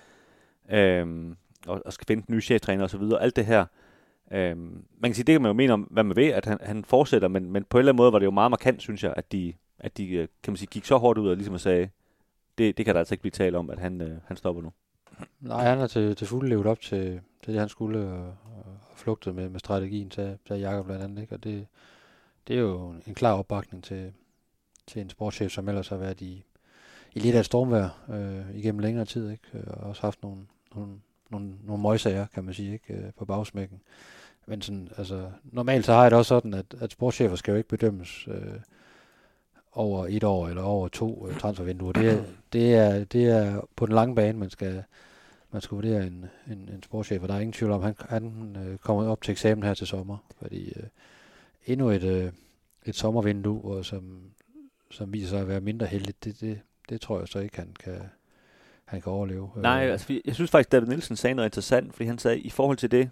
Øhm, 0.70 1.36
og, 1.66 1.82
og 1.84 1.92
skal 1.92 2.06
finde 2.06 2.24
en 2.28 2.34
ny 2.34 2.42
cheftræner 2.42 2.84
og 2.84 2.90
så 2.90 2.98
videre. 2.98 3.22
Alt 3.22 3.36
det 3.36 3.46
her. 3.46 3.64
Øhm, 4.32 4.85
man 4.99 5.11
kan 5.11 5.14
sige, 5.14 5.25
det 5.25 5.32
kan 5.32 5.42
man 5.42 5.49
jo 5.49 5.52
mene 5.52 5.73
om, 5.73 5.80
hvad 5.80 6.04
man 6.04 6.16
ved, 6.16 6.26
at 6.26 6.44
han, 6.44 6.58
han 6.62 6.85
fortsætter, 6.85 7.28
men, 7.28 7.50
men 7.50 7.64
på 7.64 7.76
en 7.76 7.80
eller 7.80 7.92
anden 7.92 8.02
måde 8.02 8.12
var 8.12 8.18
det 8.18 8.26
jo 8.26 8.30
meget 8.30 8.50
markant, 8.50 8.82
synes 8.82 9.04
jeg, 9.04 9.14
at 9.16 9.32
de, 9.32 9.52
at 9.78 9.97
de 9.97 10.08
øh, 10.08 10.28
kan 10.42 10.52
man 10.52 10.56
sige, 10.56 10.68
gik 10.70 10.85
så 10.85 10.97
hårdt 10.97 11.18
ud 11.18 11.28
og 11.28 11.37
ligesom 11.37 11.58
sagde, 11.58 11.88
det, 12.58 12.78
det 12.78 12.85
kan 12.85 12.94
der 12.94 12.99
altså 12.99 13.14
ikke 13.14 13.23
blive 13.23 13.30
talt 13.30 13.56
om, 13.56 13.70
at 13.70 13.78
han, 13.78 14.00
øh, 14.00 14.18
han 14.26 14.37
stopper 14.37 14.62
nu. 14.62 14.73
Nej, 15.40 15.64
han 15.64 15.78
har 15.78 15.87
til, 15.87 16.16
til 16.16 16.26
fulde 16.26 16.49
levet 16.49 16.66
op 16.66 16.80
til, 16.80 17.20
til 17.44 17.52
det, 17.52 17.61
han 17.61 17.68
skulle, 17.68 17.99
og, 17.99 18.26
og 18.26 18.97
flugtet 18.97 19.35
med, 19.35 19.49
med 19.49 19.61
strategien 19.61 20.11
til, 20.11 20.38
til 20.47 20.58
Jakob 20.61 20.87
blandt 20.87 21.04
andet. 21.04 21.23
Ikke? 21.23 21.35
Og 21.35 21.44
det, 21.44 21.66
det 22.49 22.56
er 22.56 22.61
jo 22.61 22.94
en 23.06 23.14
klar 23.14 23.32
opbakning 23.32 23.85
til, 23.85 24.12
til 24.87 25.02
en 25.02 25.11
sportschef, 25.11 25.52
som 25.52 25.68
ellers 25.68 25.88
har 25.88 25.97
været 25.97 26.20
i, 26.20 26.44
i 27.14 27.18
lidt 27.18 27.35
af 27.35 27.40
et 27.40 27.47
stormvær 27.47 28.04
øh, 28.11 28.56
igennem 28.56 28.78
længere 28.78 29.04
tid, 29.04 29.30
ikke? 29.30 29.64
Og 29.66 29.88
også 29.88 30.02
haft 30.02 30.23
nogle, 30.23 30.47
nogle, 30.75 31.00
nogle, 31.30 31.50
nogle 31.64 31.82
møgsager, 31.82 32.26
kan 32.35 32.44
man 32.44 32.54
sige, 32.54 32.73
ikke? 32.73 32.94
Øh, 32.94 33.12
på 33.18 33.25
bagsmækken. 33.25 33.80
Men 34.47 34.62
sådan, 34.62 34.88
altså, 34.97 35.30
normalt 35.44 35.85
så 35.85 35.92
har 35.92 36.02
jeg 36.02 36.11
det 36.11 36.18
også 36.18 36.28
sådan, 36.28 36.54
at, 36.54 36.75
at 36.80 36.92
sportschefer 36.92 37.37
skal 37.37 37.52
jo 37.52 37.56
ikke 37.56 37.68
bedømmes 37.68 38.28
øh, 38.28 38.61
over 39.73 40.06
et 40.06 40.25
år 40.25 40.49
eller 40.49 40.62
over 40.62 40.88
to 40.88 41.28
øh, 41.28 41.38
transfervinduer. 41.38 41.92
Det 41.92 42.08
er, 42.08 42.25
det, 42.52 42.75
er, 42.75 43.04
det 43.04 43.25
er 43.25 43.61
på 43.76 43.87
den 43.87 43.94
lange 43.94 44.14
bane, 44.14 44.38
man 44.38 44.50
skal, 44.50 44.85
man 45.52 45.62
skal 45.62 45.75
vurdere 45.75 46.06
en, 46.06 46.26
en, 46.47 46.68
en 46.73 46.82
sportschef, 46.82 47.23
og 47.23 47.28
der 47.28 47.35
er 47.35 47.40
ingen 47.40 47.52
tvivl 47.52 47.73
om, 47.73 47.82
at 47.82 47.97
han, 48.08 48.08
han 48.08 48.56
øh, 48.56 48.78
kommer 48.78 49.08
op 49.08 49.23
til 49.23 49.32
eksamen 49.32 49.64
her 49.64 49.75
til 49.75 49.87
sommer, 49.87 50.16
fordi 50.38 50.73
øh, 50.76 50.87
endnu 51.66 51.90
et, 51.90 52.02
øh, 52.02 52.32
et 52.85 52.94
sommervindue, 52.94 53.76
og 53.76 53.85
som, 53.85 54.20
som 54.90 55.12
viser 55.12 55.28
sig 55.28 55.40
at 55.40 55.49
være 55.49 55.61
mindre 55.61 55.87
heldigt, 55.87 56.25
det, 56.25 56.40
det, 56.40 56.61
det 56.88 57.00
tror 57.00 57.18
jeg 57.18 57.28
så 57.28 57.38
ikke, 57.38 57.56
han 57.56 57.75
kan, 57.85 58.00
han 58.88 59.00
kan 59.00 59.12
overleve. 59.12 59.50
Nej, 59.57 59.87
Øh, 59.87 59.92
altså, 59.92 60.21
jeg 60.25 60.35
synes 60.35 60.50
faktisk, 60.50 60.73
David 60.73 60.87
Nielsen 60.88 61.16
sagde 61.16 61.35
noget 61.35 61.47
interessant, 61.49 61.92
fordi 61.95 62.07
han 62.07 62.18
sagde, 62.18 62.38
i 62.40 62.50
forhold 62.50 62.76
til 62.76 62.90
det, 62.90 63.11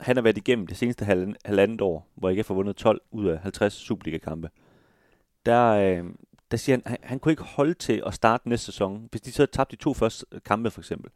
han 0.00 0.16
har 0.16 0.22
været 0.22 0.36
igennem 0.38 0.66
det 0.66 0.76
seneste 0.76 1.04
halv- 1.04 1.34
halvandet 1.44 1.80
år, 1.80 2.08
hvor 2.14 2.30
IKF 2.30 2.48
har 2.48 2.54
vundet 2.54 2.76
12 2.76 3.00
ud 3.10 3.26
af 3.26 3.38
50 3.38 3.72
Superliga-kampe. 3.72 4.50
Der, 5.46 5.66
øh, 5.70 6.04
der 6.50 6.56
siger 6.56 6.76
han, 6.76 6.82
han, 6.86 6.98
han 7.02 7.18
kunne 7.18 7.32
ikke 7.32 7.42
holde 7.42 7.74
til 7.74 8.02
at 8.06 8.14
starte 8.14 8.48
næste 8.48 8.66
sæson. 8.66 9.08
Hvis 9.10 9.20
de 9.20 9.32
så 9.32 9.42
havde 9.42 9.50
tabt 9.50 9.70
de 9.70 9.76
to 9.76 9.94
første 9.94 10.26
kampe, 10.44 10.70
for 10.70 10.80
eksempel, 10.80 11.10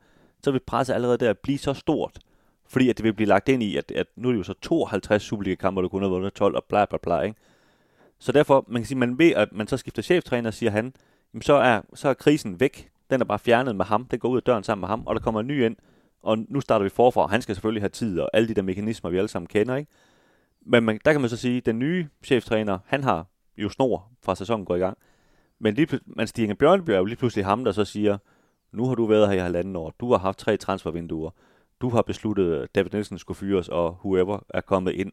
så 0.45 0.50
vil 0.50 0.61
presset 0.66 0.95
allerede 0.95 1.19
der 1.19 1.33
blive 1.33 1.59
så 1.59 1.75
stort, 1.75 2.19
fordi 2.69 2.88
at 2.90 2.97
det 2.97 3.04
vil 3.04 3.12
blive 3.12 3.28
lagt 3.28 3.49
ind 3.49 3.62
i, 3.62 3.76
at, 3.76 3.90
at 3.90 4.07
nu 4.16 4.28
er 4.28 4.33
det 4.33 4.38
jo 4.38 4.42
så 4.45 4.54
52 4.62 5.23
Superliga-kampe, 5.23 5.83
du 5.83 5.88
kunne 5.88 6.02
have 6.02 6.11
vundet 6.11 6.33
12, 6.35 6.57
og 6.57 6.64
bla 6.69 6.85
bla 6.85 6.99
bla, 7.02 7.21
ikke? 7.21 7.37
Så 8.19 8.33
derfor, 8.33 8.64
man 8.69 8.83
kan 8.83 8.87
sige, 8.87 8.99
man 8.99 9.19
ved, 9.19 9.33
at 9.33 9.49
man 9.52 9.66
så 9.69 9.76
skifter 9.76 10.02
cheftræner, 10.02 10.50
siger 10.50 10.71
han, 10.71 10.95
jamen 11.35 11.42
så 11.42 11.54
er, 11.54 11.80
så 11.95 12.09
er 12.09 12.14
krisen 12.14 12.61
væk. 12.61 12.90
Den 13.10 13.20
er 13.20 13.24
bare 13.24 13.38
fjernet 13.38 13.76
med 13.76 13.84
ham. 13.84 14.04
Den 14.04 14.18
går 14.18 14.28
ud 14.28 14.36
af 14.36 14.42
døren 14.42 14.64
sammen 14.64 14.80
med 14.80 14.88
ham, 14.88 15.02
og 15.06 15.14
der 15.14 15.20
kommer 15.20 15.40
en 15.40 15.46
ny 15.46 15.64
ind. 15.64 15.76
Og 16.22 16.38
nu 16.48 16.60
starter 16.60 16.82
vi 16.82 16.88
forfra. 16.88 17.26
Han 17.26 17.42
skal 17.42 17.54
selvfølgelig 17.54 17.82
have 17.82 17.88
tid, 17.88 18.20
og 18.20 18.30
alle 18.32 18.48
de 18.48 18.54
der 18.54 18.62
mekanismer, 18.62 19.10
vi 19.10 19.18
alle 19.18 19.28
sammen 19.28 19.46
kender, 19.46 19.76
ikke? 19.76 19.90
Men 20.66 20.84
man, 20.84 21.00
der 21.04 21.12
kan 21.12 21.20
man 21.20 21.30
så 21.30 21.36
sige, 21.36 21.56
at 21.56 21.66
den 21.66 21.78
nye 21.78 22.08
cheftræner, 22.24 22.78
han 22.86 23.04
har 23.04 23.26
jo 23.56 23.68
snor 23.68 24.08
fra 24.22 24.34
sæsonen 24.34 24.64
går 24.64 24.76
i 24.76 24.78
gang. 24.78 24.98
Men 25.58 25.74
lige, 25.74 26.00
man 26.06 26.26
Stig 26.26 26.58
Bjørnby 26.58 26.90
er 26.90 26.98
jo 26.98 27.04
lige 27.04 27.16
pludselig 27.16 27.44
ham, 27.44 27.64
der 27.64 27.72
så 27.72 27.84
siger, 27.84 28.18
nu 28.72 28.86
har 28.86 28.94
du 28.94 29.06
været 29.06 29.28
her 29.28 29.34
i 29.34 29.38
halvanden 29.38 29.76
år, 29.76 29.94
du 30.00 30.10
har 30.10 30.18
haft 30.18 30.38
tre 30.38 30.56
transfervinduer, 30.56 31.30
du 31.80 31.88
har 31.88 32.02
besluttet, 32.02 32.54
at 32.54 32.74
David 32.74 32.90
Nielsen 32.92 33.18
skulle 33.18 33.36
fyres, 33.36 33.68
og 33.68 33.98
whoever 34.04 34.38
er 34.48 34.60
kommet 34.60 34.92
ind. 34.92 35.12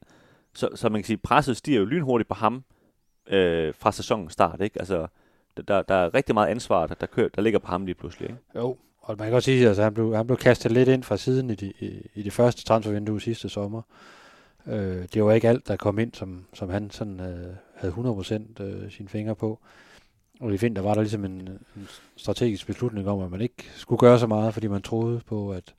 Så, 0.54 0.70
så 0.76 0.90
man 0.90 1.02
kan 1.02 1.08
sige, 1.08 1.18
presset 1.18 1.58
stiger 1.58 1.80
jo 1.80 1.86
lynhurtigt 1.86 2.28
på 2.28 2.34
ham 2.34 2.64
øh, 3.28 3.74
fra 3.74 3.92
sæsonens 3.92 4.34
start, 4.34 4.62
ikke? 4.62 4.80
Altså, 4.80 5.08
der, 5.62 5.82
der 5.82 5.96
er 5.96 6.14
rigtig 6.14 6.34
meget 6.36 6.48
ansvar, 6.48 6.88
der, 6.88 6.96
der, 6.96 7.08
kører, 7.08 7.30
der 7.36 7.42
ligger 7.42 7.60
på 7.60 7.68
ham 7.68 7.86
lige 7.86 7.96
pludselig, 7.96 8.30
ikke? 8.30 8.42
Jo, 8.56 8.78
og 9.02 9.16
man 9.18 9.26
kan 9.26 9.32
godt 9.32 9.44
sige, 9.44 9.62
at 9.62 9.68
altså, 9.68 9.84
han, 9.84 9.94
blev, 9.94 10.16
han 10.16 10.28
blev 10.28 10.38
kastet 10.38 10.72
lidt 10.72 10.90
ind 10.90 11.04
fra 11.04 11.18
siden 11.18 11.50
i 11.50 11.56
de, 11.56 11.74
i, 11.80 12.10
i 12.16 12.24
det 12.24 12.34
første 12.34 12.64
transfervindue 12.64 13.22
sidste 13.22 13.50
sommer. 13.50 13.82
Øh, 14.68 15.06
det 15.14 15.24
var 15.24 15.34
ikke 15.34 15.50
alt, 15.50 15.68
der 15.68 15.76
kom 15.76 16.00
ind, 16.00 16.14
som, 16.14 16.46
som 16.54 16.70
han 16.70 16.92
sådan, 16.92 17.20
øh, 17.20 17.56
havde 17.76 17.94
100% 17.94 18.64
øh, 18.64 18.92
sine 18.92 19.10
fingre 19.10 19.36
på. 19.36 19.60
Og 20.40 20.54
i 20.54 20.58
vinter 20.58 20.82
var 20.82 20.94
der 20.94 21.02
ligesom 21.02 21.26
en, 21.26 21.32
en 21.76 21.88
strategisk 22.16 22.68
beslutning 22.68 23.08
om, 23.10 23.24
at 23.24 23.32
man 23.32 23.42
ikke 23.42 23.70
skulle 23.76 24.00
gøre 24.00 24.20
så 24.20 24.28
meget, 24.28 24.54
fordi 24.54 24.68
man 24.68 24.82
troede 24.82 25.22
på, 25.26 25.52
at, 25.52 25.74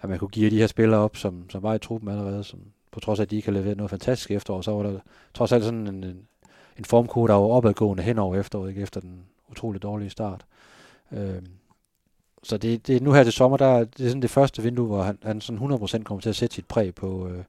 at 0.00 0.08
man 0.08 0.18
kunne 0.18 0.28
give 0.28 0.50
de 0.50 0.58
her 0.58 0.66
spillere 0.66 1.00
op, 1.00 1.16
som, 1.16 1.50
som 1.50 1.62
var 1.62 1.74
i 1.74 1.78
truppen 1.78 2.10
allerede, 2.10 2.44
som, 2.44 2.60
på 2.90 3.00
trods 3.00 3.18
af, 3.20 3.22
at 3.22 3.30
de 3.30 3.36
ikke 3.36 3.48
har 3.48 3.58
leveret 3.58 3.76
noget 3.76 3.90
fantastisk 3.90 4.30
efterår, 4.30 4.60
så 4.60 4.70
var 4.70 4.82
der 4.82 4.98
trods 5.34 5.52
alt 5.52 5.64
sådan 5.64 5.86
en, 5.86 6.04
en, 6.04 6.28
en 6.78 6.84
formkode, 6.84 7.28
der 7.28 7.34
var 7.34 7.46
opadgående 7.46 8.02
hen 8.02 8.18
over 8.18 8.36
efteråret, 8.36 8.68
ikke 8.68 8.82
efter 8.82 9.00
den 9.00 9.24
utrolig 9.50 9.82
dårlige 9.82 10.10
start. 10.10 10.44
Øh, 11.12 11.42
så 12.42 12.56
det, 12.56 12.86
det 12.86 13.02
nu 13.02 13.12
her 13.12 13.24
til 13.24 13.32
sommer, 13.32 13.56
der 13.56 13.84
det 13.84 14.04
er 14.04 14.08
sådan 14.08 14.22
det 14.22 14.30
første 14.30 14.62
vindue, 14.62 14.86
hvor 14.86 15.02
han, 15.02 15.18
han 15.22 15.40
sådan 15.40 15.72
100% 15.72 16.02
kommer 16.02 16.20
til 16.20 16.28
at 16.28 16.36
sætte 16.36 16.54
sit 16.54 16.66
præg 16.66 16.94
på, 16.94 17.28
øh, 17.28 17.44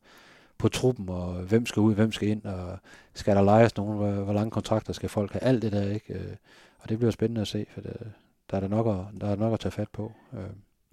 på 0.57 0.69
truppen, 0.69 1.09
og 1.09 1.33
hvem 1.33 1.65
skal 1.65 1.79
ud, 1.79 1.95
hvem 1.95 2.11
skal 2.11 2.27
ind, 2.27 2.45
og 2.45 2.77
skal 3.13 3.35
der 3.35 3.41
lejes 3.41 3.77
nogen, 3.77 3.97
hvor, 3.97 4.11
hvor 4.11 4.33
lange 4.33 4.51
kontrakter 4.51 4.93
skal 4.93 5.09
folk 5.09 5.31
have, 5.31 5.43
alt 5.43 5.61
det 5.61 5.71
der, 5.71 5.91
ikke? 5.91 6.13
Øh, 6.13 6.35
og 6.79 6.89
det 6.89 6.97
bliver 6.97 7.11
spændende 7.11 7.41
at 7.41 7.47
se, 7.47 7.65
for 7.73 7.81
det, 7.81 8.11
der 8.51 8.57
er 8.57 8.61
der 8.61 8.67
nok 8.67 8.87
at, 8.87 9.21
der 9.21 9.27
er 9.27 9.35
nok 9.35 9.53
at 9.53 9.59
tage 9.59 9.71
fat 9.71 9.89
på. 9.89 10.11
Øh. 10.33 10.39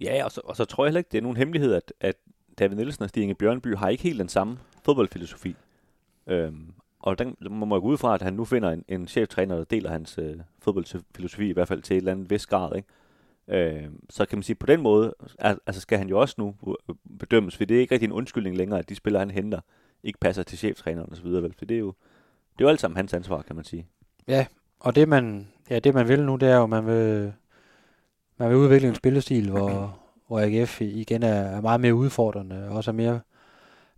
Ja, 0.01 0.25
og 0.25 0.31
så, 0.31 0.41
og 0.43 0.55
så 0.55 0.65
tror 0.65 0.85
jeg 0.85 0.89
heller 0.89 0.99
ikke, 0.99 1.09
det 1.11 1.17
er 1.17 1.21
nogen 1.21 1.37
hemmelighed, 1.37 1.73
at, 1.73 1.93
at 1.99 2.15
David 2.59 2.75
Nielsen 2.75 3.03
og 3.03 3.09
Stig 3.09 3.23
Inge 3.23 3.35
Bjørnby 3.35 3.75
har 3.75 3.89
ikke 3.89 4.03
helt 4.03 4.19
den 4.19 4.29
samme 4.29 4.57
fodboldfilosofi. 4.85 5.55
Øhm, 6.27 6.73
og 7.03 7.19
den 7.19 7.35
må 7.49 7.65
man 7.65 7.81
gå 7.81 7.87
ud 7.87 7.97
fra, 7.97 8.13
at 8.13 8.21
han 8.21 8.33
nu 8.33 8.45
finder 8.45 8.71
en, 8.71 8.85
en 8.87 9.07
cheftræner, 9.07 9.55
der 9.55 9.63
deler 9.63 9.89
hans 9.89 10.17
øh, 10.17 10.35
fodboldfilosofi, 10.59 11.49
i 11.49 11.53
hvert 11.53 11.67
fald 11.67 11.81
til 11.81 11.93
et 11.93 11.97
eller 11.97 12.11
andet 12.11 12.29
vis 12.29 12.45
grad. 12.45 12.75
Ikke? 12.75 12.87
Øh, 13.47 13.89
så 14.09 14.25
kan 14.25 14.37
man 14.37 14.43
sige, 14.43 14.55
på 14.55 14.65
den 14.65 14.81
måde, 14.81 15.13
al- 15.39 15.59
altså 15.67 15.81
skal 15.81 15.97
han 15.97 16.09
jo 16.09 16.19
også 16.19 16.35
nu 16.37 16.55
øh, 16.67 16.95
bedømmes, 17.19 17.57
for 17.57 17.65
det 17.65 17.77
er 17.77 17.81
ikke 17.81 17.93
rigtig 17.93 18.07
en 18.07 18.11
undskyldning 18.11 18.57
længere, 18.57 18.79
at 18.79 18.89
de 18.89 18.95
spillere, 18.95 19.19
han 19.19 19.31
henter, 19.31 19.59
ikke 20.03 20.19
passer 20.19 20.43
til 20.43 20.57
cheftræneren 20.57 21.11
osv., 21.11 21.25
vel? 21.25 21.53
For 21.57 21.65
det 21.65 21.75
er 21.75 21.79
jo, 21.79 21.93
det 22.53 22.61
er 22.61 22.65
jo 22.65 22.69
alt 22.69 22.81
sammen 22.81 22.97
hans 22.97 23.13
ansvar, 23.13 23.41
kan 23.41 23.55
man 23.55 23.65
sige. 23.65 23.87
Ja, 24.27 24.45
og 24.79 24.95
det 24.95 25.09
man, 25.09 25.47
ja, 25.69 25.79
det 25.79 25.93
man 25.93 26.07
vil 26.07 26.23
nu, 26.25 26.35
det 26.35 26.49
er 26.49 26.55
jo, 26.55 26.63
at 26.63 26.69
man 26.69 26.85
vil, 26.85 27.33
man 28.37 28.49
vil 28.49 28.57
udvikle 28.57 28.87
en 28.87 28.95
spillestil, 28.95 29.49
hvor, 29.49 29.99
hvor 30.27 30.39
AGF 30.39 30.81
igen 30.81 31.23
er, 31.23 31.33
er 31.33 31.61
meget 31.61 31.81
mere 31.81 31.95
udfordrende, 31.95 32.67
og 32.69 32.75
også 32.75 32.91
er 32.91 32.95
mere, 32.95 33.19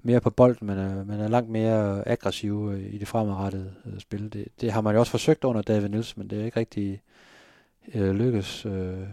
mere 0.05 0.21
på 0.21 0.29
bolden, 0.29 0.67
men 0.67 0.77
er, 0.77 1.03
man 1.03 1.19
er 1.19 1.27
langt 1.27 1.49
mere 1.49 2.07
aggressiv 2.07 2.71
øh, 2.73 2.93
i 2.93 2.97
det 2.97 3.07
fremadrettede 3.07 3.73
øh, 3.85 3.99
spil. 3.99 4.33
Det, 4.33 4.47
det 4.61 4.71
har 4.71 4.81
man 4.81 4.93
jo 4.93 4.99
også 4.99 5.11
forsøgt 5.11 5.43
under 5.43 5.61
David 5.61 5.89
Nielsen, 5.89 6.19
men 6.19 6.29
det 6.29 6.41
er 6.41 6.45
ikke 6.45 6.59
rigtig 6.59 7.01
øh, 7.95 8.15
lykkes 8.15 8.65
øh, 8.65 9.07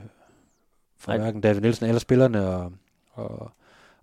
for 0.98 1.16
hverken 1.16 1.40
David 1.40 1.60
Nielsen 1.60 1.86
eller 1.86 1.98
spillerne 1.98 2.46
og, 2.46 2.72
og, 3.12 3.50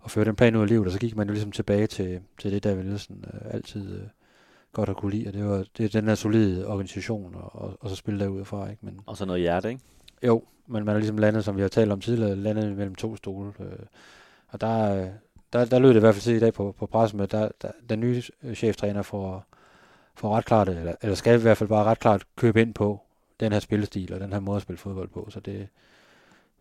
og 0.00 0.10
føre 0.10 0.24
den 0.24 0.36
plan 0.36 0.56
ud 0.56 0.62
af 0.62 0.68
livet, 0.68 0.86
og 0.86 0.92
så 0.92 0.98
gik 0.98 1.16
man 1.16 1.26
jo 1.26 1.32
ligesom 1.32 1.52
tilbage 1.52 1.86
til, 1.86 2.20
til 2.38 2.52
det, 2.52 2.64
David 2.64 2.84
Nielsen 2.84 3.24
øh, 3.34 3.54
altid 3.54 4.00
øh, 4.00 4.06
godt 4.72 4.88
har 4.88 4.94
kunne 4.94 5.12
lide, 5.12 5.28
og 5.28 5.32
det 5.32 5.44
var 5.44 5.64
det 5.76 5.84
er 5.84 6.00
den 6.00 6.08
her 6.08 6.14
solide 6.14 6.66
organisation, 6.66 7.34
og, 7.34 7.62
og, 7.62 7.76
og 7.80 7.90
så 7.90 7.96
spille 7.96 8.20
derudfra, 8.20 8.70
ikke? 8.70 8.86
Men, 8.86 9.00
Og 9.06 9.16
så 9.16 9.24
noget 9.24 9.40
hjerte, 9.40 9.68
ikke? 9.68 9.80
jo, 10.26 10.44
men 10.66 10.84
man 10.84 10.94
er 10.94 10.98
ligesom 10.98 11.18
landet, 11.18 11.44
som 11.44 11.56
vi 11.56 11.60
har 11.60 11.68
talt 11.68 11.92
om 11.92 12.00
tidligere, 12.00 12.36
landet 12.36 12.76
mellem 12.76 12.94
to 12.94 13.16
stole. 13.16 13.52
Øh, 13.60 13.78
og 14.48 14.60
der, 14.60 15.02
øh, 15.02 15.08
der, 15.52 15.64
der 15.64 15.78
lød 15.78 15.88
det 15.88 15.96
i 15.96 16.00
hvert 16.00 16.14
fald 16.14 16.22
til 16.22 16.36
i 16.36 16.40
dag 16.40 16.54
på, 16.54 16.74
på 16.78 16.86
pressen 16.86 17.20
at 17.20 17.32
der, 17.32 17.48
der, 17.62 17.70
den 17.88 18.00
nye 18.00 18.22
cheftræner 18.54 19.02
får, 19.02 19.44
får 20.14 20.36
ret 20.36 20.44
klart, 20.44 20.68
eller, 20.68 20.94
eller 21.02 21.14
skal 21.14 21.38
i 21.38 21.42
hvert 21.42 21.56
fald 21.56 21.68
bare 21.68 21.84
ret 21.84 21.98
klart 21.98 22.22
købe 22.36 22.60
ind 22.60 22.74
på 22.74 23.00
den 23.40 23.52
her 23.52 23.60
spillestil 23.60 24.14
og 24.14 24.20
den 24.20 24.32
her 24.32 24.40
måde 24.40 24.56
at 24.56 24.62
spille 24.62 24.78
fodbold 24.78 25.08
på. 25.08 25.28
Så 25.30 25.40
det, 25.40 25.68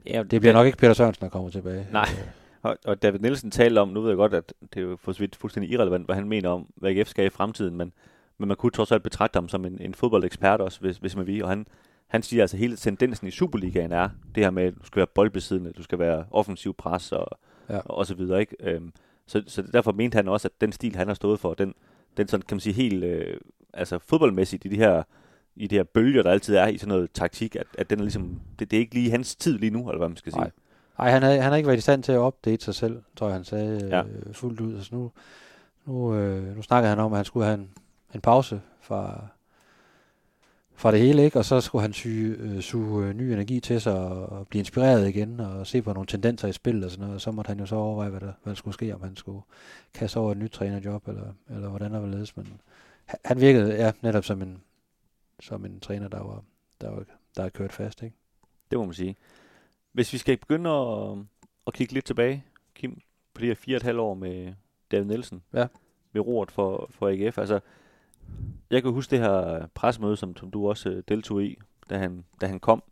Ja, 0.06 0.24
det 0.24 0.42
bliver 0.42 0.54
nok 0.54 0.66
ikke 0.66 0.78
Peter 0.78 0.94
Sørensen, 0.94 1.22
der 1.22 1.30
kommer 1.30 1.50
tilbage. 1.50 1.88
Nej. 1.92 2.10
Og, 2.62 2.78
og 2.86 3.02
David 3.02 3.20
Nielsen 3.20 3.52
talte 3.52 3.80
om, 3.80 3.88
nu 3.90 4.02
ved 4.02 4.10
jeg 4.10 4.18
godt, 4.18 4.34
at 4.34 4.54
det 4.74 4.80
er 4.80 4.82
jo 4.82 4.98
for 5.02 5.12
så 5.12 5.20
vidt 5.20 5.36
fuldstændig 5.36 5.72
irrelevant, 5.72 6.06
hvad 6.06 6.16
han 6.16 6.28
mener 6.28 6.50
om, 6.50 6.68
hvad 6.76 6.92
AGF 6.92 7.08
skal 7.08 7.26
i 7.26 7.30
fremtiden, 7.30 7.76
men, 7.76 7.94
men 8.38 8.48
man 8.48 8.58
kunne 8.58 8.72
trods 8.72 8.92
alt 8.92 9.04
betragte 9.04 9.38
ham 9.38 9.50
som 9.50 9.66
en, 9.66 9.82
en 9.82 9.94
fodboldekspert 9.94 10.62
også, 10.62 10.80
hvis, 10.80 10.98
hvis 10.98 11.16
man 11.16 11.28
vil, 11.28 11.44
og 11.44 11.50
han, 11.50 11.68
han 12.08 12.24
siger 12.24 12.44
altså, 12.44 12.58
hele 12.58 12.78
tendensen 12.78 13.28
i 13.28 13.32
Superligaen 13.32 13.92
er 13.92 14.10
det 14.36 14.44
her 14.44 14.52
med, 14.52 14.64
at 14.64 14.74
du 14.82 14.86
skal 14.86 14.98
være 14.98 15.08
boldbesiddende, 15.08 15.74
du 15.74 15.84
skal 15.84 16.00
være 16.00 16.26
offensiv 16.32 16.74
pres 16.74 17.12
og, 17.12 17.40
Ja. 17.70 17.80
og, 17.86 18.06
så 18.06 18.16
videre, 18.16 18.40
ikke? 18.40 18.56
Øhm, 18.60 18.94
så, 19.28 19.44
så 19.48 19.62
derfor 19.62 19.92
mente 19.92 20.16
han 20.16 20.28
også, 20.28 20.48
at 20.48 20.62
den 20.62 20.72
stil, 20.72 20.96
han 20.96 21.08
har 21.08 21.14
stået 21.14 21.40
for, 21.40 21.54
den, 21.54 21.74
den 22.18 22.28
sådan, 22.28 22.46
kan 22.48 22.56
man 22.56 22.60
sige, 22.60 22.74
helt 22.74 23.04
øh, 23.04 23.38
altså 23.74 24.00
fodboldmæssigt 24.00 24.66
i 24.66 24.68
de 24.68 24.76
her 24.76 25.04
i 25.56 25.68
de 25.68 25.76
her 25.76 25.84
bølger, 25.84 26.24
der 26.24 26.32
altid 26.32 26.56
er 26.56 26.68
i 26.68 26.78
sådan 26.78 26.90
noget 26.90 27.12
taktik, 27.14 27.56
at, 27.56 27.68
at 27.78 27.90
den 27.90 28.00
er 28.00 28.04
ligesom, 28.04 28.40
det, 28.60 28.72
det 28.72 28.78
er 28.78 28.82
ikke 28.82 28.94
lige 28.94 29.12
hans 29.12 29.36
tid 29.36 29.58
lige 29.58 29.70
nu, 29.70 29.90
eller 29.90 29.98
hvad 29.98 30.08
man 30.10 30.18
skal 30.18 30.32
sige. 30.32 30.42
Nej. 30.42 30.52
Nej, 31.00 31.10
han 31.10 31.24
har, 31.24 31.32
han 31.32 31.42
har 31.44 31.56
ikke 31.56 31.68
været 31.68 31.78
i 31.78 31.82
stand 31.82 32.04
til 32.04 32.12
at 32.12 32.18
opdate 32.18 32.64
sig 32.66 32.76
selv, 32.76 33.02
tror 33.16 33.28
jeg, 33.28 33.36
han 33.36 33.44
sagde 33.44 33.88
Ja. 33.88 34.02
øh, 34.04 34.34
fuldt 34.34 34.60
ud. 34.60 34.76
Altså 34.76 34.96
nu, 34.96 35.12
nu, 35.86 36.16
øh, 36.16 36.56
nu 36.56 36.62
snakkede 36.62 36.90
han 36.90 37.00
om, 37.00 37.14
at 37.14 37.18
han 37.18 37.26
skulle 37.26 37.46
have 37.46 37.60
en, 37.60 37.70
en 38.16 38.22
pause 38.22 38.62
fra, 38.82 39.26
fra 40.80 40.92
det 40.92 41.00
hele, 41.00 41.24
ikke? 41.24 41.40
og 41.40 41.46
så 41.46 41.62
skulle 41.62 41.82
han 41.82 41.94
syge, 41.94 42.36
øh, 42.40 42.62
suge 42.62 43.08
øh, 43.08 43.14
ny 43.14 43.22
energi 43.22 43.60
til 43.60 43.82
sig 43.82 43.94
og, 43.94 44.48
blive 44.48 44.60
inspireret 44.60 45.08
igen 45.08 45.40
og 45.40 45.68
se 45.68 45.82
på 45.82 45.94
nogle 45.94 46.08
tendenser 46.08 46.48
i 46.48 46.54
spillet 46.54 46.86
og 46.86 46.92
sådan 46.92 47.02
noget. 47.02 47.16
Og 47.16 47.22
så 47.22 47.32
måtte 47.32 47.50
han 47.50 47.60
jo 47.60 47.66
så 47.66 47.76
overveje, 47.76 48.10
hvad 48.10 48.20
der, 48.20 48.34
hvad 48.44 48.54
der 48.54 48.56
skulle 48.56 48.74
ske, 48.74 48.96
om 48.96 49.02
han 49.02 49.16
skulle 49.16 49.42
kaste 49.94 50.18
over 50.18 50.32
et 50.32 50.38
nyt 50.38 50.52
trænerjob, 50.52 51.08
eller, 51.08 51.34
eller 51.50 51.70
hvordan 51.70 51.94
der 51.94 52.00
var 52.00 52.08
ledes. 52.08 52.38
Men 52.38 52.62
han, 53.06 53.20
han 53.26 53.42
virkede 53.42 53.76
ja, 53.76 53.92
netop 54.02 54.26
som 54.26 54.42
en, 54.42 54.62
som 55.40 55.66
en 55.66 55.80
træner, 55.80 56.08
der 56.08 56.24
var, 56.24 56.44
der 56.82 56.90
var, 56.90 57.04
der 57.38 57.44
er 57.44 57.50
kørt 57.50 57.72
fast. 57.72 58.04
Ikke? 58.04 58.16
Det 58.72 58.80
må 58.80 58.86
man 58.86 58.94
sige. 58.94 59.16
Hvis 59.92 60.14
vi 60.14 60.18
skal 60.18 60.38
begynde 60.38 60.70
at, 60.70 61.18
at 61.68 61.74
kigge 61.74 61.94
lidt 61.94 62.06
tilbage, 62.06 62.44
Kim, 62.76 63.02
på 63.34 63.42
de 63.42 63.48
her 63.48 63.56
fire 63.56 63.76
og 63.76 63.78
et 63.78 63.84
halvt 63.84 64.00
år 64.00 64.14
med 64.14 64.54
David 64.92 65.06
Nielsen 65.06 65.42
Ja. 65.54 65.68
ved 66.14 66.22
roret 66.22 66.52
for, 66.52 66.90
for 66.92 67.08
AGF. 67.10 67.38
Altså, 67.38 67.60
jeg 68.72 68.84
kan 68.84 68.92
huske 68.92 69.12
det 69.12 69.20
her 69.20 69.68
pressemøde, 69.76 70.18
som, 70.18 70.38
som 70.38 70.52
du 70.52 70.70
også 70.70 70.90
øh, 70.90 71.04
deltog 71.08 71.44
i, 71.44 71.58
da 71.90 71.98
han, 71.98 72.24
da 72.42 72.48
han 72.48 72.60
kom. 72.60 72.84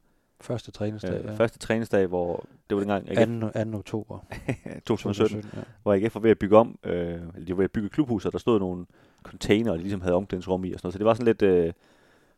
Første 0.41 0.71
træningsdag, 0.71 1.19
Øh, 1.19 1.25
ja. 1.25 1.35
Første 1.35 1.59
træningsdag, 1.59 2.07
hvor 2.07 2.45
det 2.69 2.75
var 2.75 2.79
dengang 2.79 3.09
AGF 3.09 3.41
2. 3.41 3.71
2. 3.71 3.77
oktober 3.77 4.19
2017, 4.85 5.51
ja. 5.55 5.61
hvor 5.83 5.93
AGF 5.93 6.15
var 6.15 6.21
ved 6.21 6.31
at 6.31 6.39
bygge 6.39 6.57
om, 6.57 6.79
øh, 6.83 6.93
eller 6.93 7.45
de 7.45 7.51
var 7.51 7.57
ved 7.57 7.63
at 7.63 7.71
bygge 7.71 7.89
klubhus, 7.89 8.25
og 8.25 8.31
der 8.31 8.37
stod 8.37 8.59
nogle 8.59 8.85
container, 9.23 9.71
og 9.71 9.77
de 9.77 9.81
ligesom 9.81 10.01
havde 10.01 10.15
omklædningsrum 10.15 10.65
i 10.65 10.73
og 10.73 10.79
sådan 10.79 10.87
noget. 10.87 10.93
Så 10.93 10.97
det 10.97 11.05
var 11.05 11.13
sådan 11.13 11.25
lidt, 11.25 11.41
øh, 11.41 11.73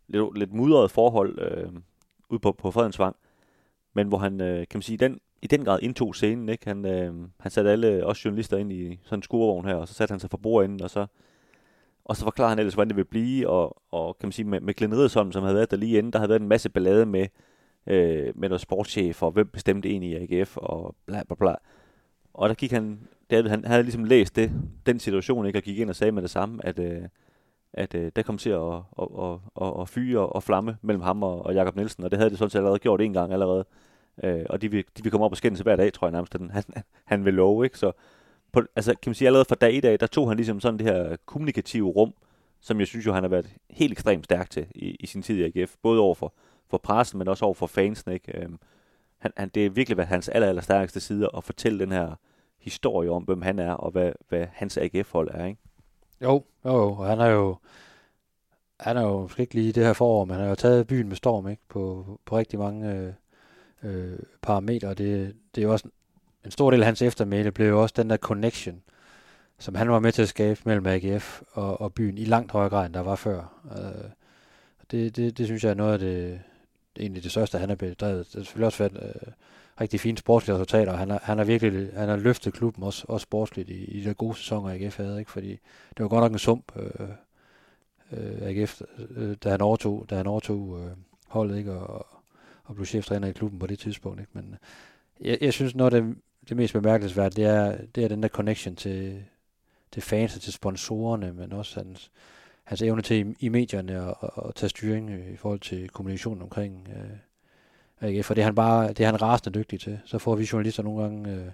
lidt, 0.07 0.37
lidt 0.37 0.53
mudret 0.53 0.91
forhold 0.91 1.39
øh, 1.39 1.71
ude 2.29 2.39
på, 2.39 2.51
på 2.51 2.71
Fredensvang, 2.71 3.15
men 3.93 4.07
hvor 4.07 4.17
han, 4.17 4.41
øh, 4.41 4.57
kan 4.57 4.77
man 4.77 4.81
sige, 4.81 4.97
den, 4.97 5.19
i 5.41 5.47
den 5.47 5.65
grad 5.65 5.79
indtog 5.81 6.15
scenen. 6.15 6.49
Ikke? 6.49 6.67
Han, 6.67 6.85
øh, 6.85 7.13
han 7.39 7.51
satte 7.51 7.71
alle 7.71 8.05
os 8.05 8.25
journalister 8.25 8.57
ind 8.57 8.73
i 8.73 8.99
sådan 9.03 9.19
en 9.19 9.23
skurvogn 9.23 9.65
her, 9.65 9.75
og 9.75 9.87
så 9.87 9.93
satte 9.93 10.11
han 10.11 10.19
sig 10.19 10.29
for 10.29 10.37
bordenden, 10.37 10.81
og 10.81 10.89
så, 10.89 11.05
og 12.09 12.17
så 12.17 12.23
forklarer 12.23 12.49
han 12.49 12.59
ellers, 12.59 12.73
hvordan 12.73 12.89
det 12.89 12.97
vil 12.97 13.05
blive, 13.05 13.49
og, 13.49 13.81
og 13.91 14.17
kan 14.19 14.27
man 14.27 14.31
sige, 14.31 14.45
med, 14.45 14.59
med 14.61 14.73
Glenn 14.73 14.93
Riddersholm, 14.93 15.31
som 15.31 15.43
havde 15.43 15.55
været 15.55 15.71
der 15.71 15.77
lige 15.77 15.97
inden, 15.97 16.13
der 16.13 16.19
havde 16.19 16.29
været 16.29 16.41
en 16.41 16.47
masse 16.47 16.69
ballade 16.69 17.05
med, 17.05 17.27
øh, 17.87 18.31
med 18.35 18.49
noget 18.49 18.61
sportschef, 18.61 19.23
og 19.23 19.31
hvem 19.31 19.47
bestemte 19.47 19.89
egentlig 19.89 20.09
i 20.09 20.37
AGF, 20.39 20.57
og 20.57 20.95
bla 21.05 21.23
bla 21.23 21.35
bla. 21.35 21.55
Og 22.33 22.49
der 22.49 22.55
gik 22.55 22.71
han, 22.71 22.99
David, 23.31 23.49
han, 23.49 23.65
havde 23.65 23.83
ligesom 23.83 24.03
læst 24.03 24.35
det, 24.35 24.51
den 24.85 24.99
situation, 24.99 25.45
ikke, 25.45 25.59
og 25.59 25.63
gik 25.63 25.79
ind 25.79 25.89
og 25.89 25.95
sagde 25.95 26.11
med 26.11 26.21
det 26.21 26.29
samme, 26.29 26.65
at, 26.65 26.79
øh, 26.79 27.01
at 27.73 27.95
øh, 27.95 28.11
der 28.15 28.21
kom 28.21 28.37
til 28.37 28.49
at, 28.49 28.73
at, 29.01 29.07
at, 29.21 29.37
at, 29.61 29.81
at 29.81 29.89
fyre 29.89 30.27
og 30.27 30.43
flamme 30.43 30.77
mellem 30.81 31.01
ham 31.01 31.23
og, 31.23 31.45
og 31.45 31.53
Jakob 31.53 31.75
Nielsen, 31.75 32.03
og 32.03 32.11
det 32.11 32.19
havde 32.19 32.29
det 32.29 32.37
sådan 32.37 32.49
set 32.49 32.59
allerede 32.59 32.79
gjort 32.79 33.01
en 33.01 33.13
gang 33.13 33.33
allerede. 33.33 33.65
Øh, 34.23 34.45
og 34.49 34.61
de 34.61 34.71
vil, 34.71 34.85
de 34.97 35.03
vil 35.03 35.11
komme 35.11 35.25
op 35.25 35.31
og 35.31 35.37
skændes 35.37 35.61
hver 35.61 35.75
dag, 35.75 35.93
tror 35.93 36.07
jeg 36.07 36.11
nærmest, 36.11 36.33
den, 36.33 36.51
han, 36.51 36.63
han 37.05 37.25
vil 37.25 37.33
love, 37.33 37.65
ikke? 37.65 37.79
Så 37.79 37.91
på, 38.51 38.61
altså, 38.75 38.91
kan 38.91 39.09
man 39.09 39.15
sige, 39.15 39.27
allerede 39.27 39.45
fra 39.45 39.55
dag 39.55 39.73
i 39.73 39.79
dag, 39.79 39.99
der 39.99 40.07
tog 40.07 40.27
han 40.27 40.37
ligesom 40.37 40.59
sådan 40.59 40.79
det 40.79 40.87
her 40.87 41.15
kommunikative 41.25 41.89
rum, 41.89 42.13
som 42.61 42.79
jeg 42.79 42.87
synes 42.87 43.05
jo, 43.05 43.13
han 43.13 43.23
har 43.23 43.29
været 43.29 43.55
helt 43.69 43.91
ekstremt 43.91 44.25
stærk 44.25 44.49
til 44.49 44.67
i, 44.75 44.95
i 44.99 45.07
sin 45.07 45.21
tid 45.21 45.37
i 45.37 45.59
AGF, 45.59 45.75
både 45.81 45.99
over 45.99 46.15
for, 46.15 46.33
for 46.69 46.77
pressen, 46.77 47.19
men 47.19 47.27
også 47.27 47.45
over 47.45 47.53
for 47.53 47.67
fansen, 47.67 48.11
ikke? 48.11 48.37
Øhm, 48.37 48.59
han, 49.17 49.31
han, 49.37 49.49
det 49.49 49.65
er 49.65 49.69
virkelig 49.69 49.97
været 49.97 50.09
hans 50.09 50.29
aller, 50.29 50.47
aller 50.47 50.61
stærkeste 50.61 50.99
side 50.99 51.29
at 51.37 51.43
fortælle 51.43 51.79
den 51.79 51.91
her 51.91 52.15
historie 52.59 53.11
om, 53.11 53.23
hvem 53.23 53.41
han 53.41 53.59
er, 53.59 53.71
og 53.71 53.91
hvad, 53.91 54.11
hvad 54.29 54.47
hans 54.51 54.77
AGF-hold 54.77 55.29
er, 55.31 55.45
ikke? 55.45 55.61
Jo, 56.21 56.43
jo, 56.65 56.71
jo, 56.71 56.93
og 56.93 57.05
han 57.05 57.19
er 57.19 57.27
jo, 57.27 57.57
han 58.79 58.97
er 58.97 59.01
jo 59.01 59.21
måske 59.21 59.41
ikke 59.41 59.55
lige 59.55 59.71
det 59.71 59.85
her 59.85 59.93
forår, 59.93 60.25
men 60.25 60.33
han 60.33 60.41
har 60.41 60.49
jo 60.49 60.55
taget 60.55 60.87
byen 60.87 61.07
med 61.07 61.15
storm, 61.15 61.47
ikke? 61.47 61.61
På, 61.69 62.05
på 62.25 62.37
rigtig 62.37 62.59
mange 62.59 62.93
øh, 62.95 63.13
øh, 63.83 64.19
parametre. 64.41 64.89
Det, 64.93 65.35
det 65.55 65.61
er 65.61 65.65
jo 65.65 65.71
også 65.71 65.89
en, 66.49 66.51
stor 66.51 66.71
del 66.71 66.79
af 66.79 66.85
hans 66.85 67.01
eftermæle 67.01 67.51
blev 67.51 67.67
jo 67.67 67.81
også 67.81 67.93
den 67.97 68.09
der 68.09 68.17
connection, 68.17 68.81
som 69.59 69.75
han 69.75 69.89
var 69.89 69.99
med 69.99 70.11
til 70.11 70.21
at 70.21 70.29
skabe 70.29 70.61
mellem 70.65 70.85
AGF 70.85 71.41
og, 71.51 71.81
og 71.81 71.93
byen 71.93 72.17
i 72.17 72.25
langt 72.25 72.51
højere 72.51 72.69
grad, 72.69 72.85
end 72.85 72.93
der 72.93 72.99
var 72.99 73.15
før. 73.15 73.69
Øh, 73.77 74.09
det, 74.91 75.15
det, 75.15 75.37
det 75.37 75.45
synes 75.45 75.63
jeg 75.63 75.69
er 75.69 75.73
noget 75.73 75.93
af 75.93 75.99
det, 75.99 76.41
egentlig 76.99 77.23
det 77.23 77.31
største, 77.31 77.57
han 77.57 77.69
har 77.69 77.75
bedrevet. 77.75 78.25
Det 78.25 78.33
har 78.33 78.43
selvfølgelig 78.43 78.65
også 78.65 78.83
været 78.83 79.15
øh, 79.15 79.31
rigtig 79.81 79.99
fine 79.99 80.17
sportslige 80.17 80.55
resultater, 80.55 80.91
og 80.91 80.97
han 80.97 81.09
har, 81.09 81.19
han 81.23 81.37
har 81.37 81.45
virkelig 81.45 81.89
han 81.93 82.09
har 82.09 82.17
løftet 82.17 82.53
klubben 82.53 82.83
også, 82.83 83.05
også 83.07 83.23
sportsligt 83.23 83.69
i, 83.69 83.83
i 83.83 84.03
de 84.03 84.13
gode 84.13 84.35
sæsoner, 84.35 84.73
AGF 84.73 84.97
havde, 84.97 85.19
ikke? 85.19 85.31
fordi 85.31 85.49
det 85.89 85.99
var 85.99 86.07
godt 86.07 86.21
nok 86.21 86.31
en 86.31 86.39
sump, 86.39 86.71
øh, 86.75 87.09
øh, 88.11 88.41
AGF, 88.41 88.81
øh, 89.09 89.35
da 89.43 89.49
han 89.49 89.61
overtog, 89.61 90.05
da 90.09 90.15
han 90.15 90.27
overtog 90.27 90.79
øh, 90.79 90.91
holdet, 91.27 91.57
ikke? 91.57 91.73
Og, 91.73 92.07
og 92.63 92.75
blev 92.75 92.85
cheftræner 92.85 93.27
i 93.27 93.31
klubben 93.31 93.59
på 93.59 93.67
det 93.67 93.79
tidspunkt. 93.79 94.19
Ikke? 94.19 94.31
Men 94.33 94.45
øh, 94.51 94.57
jeg, 95.27 95.37
jeg 95.41 95.53
synes, 95.53 95.75
noget 95.75 95.93
af 95.93 96.01
det, 96.01 96.15
det 96.49 96.57
mest 96.57 96.73
bemærkelsesværdige, 96.73 97.45
det 97.45 97.55
er, 97.55 97.77
det 97.95 98.03
er 98.03 98.07
den 98.07 98.23
der 98.23 98.29
connection 98.29 98.75
til, 98.75 99.23
til 99.91 100.01
fans 100.01 100.35
og 100.35 100.41
til 100.41 100.53
sponsorerne, 100.53 101.33
men 101.33 101.53
også 101.53 101.79
hans, 101.79 102.11
hans 102.63 102.81
evne 102.81 103.01
til 103.01 103.27
i, 103.27 103.35
i 103.45 103.49
medierne 103.49 103.93
at, 103.93 104.15
at, 104.23 104.29
at 104.45 104.55
tage 104.55 104.69
styring 104.69 105.09
øh, 105.09 105.33
i 105.33 105.35
forhold 105.35 105.59
til 105.59 105.89
kommunikationen 105.89 106.41
omkring 106.41 106.87
øh, 106.89 108.09
AGF, 108.09 108.25
for 108.25 108.33
det 108.33 108.41
er 108.41 108.45
han 108.45 108.55
bare, 108.55 108.87
det 108.87 108.99
er 108.99 109.05
han 109.05 109.21
rasende 109.21 109.59
dygtig 109.59 109.79
til. 109.79 109.99
Så 110.05 110.17
får 110.17 110.35
vi 110.35 110.49
journalister 110.51 110.83
nogle 110.83 111.01
gange 111.01 111.31
øh, 111.31 111.47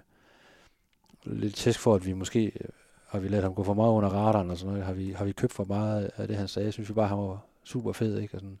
lidt 1.24 1.54
tæsk 1.54 1.80
for, 1.80 1.94
at 1.94 2.06
vi 2.06 2.12
måske 2.12 2.44
øh, 2.44 2.68
har 3.06 3.18
vi 3.18 3.28
ladet 3.28 3.44
ham 3.44 3.54
gå 3.54 3.64
for 3.64 3.74
meget 3.74 3.92
under 3.92 4.08
radaren 4.08 4.50
og 4.50 4.56
sådan 4.56 4.70
noget. 4.70 4.86
Har 4.86 4.92
vi, 4.92 5.12
har 5.12 5.24
vi 5.24 5.32
købt 5.32 5.52
for 5.52 5.64
meget 5.64 6.10
af 6.16 6.28
det, 6.28 6.36
han 6.36 6.48
sagde? 6.48 6.66
Jeg 6.66 6.72
synes 6.72 6.88
vi 6.88 6.94
bare, 6.94 7.08
han 7.08 7.18
var 7.18 7.44
super 7.64 7.92
fed, 7.92 8.18
ikke? 8.18 8.34
Og 8.34 8.40
sådan, 8.40 8.58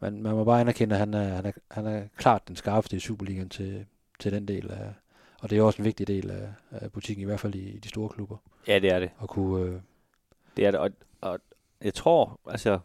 man, 0.00 0.22
man 0.22 0.34
må 0.34 0.44
bare 0.44 0.60
anerkende, 0.60 0.94
at 0.94 0.98
han 0.98 1.14
er, 1.14 1.34
han 1.34 1.46
er, 1.46 1.52
han 1.70 1.86
er 1.86 2.02
klart 2.16 2.48
den 2.48 2.56
skarpeste 2.56 2.96
i 2.96 3.00
Superligaen 3.00 3.48
til, 3.48 3.86
til 4.18 4.32
den 4.32 4.48
del 4.48 4.70
af, 4.70 4.94
og 5.40 5.50
det 5.50 5.58
er 5.58 5.62
også 5.62 5.82
en 5.82 5.84
vigtig 5.84 6.06
del 6.06 6.30
af, 6.30 6.48
af 6.70 6.92
butikken, 6.92 7.22
i 7.22 7.24
hvert 7.24 7.40
fald 7.40 7.54
i, 7.54 7.68
i 7.68 7.78
de 7.78 7.88
store 7.88 8.08
klubber. 8.08 8.36
Ja, 8.68 8.78
det 8.78 8.92
er 8.92 9.00
det. 9.00 9.10
At 9.22 9.28
kunne, 9.28 9.64
øh... 9.64 9.80
Det 10.56 10.66
er 10.66 10.70
det, 10.70 10.80
og, 10.80 10.90
og 11.20 11.40
jeg 11.82 11.94
tror, 11.94 12.40
altså, 12.46 12.78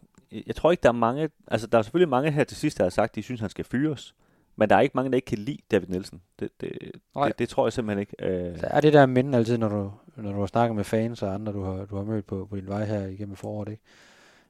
jeg 0.48 0.56
tror 0.56 0.72
ikke, 0.72 0.82
der 0.82 0.90
er 0.90 0.94
mange, 0.94 1.30
altså 1.48 1.68
der 1.68 1.78
er 1.78 1.82
selvfølgelig 1.82 2.10
mange 2.10 2.32
her 2.32 2.44
til 2.44 2.58
sidst, 2.58 2.78
der 2.78 2.84
har 2.84 2.90
sagt, 2.90 3.12
at 3.12 3.16
de 3.16 3.24
synes, 3.24 3.42
han 3.42 3.50
skal 3.50 3.66
fyres. 3.66 4.16
Men 4.56 4.70
der 4.70 4.76
er 4.76 4.82
ikke 4.82 4.96
mange, 4.96 5.12
der 5.12 5.16
ikke 5.16 5.26
kan 5.26 5.38
lide 5.38 5.62
David 5.72 5.88
Nielsen. 5.88 6.22
Det, 6.40 6.50
det, 6.62 6.72
det, 7.16 7.40
det 7.40 7.50
tror 7.50 7.66
jeg 7.66 7.74
simpelthen 7.74 8.00
ikke. 8.00 8.16
Øh... 8.20 8.60
Så 8.60 8.68
er 8.70 8.82
det 8.82 8.94
der 8.94 9.06
minde 9.06 9.38
altid, 9.38 9.58
når 9.58 9.70
du, 9.70 9.92
når 10.16 10.32
du 10.32 10.40
har 10.40 10.46
snakket 10.46 10.76
med 10.76 10.84
fans 10.84 11.24
og 11.24 11.34
andre, 11.34 11.54
du 11.54 11.64
har, 11.64 11.86
du 11.86 11.96
har 11.96 12.04
mødt 12.04 12.26
på, 12.26 12.46
på 12.46 12.56
din 12.56 12.68
vej 12.68 12.86
her 12.86 13.06
igennem 13.06 13.36
foråret, 13.36 13.70
ikke? 13.70 13.84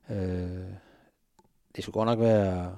Øh, 0.10 0.66
det 1.76 1.84
skulle 1.84 1.94
godt 1.94 2.06
nok 2.06 2.20
være, 2.20 2.76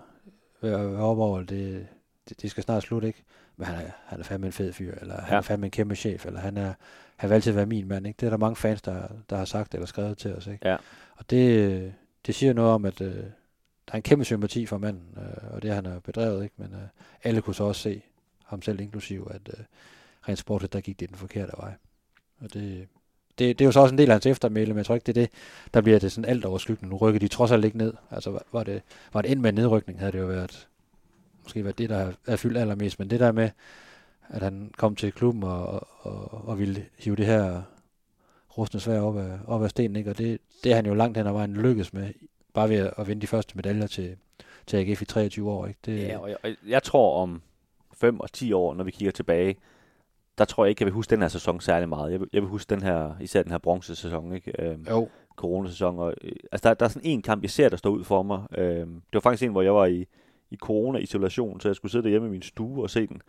være, 0.62 0.92
være 0.92 1.02
op 1.02 1.20
over, 1.20 1.40
det, 1.40 1.88
det, 2.30 2.42
det, 2.42 2.52
skal 2.52 2.64
snart 2.64 2.84
slutte, 2.84 3.08
ikke? 3.08 3.24
Men 3.58 3.68
han 3.68 3.86
er, 3.86 3.92
han 4.06 4.20
er 4.20 4.24
fandme 4.24 4.48
en 4.48 4.54
fed 4.54 4.74
fyr, 4.74 4.96
eller 5.02 5.16
ja. 5.16 5.22
han 5.22 5.38
er 5.38 5.42
fandme 5.42 5.68
en 5.68 5.72
kæmpe 5.72 5.96
chef, 5.96 6.26
eller 6.26 6.40
han 6.40 6.58
er, 6.58 6.74
han 7.16 7.30
vil 7.30 7.36
altid 7.36 7.52
være 7.52 7.66
min 7.66 7.88
mand, 7.88 8.08
ikke? 8.08 8.18
Det 8.18 8.26
er 8.26 8.30
der 8.30 8.38
mange 8.38 8.56
fans, 8.56 8.82
der, 8.82 9.08
der 9.30 9.38
har 9.38 9.46
sagt 9.46 9.74
eller 9.74 9.88
skrevet 9.88 10.18
til 10.18 10.36
os, 10.36 10.48
ikke? 10.48 10.70
Ja. 10.70 10.78
Og 11.16 11.30
det, 11.30 11.94
det 12.26 12.36
siger 12.36 12.54
noget 12.54 12.72
om, 12.72 12.86
at 12.86 13.02
øh, 13.02 13.16
der 13.88 13.94
er 13.94 13.96
en 13.96 14.02
kæmpe 14.02 14.26
sympati 14.26 14.66
for 14.66 14.78
manden, 14.78 15.18
øh, 15.18 15.54
og 15.54 15.62
det 15.62 15.74
han 15.74 15.86
har 15.86 16.00
bedrevet, 16.00 16.44
ikke? 16.44 16.56
Men 16.58 16.74
øh, 16.74 16.88
alle 17.24 17.42
kunne 17.42 17.56
så 17.56 17.64
også 17.64 17.82
se, 17.82 18.02
ham 18.46 18.62
selv 18.62 18.80
inklusiv, 18.80 19.32
at 19.34 19.50
øh, 19.58 19.66
rent 20.30 20.40
sportligt, 20.40 20.74
der 20.74 20.82
gik 20.82 21.00
det 21.00 21.10
den 21.10 21.18
forkerte 21.18 21.52
vej. 21.58 21.74
Og 22.42 22.54
det, 22.54 22.88
det, 23.40 23.60
det 23.60 23.62
er 23.62 23.66
jo 23.66 23.72
så 23.72 23.80
også 23.80 23.94
en 23.94 23.98
del 23.98 24.10
af 24.10 24.14
hans 24.14 24.26
eftermæle, 24.26 24.68
men 24.68 24.78
jeg 24.78 24.86
tror 24.86 24.96
ikke, 24.96 25.06
det 25.06 25.18
er 25.18 25.22
det, 25.22 25.32
der 25.74 25.82
bliver 25.82 26.00
det 26.00 26.12
sådan 26.12 26.30
alt 26.30 26.46
overskyggende. 26.46 26.90
Nu 26.90 26.98
rykker 26.98 27.20
de 27.20 27.28
trods 27.28 27.52
alt 27.52 27.66
ikke 27.66 27.78
ned. 27.78 27.94
Altså, 28.12 28.40
var 28.52 28.64
det, 28.64 28.82
var 29.14 29.22
det 29.22 29.30
ind 29.30 29.40
med 29.40 29.50
en 29.50 29.56
nedrykning, 29.56 30.00
havde 30.00 30.12
det 30.12 30.20
jo 30.20 30.26
været, 30.26 30.68
måske 31.48 31.64
været 31.64 31.78
det, 31.78 31.90
der 31.90 32.12
er 32.28 32.36
fyldt 32.36 32.58
allermest, 32.58 33.00
men 33.00 33.10
det 33.10 33.20
der 33.20 33.32
med, 33.32 33.50
at 34.30 34.42
han 34.42 34.72
kom 34.78 34.96
til 34.96 35.12
klubben 35.12 35.44
og, 35.44 35.68
og, 35.68 35.88
og, 36.00 36.48
og 36.48 36.60
ville 36.60 36.86
hive 36.98 37.16
det 37.16 37.26
her 37.26 37.62
rustne 38.58 38.80
svær 38.80 39.02
op 39.02 39.18
af, 39.18 39.38
op 39.48 39.64
af 39.64 39.70
stenen, 39.70 39.96
ikke? 39.96 40.10
og 40.10 40.18
det, 40.18 40.40
det 40.64 40.72
er 40.72 40.76
han 40.76 40.86
jo 40.86 40.94
langt 40.94 41.18
hen 41.18 41.28
ad 41.28 41.32
vejen 41.32 41.54
lykkes 41.54 41.94
med, 41.94 42.14
bare 42.54 42.70
ved 42.70 42.90
at 42.98 43.08
vinde 43.08 43.22
de 43.22 43.28
første 43.28 43.56
medaljer 43.56 43.88
til, 43.88 44.18
til 44.66 44.78
AGF 44.78 45.02
i 45.02 45.06
23 45.06 45.52
år. 45.52 45.66
Ikke? 45.68 45.80
Det, 45.86 46.00
ja, 46.00 46.18
og 46.18 46.30
jeg, 46.30 46.56
jeg 46.68 46.84
tror 46.84 47.22
om 47.22 47.42
5 47.94 48.20
og 48.20 48.32
10 48.32 48.54
år, 48.54 48.74
når 48.74 48.84
vi 48.84 48.92
kigger 48.92 49.12
tilbage, 49.12 49.56
der 50.38 50.46
tror 50.46 50.66
jeg 50.66 50.70
ikke, 50.70 50.82
jeg 50.82 50.86
vil 50.86 50.94
huske 50.94 51.10
den 51.10 51.22
her 51.22 51.28
sæson 51.28 51.62
særlig 51.62 51.90
meget. 51.90 52.12
Jeg 52.12 52.20
vil, 52.20 52.30
jeg 52.34 52.42
vil 52.42 52.50
huske 52.50 52.70
den 52.70 52.82
her, 52.82 53.16
især 53.22 53.44
den 53.44 53.52
her 53.52 53.58
bronzesæson, 53.58 54.34
ikke? 54.36 54.62
Øhm, 54.62 54.86
jo. 54.90 55.10
Coronasæson. 55.36 56.00
Og, 56.00 56.14
øh, 56.22 56.32
altså, 56.52 56.70
der, 56.70 56.74
der 56.76 56.86
er 56.86 56.90
sådan 56.90 57.10
en 57.10 57.22
kamp, 57.22 57.42
jeg 57.42 57.50
ser, 57.50 57.70
der 57.70 57.78
står 57.78 57.90
ud 57.90 58.04
for 58.04 58.24
mig. 58.24 58.44
Øhm, 58.58 58.94
det 58.94 59.14
var 59.14 59.20
faktisk 59.20 59.44
en, 59.44 59.52
hvor 59.52 59.62
jeg 59.62 59.76
var 59.76 59.86
i, 59.86 60.06
i 60.52 60.56
corona-isolation, 60.56 61.60
så 61.60 61.70
jeg 61.70 61.76
skulle 61.76 61.92
sidde 61.92 62.04
derhjemme 62.04 62.28
i 62.28 62.32
min 62.32 62.42
stue 62.42 62.84
og 62.84 62.90
se 62.90 63.08
den. 63.08 63.22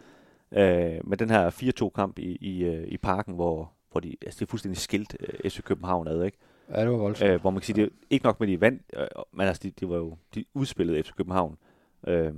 Øh, 0.52 1.08
med 1.08 1.16
den 1.16 1.30
her 1.30 1.50
4-2-kamp 1.50 2.18
i, 2.18 2.36
i, 2.40 2.64
øh, 2.64 2.88
i 2.88 2.96
parken, 2.96 3.34
hvor, 3.34 3.72
hvor 3.92 4.00
de, 4.00 4.16
altså 4.26 4.38
det 4.40 4.46
er 4.46 4.50
fuldstændig 4.50 4.78
skilt 4.78 5.16
øh, 5.20 5.50
FC 5.50 5.62
København 5.62 6.08
ad, 6.08 6.24
ikke? 6.24 6.38
Ja, 6.70 6.80
det 6.80 6.90
var 6.90 6.96
voldsomt. 6.96 7.30
Øh, 7.30 7.40
hvor 7.40 7.50
man 7.50 7.60
kan 7.60 7.66
sige, 7.66 7.76
det 7.76 7.84
er 7.84 7.88
ikke 8.10 8.24
nok 8.24 8.40
med 8.40 8.48
de 8.48 8.60
vand, 8.60 8.80
øh, 8.96 9.06
men 9.32 9.46
altså 9.46 9.60
de, 9.62 9.70
de 9.70 9.88
var 9.88 9.96
jo, 9.96 10.16
de 10.34 10.44
udspillede 10.54 11.02
FC 11.02 11.10
København. 11.16 11.58
Øh, 12.06 12.32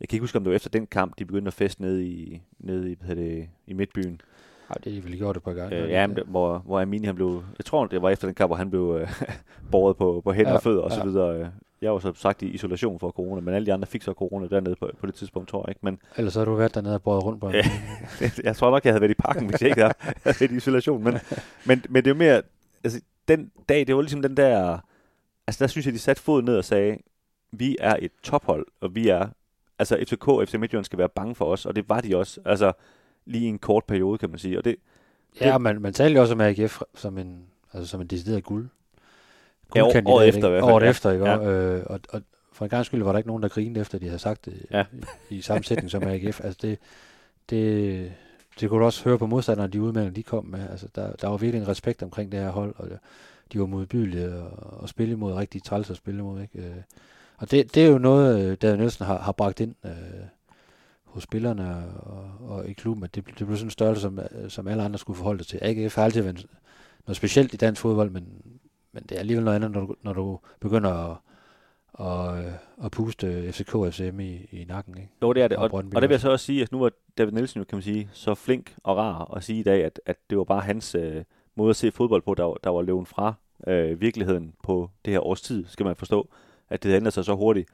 jeg 0.00 0.08
kan 0.08 0.16
ikke 0.16 0.22
huske, 0.22 0.38
om 0.38 0.44
det 0.44 0.50
var 0.50 0.56
efter 0.56 0.70
den 0.70 0.86
kamp, 0.86 1.18
de 1.18 1.24
begyndte 1.24 1.48
at 1.48 1.54
feste 1.54 1.82
nede 1.82 2.06
i, 2.06 2.42
nede 2.58 2.92
i, 2.92 2.96
hvad 3.00 3.16
det, 3.16 3.48
i 3.66 3.72
Midtbyen. 3.72 4.20
Nej, 4.68 4.78
det 4.84 4.98
er 4.98 5.02
vel 5.02 5.18
gjort 5.18 5.34
det 5.34 5.42
på 5.42 5.52
gang. 5.52 5.72
Øh, 5.72 5.90
ja, 5.90 6.06
men, 6.06 6.18
hvor, 6.26 6.58
hvor 6.58 6.80
Amini 6.80 7.06
han 7.06 7.14
blev, 7.14 7.44
jeg 7.58 7.64
tror 7.64 7.86
det 7.86 8.02
var 8.02 8.10
efter 8.10 8.28
den 8.28 8.34
kamp, 8.34 8.48
hvor 8.48 8.56
han 8.56 8.70
blev 8.70 8.98
øh, 9.00 9.22
båret 9.72 9.96
på, 9.96 10.20
på 10.24 10.32
hænder 10.32 10.50
ja, 10.50 10.56
og 10.56 10.62
fødder 10.62 10.82
og 10.82 10.90
ja. 10.90 10.96
så 10.96 11.04
videre. 11.04 11.52
Jeg 11.82 11.92
var 11.92 11.98
så 11.98 12.12
sagt 12.14 12.42
i 12.42 12.46
isolation 12.46 13.00
for 13.00 13.10
corona, 13.10 13.40
men 13.40 13.54
alle 13.54 13.66
de 13.66 13.72
andre 13.72 13.86
fik 13.86 14.02
så 14.02 14.12
corona 14.12 14.48
dernede 14.48 14.76
på, 14.76 14.90
på 15.00 15.06
det 15.06 15.14
tidspunkt, 15.14 15.48
tror 15.48 15.64
jeg 15.66 15.68
ikke. 15.68 15.80
Men, 15.82 15.98
Ellers 16.16 16.32
så 16.32 16.40
har 16.40 16.44
du 16.44 16.54
været 16.54 16.74
dernede 16.74 16.94
og 16.94 17.02
båret 17.02 17.24
rundt 17.24 17.40
på 17.40 17.50
Jeg 18.44 18.56
tror 18.56 18.70
nok, 18.70 18.84
jeg 18.84 18.92
havde 18.92 19.00
været 19.00 19.10
i 19.10 19.14
parken, 19.14 19.46
hvis 19.46 19.62
jeg 19.62 19.68
ikke 19.70 19.82
havde 19.82 19.94
været 20.24 20.40
i 20.50 20.56
isolation. 20.56 21.04
Men, 21.04 21.18
men, 21.64 21.84
men 21.88 22.04
det 22.04 22.10
er 22.10 22.14
jo 22.14 22.18
mere, 22.18 22.42
altså 22.84 23.00
den 23.28 23.50
dag, 23.68 23.86
det 23.86 23.96
var 23.96 24.02
ligesom 24.02 24.22
den 24.22 24.36
der, 24.36 24.78
altså 25.46 25.64
der 25.64 25.68
synes 25.68 25.86
jeg, 25.86 25.94
de 25.94 25.98
satte 25.98 26.22
foden 26.22 26.44
ned 26.44 26.58
og 26.58 26.64
sagde, 26.64 26.98
vi 27.52 27.76
er 27.80 27.96
et 27.98 28.10
tophold, 28.22 28.66
og 28.80 28.94
vi 28.94 29.08
er 29.08 29.28
altså 29.78 30.04
FCK 30.08 30.28
og 30.28 30.48
FC 30.48 30.54
Midtjylland 30.54 30.84
skal 30.84 30.98
være 30.98 31.08
bange 31.08 31.34
for 31.34 31.44
os, 31.44 31.66
og 31.66 31.76
det 31.76 31.88
var 31.88 32.00
de 32.00 32.16
også. 32.16 32.40
Altså 32.44 32.72
lige 33.26 33.48
en 33.48 33.58
kort 33.58 33.84
periode, 33.84 34.18
kan 34.18 34.30
man 34.30 34.38
sige. 34.38 34.58
Og 34.58 34.64
det, 34.64 34.76
ja, 35.40 35.52
det, 35.52 35.60
man, 35.60 35.82
man 35.82 35.92
talte 35.92 36.16
jo 36.16 36.20
også 36.20 36.34
om 36.34 36.40
AGF 36.40 36.80
som 36.94 37.18
en, 37.18 37.46
altså 37.72 37.90
som 37.90 38.00
en 38.00 38.06
decideret 38.06 38.44
guld. 38.44 38.68
Ja, 39.74 39.82
året 39.82 40.28
efter 40.28 40.48
i 40.48 40.50
hvert 40.50 40.62
fald. 40.62 40.72
Året 40.72 40.84
ja. 40.84 40.90
efter, 40.90 41.10
ikke? 41.10 41.26
Ja. 41.26 41.50
Øh, 41.50 41.82
og, 41.86 42.00
og 42.08 42.22
for 42.52 42.64
en 42.64 42.68
gang 42.68 42.86
skyld 42.86 43.02
var 43.02 43.12
der 43.12 43.18
ikke 43.18 43.28
nogen, 43.28 43.42
der 43.42 43.48
grinede 43.48 43.80
efter, 43.80 43.98
de 43.98 44.06
havde 44.06 44.18
sagt 44.18 44.44
det 44.44 44.66
ja. 44.70 44.84
i, 45.30 45.34
i 45.34 45.40
samme 45.40 45.64
sætning 45.64 45.90
som 45.90 46.02
AGF. 46.02 46.40
Altså 46.44 46.58
det, 46.62 46.78
det, 47.50 48.12
det 48.60 48.68
kunne 48.68 48.80
du 48.80 48.84
også 48.84 49.04
høre 49.04 49.18
på 49.18 49.26
modstanderne, 49.26 49.72
de 49.72 49.82
udmeldinger, 49.82 50.14
de 50.14 50.22
kom 50.22 50.44
med. 50.44 50.68
Altså 50.70 50.88
der, 50.94 51.12
der 51.12 51.28
var 51.28 51.36
virkelig 51.36 51.62
en 51.62 51.68
respekt 51.68 52.02
omkring 52.02 52.32
det 52.32 52.40
her 52.40 52.50
hold, 52.50 52.74
og 52.76 52.88
de 53.52 53.60
var 53.60 53.66
modbydelige 53.66 54.34
og, 54.34 54.80
og 54.80 54.88
spille 54.88 55.12
imod, 55.12 55.32
rigtig 55.32 55.62
træls 55.62 55.90
at 55.90 55.96
spille 55.96 56.20
imod. 56.20 56.42
Ikke? 56.42 56.58
Øh, 56.58 56.76
og 57.36 57.50
det, 57.50 57.74
det 57.74 57.84
er 57.84 57.90
jo 57.90 57.98
noget, 57.98 58.44
øh, 58.44 58.56
David 58.62 58.76
Nielsen 58.76 59.06
har, 59.06 59.18
har 59.18 59.32
bragt 59.32 59.60
ind 59.60 59.74
øh, 59.84 59.90
hos 61.16 61.22
spillerne 61.22 61.84
og, 62.00 62.30
og 62.48 62.68
i 62.68 62.72
klubben, 62.72 63.04
at 63.04 63.14
det, 63.14 63.26
det 63.38 63.46
blev 63.46 63.56
sådan 63.56 63.66
en 63.66 63.70
størrelse, 63.70 64.00
som, 64.02 64.18
som 64.48 64.68
alle 64.68 64.82
andre 64.82 64.98
skulle 64.98 65.16
forholde 65.16 65.44
sig 65.44 65.46
til. 65.46 65.58
AGF 65.62 65.94
har 65.96 66.04
altid 66.04 66.22
været 66.22 66.46
noget 67.06 67.16
specielt 67.16 67.54
i 67.54 67.56
dansk 67.56 67.80
fodbold, 67.82 68.10
men, 68.10 68.42
men 68.92 69.02
det 69.02 69.12
er 69.12 69.18
alligevel 69.18 69.44
noget 69.44 69.56
andet, 69.56 69.70
når 69.70 69.80
du, 69.80 69.94
når 70.02 70.12
du 70.12 70.38
begynder 70.60 70.90
at, 71.10 71.16
og, 71.92 72.38
øh, 72.44 72.52
og 72.76 72.90
puste 72.90 73.52
FCK 73.52 73.74
og 73.74 73.92
FCM 73.94 74.20
i, 74.20 74.48
i 74.52 74.64
nakken. 74.68 74.98
Ikke? 74.98 75.10
Jo, 75.22 75.32
det 75.32 75.42
er 75.42 75.48
det. 75.48 75.56
Og 75.56 75.62
Og, 75.64 75.70
Brøndby 75.70 75.94
og 75.94 76.02
det 76.02 76.08
vil 76.08 76.14
jeg 76.14 76.20
så 76.20 76.30
også 76.30 76.44
sige, 76.46 76.62
at 76.62 76.72
nu 76.72 76.78
var 76.78 76.90
David 77.18 77.32
Nielsen 77.32 77.58
jo, 77.58 77.64
kan 77.64 77.76
man 77.76 77.82
sige, 77.82 78.08
så 78.12 78.34
flink 78.34 78.74
og 78.82 78.96
rar 78.96 79.34
at 79.36 79.44
sige 79.44 79.60
i 79.60 79.62
dag, 79.62 79.84
at, 79.84 80.00
at 80.06 80.16
det 80.30 80.38
var 80.38 80.44
bare 80.44 80.60
hans 80.60 80.94
øh, 80.94 81.24
måde 81.54 81.70
at 81.70 81.76
se 81.76 81.92
fodbold 81.92 82.22
på, 82.22 82.34
der, 82.34 82.44
var- 82.44 82.58
der 82.64 82.70
var 82.70 82.82
løven 82.82 83.06
fra 83.06 83.34
øh, 83.66 84.00
virkeligheden 84.00 84.52
på 84.62 84.90
det 85.04 85.12
her 85.12 85.20
års 85.20 85.40
tid, 85.42 85.64
skal 85.68 85.86
man 85.86 85.96
forstå, 85.96 86.28
at 86.68 86.82
det 86.82 86.96
ændret 86.96 87.12
sig 87.12 87.24
så 87.24 87.34
hurtigt. 87.34 87.68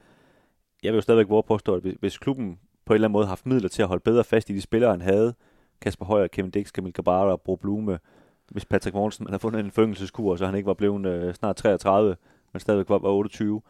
Jeg 0.83 0.91
vil 0.93 0.97
jo 0.97 1.01
stadigvæk 1.01 1.29
våge 1.29 1.37
at 1.37 1.45
påstå, 1.45 1.75
at 1.75 1.81
hvis, 1.81 1.95
hvis 1.99 2.17
klubben 2.17 2.59
på 2.85 2.93
en 2.93 2.95
eller 2.95 3.07
anden 3.07 3.13
måde 3.13 3.27
haft 3.27 3.45
midler 3.45 3.69
til 3.69 3.81
at 3.81 3.87
holde 3.87 4.01
bedre 4.03 4.23
fast 4.23 4.49
i 4.49 4.53
de 4.53 4.61
spillere, 4.61 4.91
han 4.91 5.01
havde, 5.01 5.33
Kasper 5.81 6.05
Højer, 6.05 6.27
Kevin 6.27 6.51
Dix, 6.51 6.71
Kamil 6.71 6.93
Gabara, 6.93 7.35
Bro 7.35 7.55
Blume, 7.55 7.99
hvis 8.51 8.65
Patrick 8.65 8.93
Mortensen 8.93 9.27
havde 9.27 9.39
fundet 9.39 9.59
en 9.59 9.71
foryngelseskur, 9.71 10.35
så 10.35 10.45
han 10.45 10.55
ikke 10.55 10.67
var 10.67 10.73
blevet 10.73 11.05
øh, 11.05 11.33
snart 11.33 11.55
33, 11.55 12.15
men 12.53 12.59
stadigvæk 12.59 12.89
var, 12.89 12.97
var 12.97 13.09
28, 13.09 13.61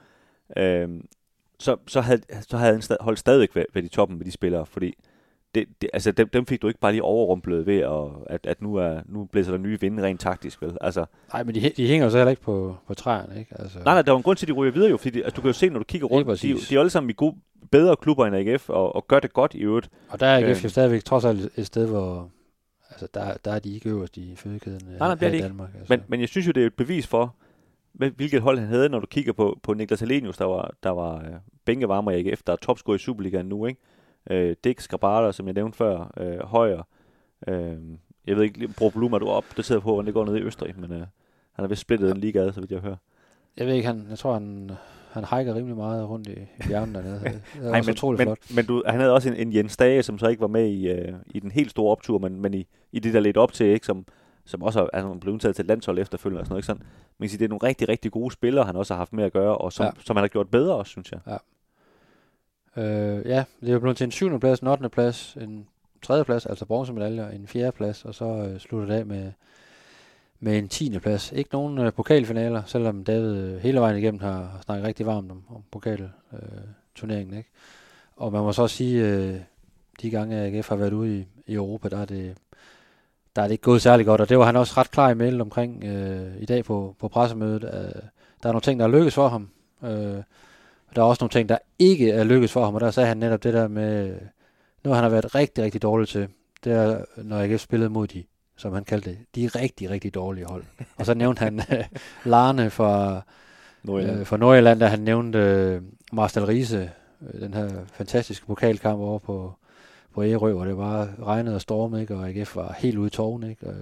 øh, 0.57 0.89
så, 1.59 1.77
så, 1.87 2.01
havde, 2.01 2.21
så 2.41 2.57
havde 2.57 2.73
han 2.73 2.81
stad, 2.81 2.97
holdt 3.01 3.19
stadigvæk 3.19 3.55
ved, 3.55 3.65
ved 3.73 3.83
de 3.83 3.87
toppen 3.87 4.17
med 4.17 4.25
de 4.25 4.31
spillere, 4.31 4.65
fordi 4.65 4.95
det, 5.55 5.67
det, 5.81 5.89
altså 5.93 6.11
dem, 6.11 6.29
dem 6.29 6.45
fik 6.45 6.61
du 6.61 6.67
ikke 6.67 6.79
bare 6.79 6.91
lige 6.91 7.03
overrumplet 7.03 7.65
ved, 7.65 7.79
at, 7.79 8.33
at, 8.35 8.45
at 8.45 8.61
nu, 8.61 8.75
er, 8.75 9.01
nu 9.05 9.25
blæser 9.25 9.51
der 9.51 9.57
nye 9.57 9.79
vinde 9.81 10.03
rent 10.03 10.21
taktisk, 10.21 10.61
vel? 10.61 10.77
Altså, 10.81 11.05
Nej, 11.33 11.43
men 11.43 11.55
de, 11.55 11.69
de 11.77 11.87
hænger 11.87 12.05
jo 12.05 12.11
så 12.11 12.17
heller 12.17 12.29
ikke 12.29 12.41
på, 12.41 12.75
på 12.87 12.93
træerne, 12.93 13.39
ikke? 13.39 13.55
Altså, 13.59 13.77
nej, 13.77 13.93
nej, 13.93 14.01
der 14.01 14.11
var 14.11 14.17
en 14.17 14.23
grund 14.23 14.37
til, 14.37 14.45
at 14.45 14.47
de 14.47 14.53
ryger 14.53 14.73
videre 14.73 14.89
jo, 14.89 14.97
fordi 14.97 15.09
de, 15.19 15.23
altså, 15.23 15.35
du 15.35 15.41
kan 15.41 15.49
jo 15.49 15.53
se, 15.53 15.69
når 15.69 15.79
du 15.79 15.85
kigger 15.85 16.07
rundt, 16.07 16.41
de, 16.41 16.53
de 16.69 16.75
er 16.75 16.79
alle 16.79 16.89
sammen 16.89 17.09
i 17.09 17.13
gode, 17.17 17.35
bedre 17.71 17.95
klubber 17.95 18.25
end 18.25 18.35
AGF, 18.35 18.69
og, 18.69 18.95
og 18.95 19.07
gør 19.07 19.19
det 19.19 19.33
godt 19.33 19.53
i 19.53 19.59
øvrigt. 19.59 19.89
Og 20.09 20.19
der 20.19 20.25
er 20.27 20.37
AGF 20.37 20.57
Øhm. 20.57 20.63
jo 20.63 20.69
stadigvæk 20.69 21.03
trods 21.03 21.25
alt 21.25 21.49
et 21.57 21.65
sted, 21.65 21.87
hvor 21.87 22.29
altså, 22.89 23.07
der, 23.13 23.33
der 23.45 23.51
er 23.51 23.59
de 23.59 23.73
ikke 23.73 23.89
øverst 23.89 24.17
i 24.17 24.35
fødekæden 24.35 24.81
nej, 24.99 25.11
er 25.11 25.15
her 25.15 25.27
i 25.29 25.33
ikke. 25.33 25.47
Danmark. 25.47 25.69
Altså. 25.79 25.93
Men, 25.93 26.03
men 26.07 26.19
jeg 26.19 26.29
synes 26.29 26.47
jo, 26.47 26.51
det 26.51 26.63
er 26.63 26.67
et 26.67 26.73
bevis 26.73 27.07
for, 27.07 27.35
hvilket 27.93 28.41
hold 28.41 28.59
han 28.59 28.67
havde, 28.67 28.89
når 28.89 28.99
du 28.99 29.05
kigger 29.05 29.33
på, 29.33 29.59
på 29.63 29.73
Niklas 29.73 29.99
Helenius, 29.99 30.37
der 30.37 30.45
var, 30.45 30.71
der 30.83 30.89
var 30.89 31.15
øh, 31.17 31.33
bænkevarmer 31.65 32.11
i 32.11 32.19
AGF, 32.29 32.41
der 32.47 32.53
er 32.53 32.57
topscorer 32.57 32.95
i 32.95 32.99
Superligaen 32.99 33.45
nu, 33.45 33.65
ikke? 33.65 33.81
Øh, 34.29 34.55
Dix, 34.63 34.87
Grabata, 34.87 35.31
som 35.31 35.45
jeg 35.45 35.53
nævnte 35.53 35.77
før, 35.77 36.13
øh, 36.17 36.39
Højer. 36.39 36.81
Øh, 37.47 37.77
jeg 38.27 38.35
ved 38.35 38.43
ikke, 38.43 38.67
Bro 38.77 38.89
Blum 38.89 39.13
er 39.13 39.17
du 39.19 39.27
op, 39.27 39.45
det 39.57 39.65
sidder 39.65 39.81
på, 39.81 39.93
hvordan 39.93 40.05
det 40.05 40.13
går 40.13 40.25
ned 40.25 40.37
i 40.37 40.41
Østrig, 40.41 40.73
men 40.79 40.91
øh, 40.91 40.97
han 40.99 41.07
har 41.63 41.67
vist 41.67 41.81
splittet 41.81 42.11
en 42.11 42.17
liga 42.17 42.51
så 42.51 42.59
vidt 42.59 42.71
jeg 42.71 42.79
hører. 42.79 42.95
Jeg 43.57 43.67
ved 43.67 43.73
ikke, 43.73 43.87
han, 43.87 44.05
jeg 44.09 44.17
tror, 44.17 44.33
han, 44.33 44.71
han 45.13 45.23
hiker 45.23 45.55
rimelig 45.55 45.77
meget 45.77 46.09
rundt 46.09 46.27
i, 46.27 46.35
bjergene 46.67 46.93
dernede. 46.93 47.19
Det 47.23 47.41
er 47.61 47.71
Ej, 47.71 47.77
også 47.79 47.89
men, 47.89 47.95
utroligt 47.95 48.17
men, 48.19 48.25
flot. 48.27 48.55
men 48.55 48.65
du, 48.65 48.83
han 48.85 48.99
havde 48.99 49.13
også 49.13 49.29
en, 49.29 49.35
en 49.35 49.55
Jens 49.55 49.77
Dage, 49.77 50.03
som 50.03 50.17
så 50.17 50.27
ikke 50.27 50.41
var 50.41 50.47
med 50.47 50.65
i, 50.67 50.87
øh, 50.89 51.13
i 51.25 51.39
den 51.39 51.51
helt 51.51 51.71
store 51.71 51.91
optur, 51.91 52.17
men, 52.17 52.41
men 52.41 52.53
i, 52.53 52.67
i 52.91 52.99
det 52.99 53.13
der 53.13 53.19
lidt 53.19 53.37
op 53.37 53.53
til, 53.53 53.65
ikke, 53.65 53.85
som, 53.85 54.05
som 54.45 54.63
også 54.63 54.79
er 54.79 54.87
altså, 54.93 55.13
blevet 55.13 55.35
udtaget 55.35 55.55
til 55.55 55.65
landshold 55.65 55.99
efterfølgende 55.99 56.41
og 56.41 56.45
sådan 56.45 56.53
noget. 56.53 56.59
Ikke? 56.59 56.65
Sådan, 56.67 56.83
man 57.19 57.25
kan 57.25 57.29
sige, 57.29 57.39
det 57.39 57.45
er 57.45 57.49
nogle 57.49 57.67
rigtig, 57.67 57.89
rigtig 57.89 58.11
gode 58.11 58.31
spillere, 58.33 58.65
han 58.65 58.75
også 58.75 58.93
har 58.93 58.97
haft 58.97 59.13
med 59.13 59.23
at 59.23 59.33
gøre, 59.33 59.57
og 59.57 59.73
som, 59.73 59.83
Ja. 59.83 59.87
ja. 59.95 60.01
som 60.05 60.15
han 60.15 60.23
har 60.23 60.27
gjort 60.27 60.49
bedre 60.49 60.75
også, 60.75 60.89
synes 60.89 61.11
jeg. 61.11 61.19
Øh, 62.77 63.25
ja, 63.25 63.43
det 63.61 63.69
er 63.69 63.73
jo 63.73 63.79
blevet 63.79 63.97
til 63.97 64.05
en 64.05 64.11
syvende 64.11 64.39
plads, 64.39 64.59
en 64.59 64.67
8. 64.67 64.89
plads, 64.89 65.37
en 65.41 65.67
tredje 66.01 66.23
plads, 66.23 66.45
altså 66.45 66.65
bronzemedaljer, 66.65 67.29
en 67.29 67.47
fjerde 67.47 67.71
plads, 67.71 68.05
og 68.05 68.15
så 68.15 68.25
øh, 68.25 68.59
slutter 68.59 68.87
det 68.87 68.99
af 68.99 69.05
med, 69.05 69.31
med 70.43 70.57
en 70.57 70.67
tiende 70.67 70.99
plads. 70.99 71.31
Ikke 71.31 71.49
nogen 71.53 71.77
øh, 71.77 71.93
pokalfinaler, 71.93 72.61
selvom 72.65 73.03
David 73.03 73.35
øh, 73.35 73.61
hele 73.61 73.79
vejen 73.79 73.97
igennem 73.97 74.21
har, 74.21 74.59
snakket 74.65 74.87
rigtig 74.87 75.05
varmt 75.05 75.31
om, 75.31 75.43
om 75.49 75.63
pokalturneringen. 75.71 76.13
Øh, 76.33 76.63
turneringen, 76.95 77.37
ikke? 77.37 77.49
Og 78.15 78.31
man 78.31 78.41
må 78.41 78.51
så 78.51 78.61
også 78.61 78.75
sige, 78.75 79.07
øh, 79.07 79.35
de 80.01 80.09
gange 80.09 80.37
AGF 80.37 80.69
har 80.69 80.75
været 80.75 80.93
ude 80.93 81.19
i, 81.19 81.25
i 81.47 81.53
Europa, 81.53 81.89
der 81.89 81.97
er, 81.97 82.05
det, 82.05 82.37
der 83.35 83.41
er 83.41 83.45
det 83.45 83.51
ikke 83.51 83.61
gået 83.61 83.81
særlig 83.81 84.05
godt, 84.05 84.21
og 84.21 84.29
det 84.29 84.39
var 84.39 84.45
han 84.45 84.55
også 84.55 84.73
ret 84.77 84.91
klar 84.91 85.09
i 85.09 85.13
mailen 85.13 85.41
omkring 85.41 85.83
øh, 85.83 86.41
i 86.41 86.45
dag 86.45 86.65
på, 86.65 86.95
på 86.99 87.07
pressemødet. 87.07 87.63
Øh, 87.63 88.01
der 88.43 88.49
er 88.49 88.53
nogle 88.53 88.61
ting, 88.61 88.79
der 88.79 88.85
er 88.85 88.91
lykkes 88.91 89.13
for 89.13 89.27
ham. 89.27 89.49
Øh, 89.83 90.17
og 90.87 90.95
der 90.95 91.01
er 91.01 91.05
også 91.05 91.23
nogle 91.23 91.31
ting, 91.31 91.49
der 91.49 91.57
ikke 91.79 92.11
er 92.11 92.23
lykkes 92.23 92.51
for 92.51 92.65
ham, 92.65 92.75
og 92.75 92.81
der 92.81 92.91
sagde 92.91 93.07
han 93.07 93.17
netop 93.17 93.43
det 93.43 93.53
der 93.53 93.67
med, 93.67 94.07
øh, 94.09 94.21
noget 94.83 94.95
han 94.97 95.03
har 95.03 95.09
været 95.09 95.35
rigtig, 95.35 95.63
rigtig 95.63 95.81
dårlig 95.81 96.07
til, 96.07 96.27
det 96.63 96.73
er, 96.73 97.05
når 97.17 97.39
AGF 97.39 97.61
spillede 97.61 97.89
mod 97.89 98.07
de, 98.07 98.23
som 98.55 98.73
han 98.73 98.83
kaldte 98.83 99.09
det, 99.09 99.17
de 99.35 99.47
rigtig, 99.47 99.89
rigtig 99.89 100.13
dårlige 100.13 100.45
hold. 100.45 100.63
og 100.97 101.05
så 101.05 101.13
nævnte 101.13 101.39
han 101.39 101.59
øh, 101.59 101.85
Larne 102.25 102.69
fra, 102.69 103.21
Nordjylland. 103.83 104.19
øh, 104.19 104.25
fra 104.25 104.37
Nordjylland, 104.37 104.79
da 104.79 104.87
han 104.87 104.99
nævnte 104.99 105.39
øh, 105.39 105.81
Marstal 106.13 106.45
Riese, 106.45 106.91
øh, 107.33 107.41
den 107.41 107.53
her 107.53 107.69
fantastiske 107.93 108.45
pokalkamp 108.45 108.99
over 108.99 109.19
på, 109.19 109.53
på 110.13 110.23
Ærø, 110.23 110.53
hvor 110.53 110.65
det 110.65 110.75
bare 110.77 111.09
regnede 111.21 111.55
og 111.55 111.61
stormede, 111.61 112.01
ikke? 112.01 112.15
og 112.15 112.29
AGF 112.29 112.55
var 112.55 112.75
helt 112.79 112.97
ude 112.97 113.07
i 113.07 113.09
tårne. 113.09 113.49
Ikke? 113.49 113.67
Og 113.67 113.73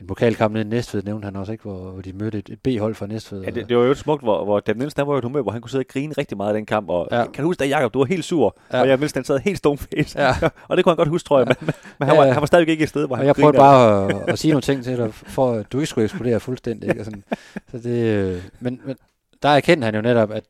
en 0.00 0.06
pokalkamp 0.06 0.52
nede 0.54 0.64
i 0.64 0.68
Næstved 0.68 1.02
nævnte 1.02 1.24
han 1.24 1.36
også, 1.36 1.52
ikke? 1.52 1.62
Hvor, 1.62 1.90
hvor 1.90 2.02
de 2.02 2.12
mødte 2.12 2.38
et, 2.38 2.48
et 2.48 2.60
B-hold 2.60 2.94
fra 2.94 3.06
Næstved. 3.06 3.42
Ja, 3.42 3.50
det, 3.50 3.68
det, 3.68 3.76
var 3.76 3.84
jo 3.84 3.90
et 3.90 3.98
smukt, 3.98 4.22
hvor, 4.22 4.44
hvor 4.44 4.60
Dan 4.60 4.76
Nielsen 4.76 5.00
han 5.00 5.06
var 5.06 5.12
jo 5.14 5.18
et 5.18 5.24
humør, 5.24 5.42
hvor 5.42 5.52
han 5.52 5.60
kunne 5.60 5.70
sidde 5.70 5.82
og 5.82 5.88
grine 5.88 6.14
rigtig 6.18 6.36
meget 6.36 6.54
i 6.54 6.56
den 6.56 6.66
kamp. 6.66 6.88
Og 6.90 7.08
Ja. 7.12 7.24
kan 7.26 7.42
du 7.42 7.48
huske, 7.48 7.60
da 7.60 7.66
Jacob, 7.68 7.94
du 7.94 7.98
var 7.98 8.04
helt 8.06 8.24
sur, 8.24 8.56
Ja. 8.72 8.80
og 8.80 8.88
jeg 8.88 8.96
Nielsen 8.96 9.18
han 9.18 9.24
sad 9.24 9.38
helt 9.38 9.58
stoneface. 9.58 10.20
Ja. 10.20 10.34
og 10.68 10.76
det 10.76 10.84
kunne 10.84 10.90
han 10.90 10.96
godt 10.96 11.08
huske, 11.08 11.26
tror 11.26 11.38
jeg, 11.38 11.48
Ja. 11.48 11.54
men, 11.60 11.74
men, 11.98 12.08
han, 12.08 12.16
Ja, 12.16 12.22
var, 12.24 12.32
han 12.32 12.40
var 12.40 12.46
stadigvæk 12.46 12.70
ikke 12.72 12.82
et 12.82 12.88
sted, 12.88 13.06
hvor 13.06 13.14
Og 13.14 13.18
han 13.18 13.26
jeg 13.26 13.34
prøvede 13.34 13.58
bare 13.58 14.10
at, 14.10 14.28
at 14.28 14.38
sige 14.38 14.52
nogle 14.52 14.62
ting 14.62 14.84
til 14.84 14.96
dig, 14.96 15.14
for 15.14 15.52
at 15.52 15.72
du 15.72 15.78
ikke 15.78 15.86
skulle 15.86 16.04
eksplodere 16.04 16.40
fuldstændig. 16.40 16.88
Ikke? 16.88 17.00
Og 17.00 17.04
sådan. 17.04 17.24
Så 17.70 17.78
det, 17.78 18.04
øh, 18.04 18.42
men, 18.60 18.80
men 18.84 18.96
der 19.42 19.48
erkendte 19.48 19.84
han 19.84 19.94
jo 19.94 20.00
netop, 20.00 20.30
at 20.30 20.44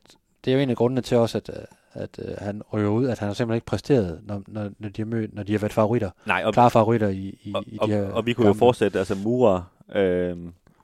det 0.45 0.51
er 0.51 0.55
jo 0.55 0.61
en 0.61 0.69
af 0.69 0.75
grundene 0.75 1.01
til 1.01 1.17
også, 1.17 1.37
at, 1.37 1.49
øh, 1.49 1.55
at, 1.95 2.19
at 2.19 2.45
han 2.45 2.61
ryger 2.73 2.89
ud, 2.89 3.07
at 3.07 3.19
han 3.19 3.27
har 3.27 3.33
simpelthen 3.33 3.55
ikke 3.57 3.65
præsteret, 3.65 4.19
når, 4.23 4.41
når, 4.47 4.69
når, 4.79 4.89
de, 4.89 5.01
har 5.01 5.05
mødt, 5.05 5.33
når 5.35 5.43
de 5.43 5.51
har 5.51 5.59
været 5.59 5.73
favoritter. 5.73 6.09
det. 6.09 6.27
Nej, 6.27 6.43
og, 6.45 6.53
Klare 6.53 6.71
favoritter 6.71 7.07
i, 7.07 7.39
i, 7.43 7.51
og, 7.55 7.63
i 7.67 7.77
og, 7.81 7.87
de 7.87 7.93
her 7.93 8.11
og, 8.11 8.25
vi 8.25 8.33
kunne 8.33 8.47
jo 8.47 8.53
kampe. 8.53 8.59
fortsætte, 8.59 8.99
altså 8.99 9.15
Mura, 9.23 9.63
øh, 9.95 10.37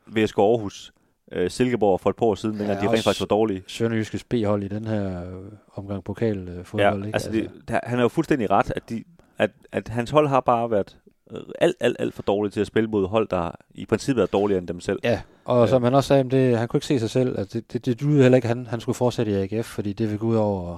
VSK 0.08 0.38
Aarhus, 0.38 0.94
øh, 1.32 1.50
Silkeborg 1.50 2.00
for 2.00 2.10
et 2.10 2.16
par 2.16 2.26
år 2.26 2.36
siden, 2.36 2.60
dengang 2.60 2.80
Ja, 2.82 2.88
de 2.88 2.92
rent 2.92 3.04
faktisk 3.04 3.22
var 3.22 3.26
dårlige. 3.26 3.64
Sønderjyskes 3.68 4.24
B-hold 4.24 4.64
i 4.64 4.68
den 4.68 4.86
her 4.86 5.24
øh, 5.24 5.34
omgang 5.76 6.04
pokalfodbold. 6.04 7.00
Ja, 7.00 7.06
ikke? 7.06 7.16
altså, 7.16 7.32
det, 7.32 7.52
der, 7.68 7.80
han 7.84 8.00
er 8.00 8.04
jo 8.04 8.08
fuldstændig 8.10 8.52
ret, 8.52 8.72
at, 8.76 8.90
de, 8.90 9.04
at, 9.38 9.52
at 9.72 9.88
hans 9.88 10.10
hold 10.10 10.28
har 10.28 10.40
bare 10.40 10.72
været 10.72 10.98
øh, 11.32 11.40
alt, 11.60 11.76
alt, 11.80 11.96
alt 12.00 12.14
for 12.14 12.24
dårlige 12.24 12.52
til 12.52 12.62
at 12.62 12.68
spille 12.68 12.90
mod 12.90 13.08
hold, 13.08 13.28
der 13.28 13.52
i 13.76 13.86
princippet 13.86 14.22
er 14.22 14.26
dårligere 14.28 14.60
end 14.60 14.68
dem 14.68 14.80
selv. 14.80 15.00
Ja, 15.04 15.22
og 15.46 15.70
som 15.70 15.84
han 15.84 15.94
også 15.94 16.08
sagde, 16.08 16.30
det, 16.30 16.58
han 16.58 16.68
kunne 16.68 16.78
ikke 16.78 16.88
se 16.88 17.00
sig 17.00 17.10
selv, 17.10 17.40
at 17.40 17.54
det, 17.54 17.74
det, 17.74 17.86
det 17.86 18.00
duede 18.02 18.22
heller 18.22 18.36
ikke, 18.36 18.46
at 18.46 18.56
han, 18.56 18.68
han 18.68 18.80
skulle 18.80 18.96
fortsætte 18.96 19.32
i 19.32 19.36
AGF, 19.56 19.66
fordi 19.66 19.94
det 19.94 20.08
ville 20.08 20.20
gå 20.20 20.28
ud 20.28 20.36
over 20.36 20.78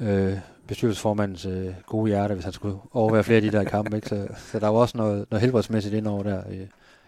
øh, 0.00 0.38
bestyrelsesformandens 0.66 1.46
øh, 1.46 1.74
gode 1.86 2.08
hjerte, 2.08 2.34
hvis 2.34 2.44
han 2.44 2.52
skulle 2.52 2.78
overvære 2.92 3.24
flere 3.24 3.36
af 3.36 3.42
de 3.42 3.52
der 3.52 3.64
kampe. 3.64 3.96
Ikke? 3.96 4.08
Så, 4.08 4.28
så 4.36 4.58
der 4.58 4.68
var 4.68 4.78
også 4.78 4.96
noget, 4.98 5.26
noget 5.30 5.40
helbredsmæssigt 5.40 5.94
indover 5.94 6.22
der, 6.22 6.50
i, 6.50 6.62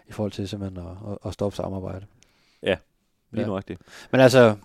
i 0.07 0.11
forhold 0.11 0.31
til 0.31 0.49
simpelthen 0.49 0.85
at, 0.85 1.11
at, 1.11 1.17
at 1.25 1.33
stoppe 1.33 1.55
samarbejde. 1.55 2.05
Lige 2.61 2.71
Ja. 2.71 2.75
ja. 3.41 3.45
nu 3.47 3.55
rigtigt. 3.55 3.81
Men 4.11 4.21
altså, 4.21 4.55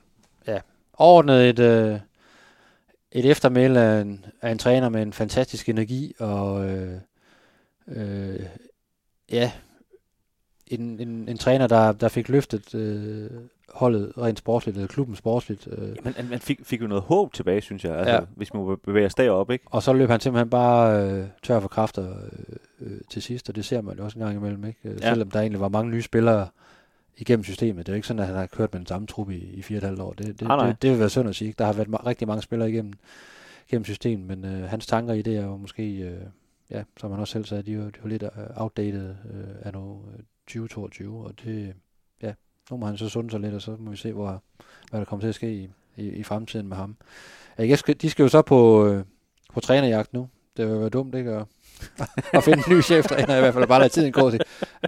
ja, 0.46 0.60
overordnet 0.92 1.48
et, 1.48 1.58
øh, 1.58 2.00
et 3.12 3.30
eftermæl 3.30 3.76
af 3.76 4.00
en, 4.00 4.24
af 4.42 4.50
en 4.50 4.58
træner 4.58 4.88
med 4.88 5.02
en 5.02 5.12
fantastisk 5.12 5.68
energi, 5.68 6.14
og 6.18 6.70
øh, 6.70 7.00
øh, 7.88 8.40
ja, 9.30 9.52
en, 10.66 11.00
en, 11.00 11.28
en 11.28 11.38
træner, 11.38 11.66
der, 11.66 11.92
der 11.92 12.08
fik 12.08 12.28
løftet 12.28 12.74
øh, 12.74 13.30
holdet 13.68 14.12
rent 14.18 14.38
sportsligt, 14.38 14.76
eller 14.76 14.88
klubben 14.88 15.16
sportsligt. 15.16 15.68
Øh, 15.70 15.96
Men 16.04 16.14
man 16.30 16.38
fik, 16.38 16.60
fik 16.64 16.82
jo 16.82 16.86
noget 16.86 17.02
håb 17.02 17.32
tilbage, 17.32 17.60
synes 17.60 17.84
jeg, 17.84 17.94
altså, 17.96 18.14
Ja. 18.14 18.20
hvis 18.36 18.54
man 18.54 18.76
bevæger 18.84 19.06
os 19.06 19.14
derop, 19.14 19.50
ikke? 19.50 19.64
og 19.70 19.82
så 19.82 19.92
løb 19.92 20.08
han 20.10 20.20
simpelthen 20.20 20.50
bare 20.50 21.02
øh, 21.12 21.26
tør 21.42 21.60
for 21.60 21.68
kræfter 21.68 22.10
øh, 22.10 22.56
øh, 22.80 23.00
til 23.10 23.22
sidst, 23.22 23.48
og 23.48 23.56
det 23.56 23.64
ser 23.64 23.80
man 23.80 23.96
jo 23.98 24.04
også 24.04 24.18
en 24.18 24.24
gang 24.24 24.36
imellem, 24.36 24.64
ikke? 24.64 24.78
Øh, 24.84 24.98
Ja. 25.02 25.08
Selvom 25.10 25.30
der 25.30 25.40
egentlig 25.40 25.60
var 25.60 25.68
mange 25.68 25.90
nye 25.90 26.02
spillere 26.02 26.48
igennem 27.16 27.44
systemet. 27.44 27.86
Det 27.86 27.92
er 27.92 27.94
jo 27.94 27.96
ikke 27.96 28.08
sådan, 28.08 28.20
at 28.20 28.26
han 28.26 28.36
har 28.36 28.46
kørt 28.46 28.72
med 28.72 28.78
den 28.80 28.86
samme 28.86 29.06
trup 29.06 29.30
i, 29.30 29.36
i 29.36 29.62
fire 29.62 29.76
og 29.76 29.78
et 29.78 29.84
halvt 29.84 30.00
år. 30.00 30.12
Det, 30.12 30.26
det, 30.40 30.48
nej. 30.48 30.66
det, 30.66 30.82
det 30.82 30.90
vil 30.90 30.98
være 30.98 31.10
synd 31.10 31.28
at 31.28 31.36
sige. 31.36 31.54
Der 31.58 31.64
har 31.64 31.72
været 31.72 31.88
ma- 31.88 32.06
rigtig 32.06 32.28
mange 32.28 32.42
spillere 32.42 32.70
igennem, 32.70 32.92
igennem 33.68 33.84
systemet, 33.84 34.26
men 34.38 34.44
øh, 34.44 34.68
hans 34.68 34.86
tanker 34.86 35.14
i 35.14 35.22
det 35.22 35.36
er 35.36 35.44
jo 35.44 35.56
måske, 35.56 35.96
øh, 35.98 36.20
ja, 36.70 36.82
som 37.00 37.10
han 37.10 37.20
også 37.20 37.32
selv 37.32 37.44
sagde, 37.44 37.62
de 37.62 37.72
er 37.72 37.76
jo, 37.76 37.82
de 37.82 37.86
er 37.88 38.00
jo 38.04 38.08
lidt 38.08 38.22
øh, 38.22 38.28
outdated 38.56 39.08
øh, 39.34 39.44
af 39.62 39.72
nu 39.72 40.00
2022, 40.46 41.24
og 41.26 41.32
det, 41.44 41.74
ja, 42.22 42.32
nu 42.70 42.76
må 42.76 42.86
han 42.86 42.96
så 42.96 43.08
sunde 43.08 43.30
sig 43.30 43.40
lidt, 43.40 43.54
og 43.54 43.62
så 43.62 43.76
må 43.78 43.90
vi 43.90 43.96
se, 43.96 44.12
hvor, 44.12 44.42
hvad 44.90 45.00
der 45.00 45.04
kommer 45.06 45.20
til 45.20 45.28
at 45.28 45.34
ske 45.34 45.52
i, 45.54 45.68
i, 45.96 46.08
i 46.08 46.22
fremtiden 46.22 46.68
med 46.68 46.76
ham. 46.76 46.96
AGF 47.58 47.78
skal, 47.78 47.94
de 48.02 48.10
skal 48.10 48.22
jo 48.22 48.28
så 48.28 48.42
på, 48.42 48.86
øh, 48.86 49.04
på 49.54 49.60
trænerjagt 49.60 50.12
nu. 50.12 50.28
Det 50.56 50.68
vil 50.68 50.80
være 50.80 50.88
dumt, 50.88 51.14
ikke? 51.14 51.30
At, 51.32 51.46
at 52.32 52.44
finde 52.44 52.62
en 52.68 52.76
ny 52.76 52.82
cheftræner 52.82 53.36
i 53.36 53.40
hvert 53.40 53.54
fald, 53.54 53.66
bare 53.66 53.80
lade 53.80 53.92
tiden 53.92 54.12
gå 54.12 54.30
til. 54.30 54.40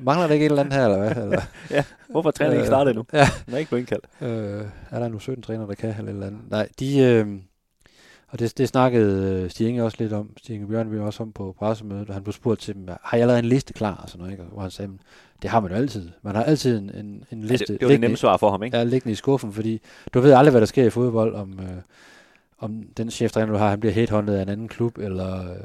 Mangler 0.02 0.26
det 0.26 0.34
ikke 0.34 0.46
et 0.46 0.50
eller 0.50 0.62
andet 0.62 0.74
her, 0.74 0.84
eller 0.84 0.98
hvad? 0.98 1.24
Eller, 1.24 1.42
Hvorfor 2.10 2.28
er 2.28 2.32
træningen 2.32 2.56
ikke 2.56 2.62
Øh, 2.62 2.66
startet 2.66 2.90
endnu? 2.90 3.04
ja. 3.12 3.28
Den 3.46 3.54
er 3.54 3.58
ikke 3.58 3.68
blevet 3.68 3.80
indkaldt. 3.80 4.06
Øh, 4.20 4.64
er 4.90 4.98
der 5.00 5.08
nu 5.08 5.18
17 5.18 5.42
træner, 5.42 5.66
der 5.66 5.74
kan 5.74 5.88
eller 5.90 6.02
et 6.02 6.08
eller 6.08 6.26
andet? 6.26 6.40
Nej, 6.50 6.68
de... 6.80 6.98
Øh, 6.98 7.26
og 8.28 8.38
det, 8.38 8.58
det 8.58 8.68
snakkede 8.68 9.42
øh, 9.42 9.50
Stig 9.50 9.82
også 9.82 9.96
lidt 10.00 10.12
om, 10.12 10.30
Stig 10.36 10.54
Inge 10.54 10.68
Bjørnby 10.68 10.98
også 10.98 11.22
om 11.22 11.32
på 11.32 11.54
pressemødet, 11.58 12.08
og 12.08 12.14
han 12.14 12.22
blev 12.22 12.32
spurgt 12.32 12.60
til 12.60 12.74
dem, 12.74 12.88
har 13.02 13.18
jeg 13.18 13.26
lavet 13.26 13.38
en 13.38 13.44
liste 13.44 13.72
klar? 13.72 13.94
Og 13.96 14.08
sådan 14.08 14.18
noget, 14.18 14.32
ikke? 14.32 14.44
Hvor 14.44 14.62
han 14.62 14.70
sagde, 14.70 14.88
"Men 14.88 15.00
det 15.42 15.50
har 15.50 15.60
man 15.60 15.70
jo 15.70 15.76
altid. 15.76 16.08
Man 16.22 16.34
har 16.34 16.42
altid 16.44 16.78
en, 16.78 16.90
en, 16.94 17.24
en 17.32 17.40
Ja, 17.42 17.46
liste 17.46 17.72
det, 17.72 17.80
det 17.80 17.86
var 17.86 17.92
det 17.92 18.00
nemme 18.00 18.16
svar 18.16 18.36
for 18.36 18.50
ham, 18.50 18.62
ikke? 18.62 18.76
er 18.76 18.84
liggende 18.84 19.12
i 19.12 19.14
skuffen, 19.14 19.52
fordi 19.52 19.80
du 20.14 20.20
ved 20.20 20.32
aldrig, 20.32 20.50
hvad 20.50 20.60
der 20.60 20.66
sker 20.66 20.84
i 20.84 20.90
fodbold, 20.90 21.34
om, 21.34 21.60
øh, 21.62 21.68
om 22.58 22.82
den 22.96 23.10
cheftræner, 23.10 23.52
du 23.52 23.58
har, 23.58 23.70
han 23.70 23.80
bliver 23.80 23.92
headhunted 23.92 24.34
af 24.34 24.42
en 24.42 24.48
anden 24.48 24.68
klub, 24.68 24.98
eller, 24.98 25.50
øh, 25.50 25.56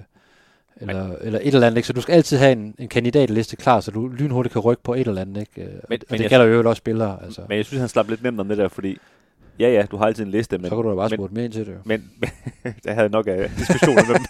eller, 0.82 1.16
eller 1.22 1.40
et 1.40 1.48
eller 1.54 1.68
andet. 1.68 1.78
Ikke? 1.78 1.88
Så 1.88 1.94
du 1.94 2.02
skal 2.02 2.14
altid 2.14 2.38
have 2.38 2.52
en, 2.52 2.76
en 2.80 2.88
kandidatliste 2.90 3.56
klar, 3.56 3.80
så 3.80 3.92
du 3.92 4.08
lynhurtigt 4.08 4.54
kan 4.54 4.62
rykke 4.62 4.84
på 4.84 4.94
et 4.94 5.08
eller 5.08 5.22
andet. 5.22 5.42
Ikke? 5.42 5.52
Men, 5.58 5.68
Men- 5.68 6.00
og 6.02 6.06
men 6.10 6.18
det 6.18 6.20
jeg- 6.24 6.30
gælder 6.30 6.46
jo 6.46 6.70
også 6.70 6.78
spillere. 6.80 7.24
Altså. 7.24 7.42
Men 7.50 7.58
jeg 7.58 7.66
synes, 7.66 7.80
han 7.80 7.90
slap 7.90 8.10
lidt 8.10 8.24
nemt 8.24 8.40
om 8.40 8.48
det 8.48 8.58
der, 8.58 8.68
fordi 8.68 8.98
Ja, 9.60 9.70
ja, 9.70 9.86
du 9.92 9.98
har 9.98 10.06
altid 10.06 10.26
en 10.26 10.32
liste, 10.32 10.58
men, 10.58 10.66
så 10.70 10.76
kunne 10.76 10.84
du 10.84 10.90
da 10.90 10.96
bare 10.96 11.10
men, 11.10 11.18
spurgt 11.18 11.34
mere 11.34 11.46
ind 11.46 11.54
til 11.54 11.66
det. 11.66 11.72
jo. 11.72 11.78
men 11.86 12.12
havde 12.86 13.00
jeg 13.02 13.10
nok 13.10 13.28
af 13.28 13.50
diskussioner 13.58 14.02
med 14.08 14.16
dem. 14.16 14.26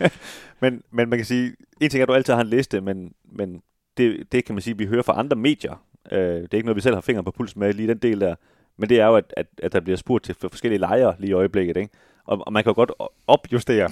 men, 0.60 0.82
men 0.90 1.08
man 1.08 1.18
kan 1.18 1.26
sige, 1.26 1.52
en 1.80 1.90
ting 1.90 2.00
er, 2.00 2.02
at 2.04 2.08
du 2.08 2.12
altid 2.14 2.32
har 2.34 2.40
en 2.40 2.46
liste, 2.46 2.80
men, 2.80 3.12
men 3.32 3.62
det, 3.98 4.32
det 4.32 4.44
kan 4.44 4.54
man 4.54 4.62
sige, 4.62 4.78
vi 4.78 4.86
hører 4.86 5.02
fra 5.02 5.18
andre 5.18 5.36
medier. 5.36 5.82
Øh, 6.12 6.18
det 6.20 6.48
er 6.52 6.54
ikke 6.54 6.66
noget, 6.66 6.76
vi 6.76 6.80
selv 6.80 6.94
har 6.94 7.00
fingeren 7.00 7.24
på 7.24 7.30
pulsen 7.30 7.60
med, 7.60 7.72
lige 7.74 7.88
den 7.88 7.98
del 7.98 8.20
der. 8.20 8.34
Men 8.76 8.88
det 8.88 9.00
er 9.00 9.06
jo, 9.06 9.16
at, 9.16 9.34
at, 9.36 9.46
at 9.62 9.72
der 9.72 9.80
bliver 9.80 9.96
spurgt 9.96 10.24
til 10.24 10.34
forskellige 10.40 10.78
lejre 10.78 11.14
lige 11.18 11.30
i 11.30 11.32
øjeblikket, 11.32 11.76
ikke? 11.76 11.90
Og, 12.24 12.42
og 12.46 12.52
man 12.52 12.62
kan 12.64 12.70
jo 12.70 12.74
godt 12.74 12.92
opjustere. 13.26 13.90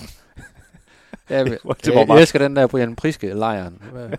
Ja, 1.31 1.37
jeg, 1.39 1.45
meget? 1.95 2.09
jeg 2.09 2.21
elsker 2.21 2.39
den 2.39 2.57
der 2.57 2.67
Brian 2.67 2.97
Priske-lejren. 2.97 3.83
Hvad- 3.93 4.09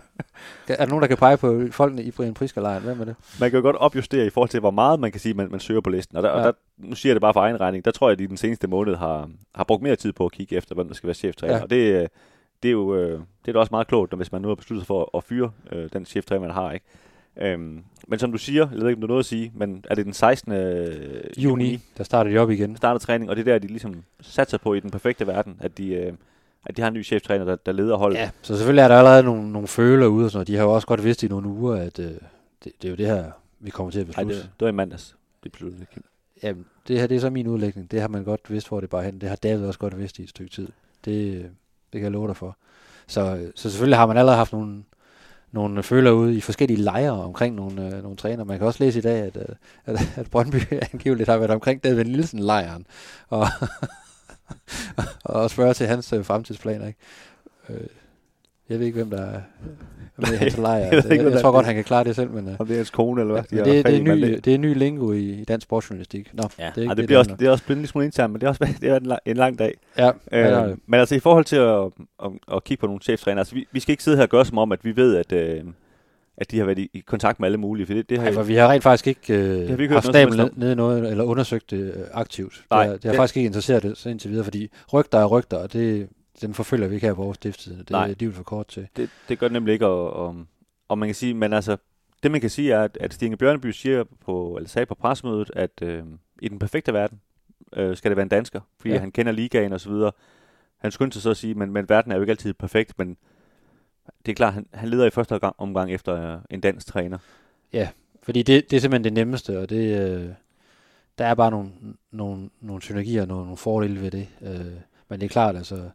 Er 0.68 0.76
der 0.76 0.86
nogen, 0.86 1.02
der 1.02 1.08
kan 1.08 1.16
pege 1.16 1.36
på 1.36 1.62
folkene 1.70 2.02
i 2.02 2.10
Brian 2.10 2.34
Priske-lejren? 2.34 2.82
Hvem 2.82 3.00
er 3.00 3.04
det? 3.04 3.14
Man 3.40 3.50
kan 3.50 3.56
jo 3.56 3.62
godt 3.62 3.76
opjustere 3.76 4.26
i 4.26 4.30
forhold 4.30 4.48
til, 4.48 4.60
hvor 4.60 4.70
meget 4.70 5.00
man 5.00 5.10
kan 5.12 5.20
sige, 5.20 5.34
man, 5.34 5.50
man 5.50 5.60
søger 5.60 5.80
på 5.80 5.90
listen. 5.90 6.16
Og, 6.16 6.22
der, 6.22 6.28
ja. 6.28 6.34
Og 6.34 6.42
der, 6.44 6.52
nu 6.78 6.94
siger 6.94 7.10
jeg 7.10 7.14
det 7.14 7.20
bare 7.20 7.32
for 7.34 7.40
egen 7.40 7.60
regning, 7.60 7.84
der 7.84 7.90
tror 7.90 8.08
jeg, 8.08 8.12
at 8.12 8.18
de 8.18 8.26
den 8.28 8.36
seneste 8.36 8.66
måned 8.68 8.94
har, 8.94 9.30
har 9.54 9.64
brugt 9.64 9.82
mere 9.82 9.96
tid 9.96 10.12
på 10.12 10.26
at 10.26 10.32
kigge 10.32 10.56
efter, 10.56 10.74
hvem 10.74 10.86
der 10.88 10.94
skal 10.94 11.06
være 11.06 11.14
cheftræner. 11.14 11.52
Ja. 11.52 11.58
Ja. 11.58 11.62
Og 11.64 11.70
det, 11.70 12.02
øh, 12.02 12.08
det 12.62 12.68
er 12.68 12.72
jo 12.72 12.96
øh, 12.96 13.20
det 13.42 13.48
er 13.48 13.52
da 13.52 13.58
også 13.58 13.70
meget 13.72 13.86
klogt, 13.86 14.12
når, 14.12 14.16
hvis 14.16 14.32
man 14.32 14.42
nu 14.42 14.48
har 14.48 14.54
besluttet 14.54 14.82
sig 14.82 14.86
for 14.86 15.16
at 15.16 15.24
fyre 15.24 15.50
øh, 15.72 15.88
den 15.92 16.04
cheftræner, 16.04 16.40
man 16.40 16.50
har. 16.50 16.72
ikke. 16.72 16.86
Øhm, 17.40 17.84
men 18.08 18.18
som 18.18 18.32
du 18.32 18.38
siger, 18.38 18.68
jeg 18.70 18.80
ved 18.80 18.88
ikke, 18.88 18.96
om 18.96 19.00
du 19.00 19.06
noget 19.06 19.18
at 19.18 19.26
sige, 19.26 19.52
men 19.54 19.84
er 19.90 19.94
det 19.94 20.04
den 20.04 20.12
16. 20.12 20.52
Juni, 21.36 21.80
der 21.98 22.04
starter 22.04 22.30
de 22.30 22.38
op 22.38 22.50
igen. 22.50 22.76
starter 22.76 22.98
træning, 22.98 23.30
og 23.30 23.36
det 23.36 23.48
er 23.48 23.52
der, 23.52 23.58
de 23.58 23.66
ligesom 23.66 24.04
satser 24.20 24.58
på 24.58 24.74
i 24.74 24.80
den 24.80 24.90
perfekte 24.90 25.26
verden, 25.26 25.56
at 25.60 25.78
de, 25.78 25.94
øh, 25.94 26.12
at 26.66 26.76
de 26.76 26.82
har 26.82 26.88
en 26.88 26.94
ny 26.94 27.04
cheftræner, 27.04 27.44
der, 27.44 27.56
der 27.56 27.72
leder 27.72 27.96
holdet. 27.96 28.18
Ja, 28.18 28.30
så 28.42 28.56
selvfølgelig 28.56 28.82
er 28.82 28.88
der 28.88 28.96
allerede 28.96 29.22
nogle, 29.22 29.52
nogle 29.52 29.68
føler 29.68 30.06
ude 30.06 30.24
og 30.24 30.30
sådan 30.30 30.36
noget. 30.36 30.48
De 30.48 30.56
har 30.56 30.64
jo 30.64 30.74
også 30.74 30.86
godt 30.86 31.04
vidst 31.04 31.22
i 31.22 31.28
nogle 31.28 31.48
uger, 31.48 31.76
at 31.76 31.98
øh, 31.98 32.06
det, 32.06 32.20
det 32.64 32.84
er 32.84 32.88
jo 32.88 32.96
det 32.96 33.06
her, 33.06 33.30
vi 33.60 33.70
kommer 33.70 33.90
til 33.90 34.00
at 34.00 34.06
beslutte. 34.06 34.34
det, 34.34 34.42
det 34.42 34.64
var 34.64 34.68
i 34.68 34.72
mandags. 34.72 35.16
Det 35.44 35.52
besluttede 35.52 35.86
Kim. 35.92 36.04
Jamen, 36.42 36.66
det 36.88 37.00
her 37.00 37.06
det 37.06 37.16
er 37.16 37.20
så 37.20 37.30
min 37.30 37.46
udlægning. 37.46 37.90
Det 37.90 38.00
har 38.00 38.08
man 38.08 38.24
godt 38.24 38.50
vidst, 38.50 38.68
hvor 38.68 38.80
det 38.80 38.90
bare 38.90 39.04
hen. 39.04 39.20
Det 39.20 39.28
har 39.28 39.36
David 39.36 39.66
også 39.66 39.78
godt 39.78 39.98
vidst 39.98 40.18
i 40.18 40.22
et 40.22 40.28
stykke 40.28 40.50
tid. 40.50 40.68
Det, 41.04 41.50
det 41.92 42.00
kan 42.00 42.02
jeg 42.02 42.12
love 42.12 42.28
dig 42.28 42.36
for. 42.36 42.56
Så, 43.06 43.50
så 43.54 43.70
selvfølgelig 43.70 43.98
har 43.98 44.06
man 44.06 44.16
allerede 44.16 44.36
haft 44.36 44.52
nogle, 44.52 44.82
nogle 45.52 45.82
føler 45.82 46.10
ude 46.10 46.36
i 46.36 46.40
forskellige 46.40 46.82
lejre 46.82 47.12
omkring 47.12 47.54
nogle, 47.54 47.86
øh, 47.86 48.02
nogle 48.02 48.16
træner. 48.16 48.44
Man 48.44 48.58
kan 48.58 48.66
også 48.66 48.84
læse 48.84 48.98
i 48.98 49.02
dag, 49.02 49.22
at, 49.22 49.36
øh, 49.36 49.56
at, 49.86 50.18
at 50.18 50.30
Brøndby 50.30 50.56
angiveligt 50.92 51.28
har 51.28 51.36
været 51.36 51.50
omkring 51.50 51.84
David 51.84 52.04
Nielsen-lejren. 52.04 52.86
Og, 53.28 53.46
og 55.24 55.50
spørge 55.50 55.74
til 55.74 55.86
hans 55.86 56.12
øh, 56.12 56.24
fremtidsplaner. 56.24 56.86
Ikke? 56.86 56.98
Øh, 57.68 57.86
jeg 58.70 58.78
ved 58.78 58.86
ikke, 58.86 58.96
hvem 58.96 59.10
der 59.10 59.20
er 59.20 59.40
med 60.18 60.32
i 60.32 60.36
hans 60.36 60.56
lejr. 60.58 60.78
jeg 60.84 60.92
ved 60.92 61.16
Jeg, 61.16 61.32
jeg, 61.32 61.40
tror 61.40 61.50
godt, 61.52 61.66
han 61.66 61.74
kan 61.74 61.84
klare 61.84 62.04
det 62.04 62.16
selv, 62.16 62.30
men... 62.30 62.56
Om 62.58 62.66
det 62.66 62.74
er 62.74 62.78
hans 62.78 62.90
kone, 62.90 63.20
eller 63.20 63.32
hvad? 63.34 63.58
har 63.58 63.64
det, 63.64 63.84
det, 63.86 63.96
er 63.96 64.02
ny, 64.02 64.40
det 64.44 64.54
er 64.54 64.58
ny 64.58 64.74
lingo 64.78 65.12
i, 65.12 65.18
i 65.30 65.44
dansk 65.44 65.64
sportsjournalistik. 65.64 66.30
Nå, 66.34 66.42
Ja, 66.58 66.66
det 66.66 66.74
det, 66.74 66.78
er 66.78 66.82
ikke 66.82 66.90
det, 66.90 66.96
det, 66.96 67.06
bliver 67.06 67.22
det 67.22 67.30
også, 67.30 67.36
det 67.40 67.46
er 67.46 67.50
også 67.50 67.64
blevet 67.64 67.76
en 67.76 67.80
lille 67.82 67.88
smule 67.90 68.04
internt, 68.06 68.32
men 68.32 68.40
det 68.40 68.46
er 68.46 68.50
også 68.50 68.66
det 68.80 68.88
er 68.90 68.96
en, 68.96 69.06
lang, 69.06 69.20
en 69.26 69.36
lang 69.36 69.58
dag. 69.58 69.74
Ja, 69.98 70.08
Øh, 70.08 70.12
ja, 70.40 70.60
det 70.60 70.68
det. 70.70 70.78
men 70.86 71.00
altså 71.00 71.14
i 71.14 71.18
forhold 71.20 71.44
til 71.44 71.56
at, 71.56 71.84
at, 72.24 72.30
at 72.56 72.64
kigge 72.64 72.80
på 72.80 72.86
nogle 72.86 73.00
cheftræner, 73.02 73.38
altså 73.38 73.54
vi, 73.54 73.66
vi 73.72 73.80
skal 73.80 73.92
ikke 73.92 74.02
sidde 74.04 74.16
her 74.16 74.24
og 74.24 74.28
gøre 74.30 74.44
som 74.44 74.58
om, 74.58 74.72
at 74.72 74.84
vi 74.84 74.96
ved, 74.96 75.16
at, 75.16 75.32
øh, 75.32 75.60
at 76.36 76.50
de 76.50 76.58
har 76.58 76.64
været 76.64 76.78
i, 76.78 76.90
i 76.94 76.98
kontakt 77.06 77.40
med 77.40 77.48
alle 77.48 77.58
mulige, 77.58 77.86
for 77.86 77.94
det, 77.94 78.10
det 78.10 78.18
har 78.18 78.26
jo- 78.28 78.32
for 78.34 78.42
vi 78.42 78.54
har 78.54 78.68
rent 78.70 78.82
faktisk 78.82 79.06
ikke 79.06 79.34
øh, 79.34 79.68
har 79.68 79.76
vi 79.76 79.82
ikke 79.82 79.94
haft 79.94 80.06
stablen 80.06 80.38
helst 80.40 80.56
ned, 80.56 80.64
ned 80.64 80.72
i 80.72 80.74
noget, 80.76 81.10
eller 81.10 81.24
undersøgt 81.24 81.70
det 81.70 81.80
øh, 81.80 81.92
aktivt. 82.12 82.64
Nej, 82.70 82.82
det, 82.82 82.90
har, 82.90 82.96
det 82.96 83.04
har 83.04 83.10
det- 83.12 83.16
faktisk 83.18 83.36
ikke 83.36 83.46
interesseret 83.46 83.82
det 83.82 83.96
så 83.98 84.08
indtil 84.08 84.30
videre, 84.30 84.44
fordi 84.44 84.70
rygter 84.92 85.18
er 85.18 85.26
rygter, 85.26 85.56
og 85.56 85.72
det, 85.72 86.08
dem 86.42 86.54
forfølger 86.54 86.88
vi 86.88 86.94
ikke 86.94 87.06
her 87.06 87.14
på 87.14 87.22
vores 87.22 87.36
stiftstid. 87.36 87.78
Det 87.78 87.90
Nej. 87.90 88.14
er 88.20 88.28
er 88.28 88.32
for 88.32 88.42
kort 88.42 88.66
til. 88.66 88.88
det, 88.96 89.10
det 89.28 89.38
gør 89.38 89.46
det 89.48 89.52
nemlig 89.52 89.72
ikke, 89.72 89.86
og, 89.86 90.12
og, 90.12 90.44
og 90.88 90.98
man 90.98 91.08
kan 91.08 91.14
sige, 91.14 91.34
men 91.34 91.52
altså, 91.52 91.76
det 92.22 92.30
man 92.30 92.40
kan 92.40 92.50
sige 92.50 92.72
er, 92.72 92.82
at, 92.82 92.98
at 93.00 93.14
Stine 93.14 93.36
Bjørneby 93.36 93.70
siger 93.70 94.04
på, 94.20 94.56
eller 94.56 94.68
sagde 94.68 94.86
på 94.86 94.94
pressemødet, 94.94 95.50
at 95.56 95.82
øh, 95.82 96.04
i 96.42 96.48
den 96.48 96.58
perfekte 96.58 96.92
verden 96.92 97.20
øh, 97.76 97.96
skal 97.96 98.10
det 98.10 98.16
være 98.16 98.22
en 98.22 98.28
dansker, 98.28 98.60
fordi 98.78 98.88
ja. 98.88 98.94
Ja. 98.94 99.00
han 99.00 99.12
kender 99.12 99.32
ligaen 99.32 99.72
og 99.72 99.80
så 99.80 99.90
videre. 99.90 100.12
Han 100.78 100.90
skyndte 100.90 101.14
sig 101.14 101.22
så 101.22 101.30
at 101.30 101.36
sige, 101.36 101.54
men, 101.54 101.72
men 101.72 101.88
verden 101.88 102.12
er 102.12 102.16
jo 102.16 102.22
ikke 102.22 102.30
altid 102.30 102.54
perfekt, 102.54 102.98
men 102.98 103.16
det 104.26 104.32
er 104.32 104.36
klart, 104.36 104.54
han, 104.54 104.66
han 104.74 104.88
leder 104.88 105.06
i 105.06 105.10
første 105.10 105.32
omgang, 105.32 105.54
omgang 105.58 105.92
efter 105.92 106.32
øh, 106.34 106.38
en 106.50 106.60
dansk 106.60 106.86
træner. 106.86 107.18
Fordi 108.22 108.42
det, 108.42 108.70
det 108.70 108.76
er 108.76 108.80
simpelthen 108.80 109.04
det 109.04 109.12
nemmeste, 109.12 109.58
og 109.58 109.70
det, 109.70 110.00
øh, 110.00 110.28
der 111.18 111.26
er 111.26 111.34
bare 111.34 111.50
nogle, 111.50 111.70
nogle, 112.10 112.50
nogle 112.60 112.82
synergier 112.82 113.22
og 113.22 113.28
nogle, 113.28 113.44
nogle 113.44 113.56
fordele 113.56 114.00
ved 114.00 114.10
det. 114.10 114.28
Øh, 114.42 114.72
men 115.08 115.20
det 115.20 115.22
er 115.22 115.28
klart, 115.28 115.56
altså, 115.56 115.90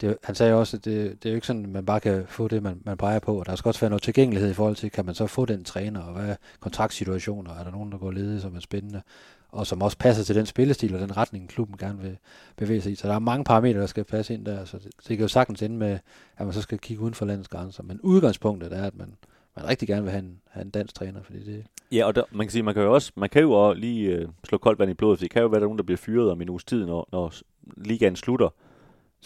det, 0.00 0.16
han 0.24 0.34
sagde 0.34 0.54
også, 0.54 0.76
at 0.76 0.84
det, 0.84 1.22
det 1.22 1.28
er 1.28 1.32
jo 1.32 1.34
ikke 1.34 1.46
sådan, 1.46 1.64
at 1.64 1.70
man 1.70 1.86
bare 1.86 2.00
kan 2.00 2.24
få 2.28 2.48
det, 2.48 2.62
man, 2.62 2.80
man 2.84 2.96
peger 2.96 3.18
på. 3.18 3.38
Og 3.38 3.46
der 3.46 3.56
skal 3.56 3.68
også 3.68 3.80
være 3.80 3.90
noget 3.90 4.02
tilgængelighed 4.02 4.50
i 4.50 4.54
forhold 4.54 4.76
til, 4.76 4.90
kan 4.90 5.06
man 5.06 5.14
så 5.14 5.26
få 5.26 5.44
den 5.44 5.64
træner, 5.64 6.00
og 6.00 6.12
hvad 6.12 6.30
er 6.30 6.36
kontraktsituationer, 6.60 7.54
er 7.54 7.64
der 7.64 7.70
nogen, 7.70 7.92
der 7.92 7.98
går 7.98 8.10
ledige, 8.10 8.40
som 8.40 8.56
er 8.56 8.60
spændende, 8.60 9.02
og 9.48 9.66
som 9.66 9.82
også 9.82 9.98
passer 9.98 10.24
til 10.24 10.34
den 10.34 10.46
spillestil 10.46 10.94
og 10.94 11.00
den 11.00 11.16
retning, 11.16 11.48
klubben 11.48 11.76
gerne 11.76 11.98
vil 11.98 12.18
bevæge 12.56 12.80
sig 12.80 12.92
i. 12.92 12.94
Så 12.94 13.08
der 13.08 13.14
er 13.14 13.18
mange 13.18 13.44
parametre, 13.44 13.80
der 13.80 13.86
skal 13.86 14.04
passe 14.04 14.34
ind 14.34 14.46
der, 14.46 14.64
så 14.64 14.78
det, 14.78 14.90
det 15.08 15.16
kan 15.16 15.24
jo 15.24 15.28
sagtens 15.28 15.62
ende 15.62 15.76
med, 15.76 15.98
at 16.36 16.46
man 16.46 16.52
så 16.52 16.62
skal 16.62 16.78
kigge 16.78 17.02
uden 17.02 17.14
for 17.14 17.26
landets 17.26 17.48
grænser. 17.48 17.82
Men 17.82 18.00
udgangspunktet 18.00 18.72
er, 18.72 18.82
at 18.82 18.96
man, 18.96 19.14
man 19.56 19.68
rigtig 19.68 19.88
gerne 19.88 20.02
vil 20.02 20.10
have 20.10 20.22
en, 20.22 20.40
have 20.50 20.64
en 20.64 20.70
dansk 20.70 20.94
træner, 20.94 21.22
fordi 21.22 21.44
det, 21.44 21.64
Ja, 21.92 22.06
og 22.06 22.14
der, 22.14 22.22
man 22.30 22.46
kan 22.46 22.52
sige, 22.52 22.62
man 22.62 22.74
kan 22.74 22.82
jo 22.82 22.94
også, 22.94 23.12
man 23.16 23.28
kan 23.28 23.42
jo 23.42 23.52
også 23.52 23.80
lige 23.80 24.08
øh, 24.08 24.28
slå 24.44 24.58
koldt 24.58 24.78
vand 24.78 24.90
i 24.90 24.94
blodet, 24.94 25.18
for 25.18 25.24
det 25.24 25.30
kan 25.30 25.42
jo 25.42 25.48
være, 25.48 25.60
der 25.60 25.64
er 25.64 25.68
nogen, 25.68 25.78
der 25.78 25.84
bliver 25.84 25.96
fyret 25.96 26.30
om 26.30 26.40
en 26.40 26.48
uges 26.48 26.64
tid, 26.64 26.86
når, 26.86 27.08
når 27.12 27.32
ligaen 27.76 28.16
slutter. 28.16 28.48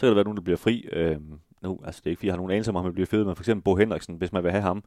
Så 0.01 0.07
kan 0.07 0.09
der 0.09 0.15
være 0.15 0.25
nogen, 0.25 0.37
der 0.37 0.43
bliver 0.43 0.57
fri. 0.57 0.89
Øh, 0.93 1.17
nu, 1.63 1.81
altså 1.85 2.01
det 2.05 2.07
er 2.07 2.11
ikke, 2.11 2.19
fordi 2.19 2.27
jeg 2.27 2.33
har 2.33 2.37
nogen 2.37 2.51
anelse 2.53 2.71
om, 2.71 2.77
at 2.77 2.83
han 2.83 2.93
bliver 2.93 3.07
fyret, 3.07 3.27
men 3.27 3.37
for 3.37 3.43
eksempel 3.43 3.63
Bo 3.65 3.77
Henriksen, 3.77 4.15
hvis 4.15 4.33
man 4.33 4.43
vil 4.45 4.51
have 4.51 4.63
ham, 4.63 4.85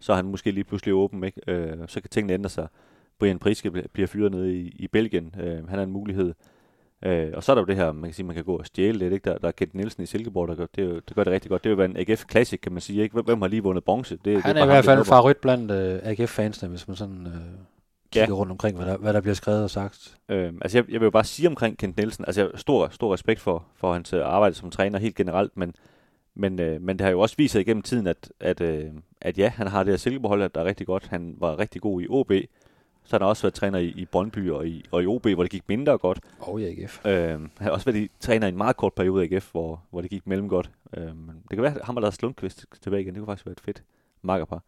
så 0.00 0.12
er 0.12 0.16
han 0.16 0.24
måske 0.26 0.50
lige 0.50 0.64
pludselig 0.64 0.94
åben, 0.94 1.24
ikke? 1.24 1.40
Øh, 1.48 1.76
så 1.86 2.00
kan 2.00 2.10
tingene 2.10 2.32
ændre 2.32 2.50
sig. 2.50 2.68
Brian 3.18 3.38
Priske 3.38 3.68
bl- 3.68 3.86
bliver 3.92 4.06
fyret 4.06 4.32
nede 4.32 4.56
i, 4.56 4.68
i 4.78 4.88
Belgien. 4.88 5.34
Øh, 5.40 5.68
han 5.68 5.78
er 5.78 5.82
en 5.82 5.90
mulighed. 5.90 6.34
Øh, 7.04 7.28
og 7.34 7.42
så 7.42 7.52
er 7.52 7.54
der 7.54 7.62
jo 7.62 7.66
det 7.66 7.76
her, 7.76 7.92
man 7.92 8.10
kan 8.10 8.14
sige, 8.14 8.26
man 8.26 8.34
kan 8.36 8.44
gå 8.44 8.56
og 8.56 8.66
stjæle 8.66 8.98
lidt, 8.98 9.12
ikke? 9.12 9.30
Der, 9.30 9.38
der 9.38 9.48
er 9.48 9.52
Kent 9.52 9.74
Nielsen 9.74 10.02
i 10.02 10.06
Silkeborg, 10.06 10.48
der 10.48 10.54
gør 10.54 10.66
det, 10.76 10.84
jo, 10.84 10.94
det 10.94 11.12
gør 11.16 11.24
det 11.24 11.32
rigtig 11.32 11.48
godt. 11.50 11.64
Det 11.64 11.70
vil 11.70 11.78
være 11.78 11.90
en 11.90 11.96
AGF 11.96 12.24
Classic, 12.30 12.60
kan 12.60 12.72
man 12.72 12.80
sige, 12.80 13.02
ikke? 13.02 13.20
Hvem, 13.22 13.40
har 13.42 13.48
lige 13.48 13.62
vundet 13.62 13.84
bronze? 13.84 14.16
Det, 14.16 14.24
det 14.24 14.42
Han 14.42 14.54
bare 14.54 14.60
er 14.60 14.64
i 14.64 14.66
hvert 14.66 14.76
det 14.76 14.84
fald 14.84 14.98
håber. 14.98 15.04
favorit 15.04 15.36
blandt 15.36 15.70
øh, 15.70 15.98
AGF-fansene, 16.02 16.68
hvis 16.68 16.88
man 16.88 16.96
sådan 16.96 17.26
øh, 17.26 17.32
kigger 18.12 18.28
Ja. 18.28 18.34
rundt 18.34 18.52
omkring, 18.52 18.76
hvad 18.76 18.86
der, 18.86 18.96
hvad 18.96 19.12
der 19.12 19.20
bliver 19.20 19.34
skrevet 19.34 19.62
og 19.64 19.70
sagt. 19.70 20.16
Øh, 20.28 20.52
altså 20.60 20.78
jeg, 20.78 20.84
jeg 20.90 21.00
vil 21.00 21.06
jo 21.06 21.10
bare 21.10 21.24
sige 21.24 21.48
omkring 21.48 21.78
Kent 21.78 21.96
Nielsen, 21.96 22.24
altså 22.24 22.40
jeg 22.40 22.50
stor, 22.54 22.88
stor 22.88 23.12
respekt 23.14 23.40
for, 23.40 23.64
for 23.74 23.92
hans 23.92 24.12
øh, 24.12 24.20
arbejde 24.26 24.54
som 24.54 24.70
træner 24.70 24.98
helt 24.98 25.14
generelt, 25.14 25.56
men, 25.56 25.74
men, 26.34 26.60
øh, 26.60 26.80
men 26.82 26.98
det 26.98 27.04
har 27.04 27.10
jo 27.10 27.20
også 27.20 27.34
vist 27.38 27.52
sig 27.52 27.60
igennem 27.60 27.82
tiden, 27.82 28.06
at, 28.06 28.32
at, 28.40 28.60
øh, 28.60 28.84
at 29.20 29.38
ja, 29.38 29.48
han 29.48 29.66
har 29.66 29.82
det 29.82 29.92
her 29.92 29.98
Silkeborg 29.98 30.54
der 30.54 30.60
er 30.60 30.64
rigtig 30.64 30.86
godt. 30.86 31.06
Han 31.06 31.34
var 31.38 31.58
rigtig 31.58 31.80
god 31.82 32.02
i 32.02 32.06
OB, 32.08 32.32
så 33.04 33.16
har 33.16 33.18
han 33.18 33.28
også 33.28 33.42
været 33.42 33.54
træner 33.54 33.78
i, 33.78 33.86
i 33.86 34.04
Brøndby 34.04 34.50
og 34.50 34.66
i, 34.68 34.84
og 34.90 35.02
i 35.02 35.06
OB, 35.06 35.26
hvor 35.26 35.42
det 35.42 35.50
gik 35.50 35.68
mindre 35.68 35.98
godt. 35.98 36.20
Og 36.40 36.60
i 36.60 36.64
AGF. 36.64 37.06
Øh, 37.06 37.12
han 37.30 37.50
har 37.60 37.70
også 37.70 37.84
været 37.84 37.96
i, 37.96 38.10
træner 38.20 38.46
i 38.46 38.48
en 38.48 38.56
meget 38.56 38.76
kort 38.76 38.92
periode 38.92 39.26
i 39.26 39.34
AGF, 39.34 39.50
hvor, 39.52 39.82
hvor 39.90 40.00
det 40.00 40.10
gik 40.10 40.26
mellem 40.26 40.48
godt. 40.48 40.70
Øh, 40.96 41.02
men 41.06 41.42
det 41.50 41.56
kan 41.56 41.62
være, 41.62 41.74
at 41.74 41.80
ham 41.84 41.96
og 41.96 42.02
Lars 42.02 42.22
Lundqvist 42.22 42.66
tilbage 42.82 43.02
igen. 43.02 43.14
Det 43.14 43.20
kunne 43.20 43.26
faktisk 43.26 43.46
være 43.46 43.52
et 43.52 43.60
fedt 43.60 43.82
makkerpar. 44.22 44.62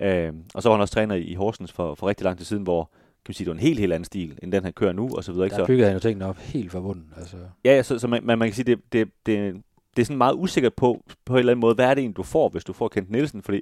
Øh, 0.00 0.32
og 0.54 0.62
så 0.62 0.68
var 0.68 0.76
han 0.76 0.82
også 0.82 0.94
træner 0.94 1.14
i, 1.14 1.22
i 1.22 1.34
Horsens 1.34 1.72
for, 1.72 1.94
for 1.94 2.08
rigtig 2.08 2.24
lang 2.24 2.38
tid 2.38 2.44
siden, 2.44 2.62
hvor 2.62 2.90
kan 3.24 3.30
man 3.30 3.34
sige, 3.34 3.44
det 3.44 3.50
var 3.50 3.54
en 3.54 3.60
helt, 3.66 3.80
helt 3.80 3.92
anden 3.92 4.04
stil, 4.04 4.38
end 4.42 4.52
den 4.52 4.64
han 4.64 4.72
kører 4.72 4.92
nu, 4.92 5.10
og 5.16 5.24
så 5.24 5.32
videre. 5.32 5.46
Ikke? 5.46 5.56
Der 5.56 5.62
Så, 5.62 5.66
bygger 5.66 5.84
han 5.84 5.94
jo 5.94 6.00
tingene 6.00 6.26
op 6.26 6.38
helt 6.38 6.72
forbundet. 6.72 7.04
Altså, 7.16 7.36
Ja, 7.64 7.74
ja, 7.74 7.82
så, 7.82 7.98
så 7.98 8.06
man, 8.08 8.20
man, 8.24 8.38
man 8.38 8.48
kan 8.48 8.54
sige, 8.54 8.64
det, 8.64 8.78
det, 8.92 9.08
det, 9.26 9.62
det 9.96 10.02
er 10.02 10.06
sådan 10.06 10.18
meget 10.18 10.34
usikkert 10.34 10.74
på, 10.74 11.04
på 11.24 11.32
en 11.32 11.38
eller 11.38 11.52
anden 11.52 11.60
måde, 11.60 11.74
hvad 11.74 11.84
er 11.84 11.94
det 11.94 12.00
egentlig, 12.00 12.16
du 12.16 12.22
får, 12.22 12.48
hvis 12.48 12.64
du 12.64 12.72
får 12.72 12.88
Kent 12.88 13.10
Nielsen, 13.10 13.42
fordi 13.42 13.60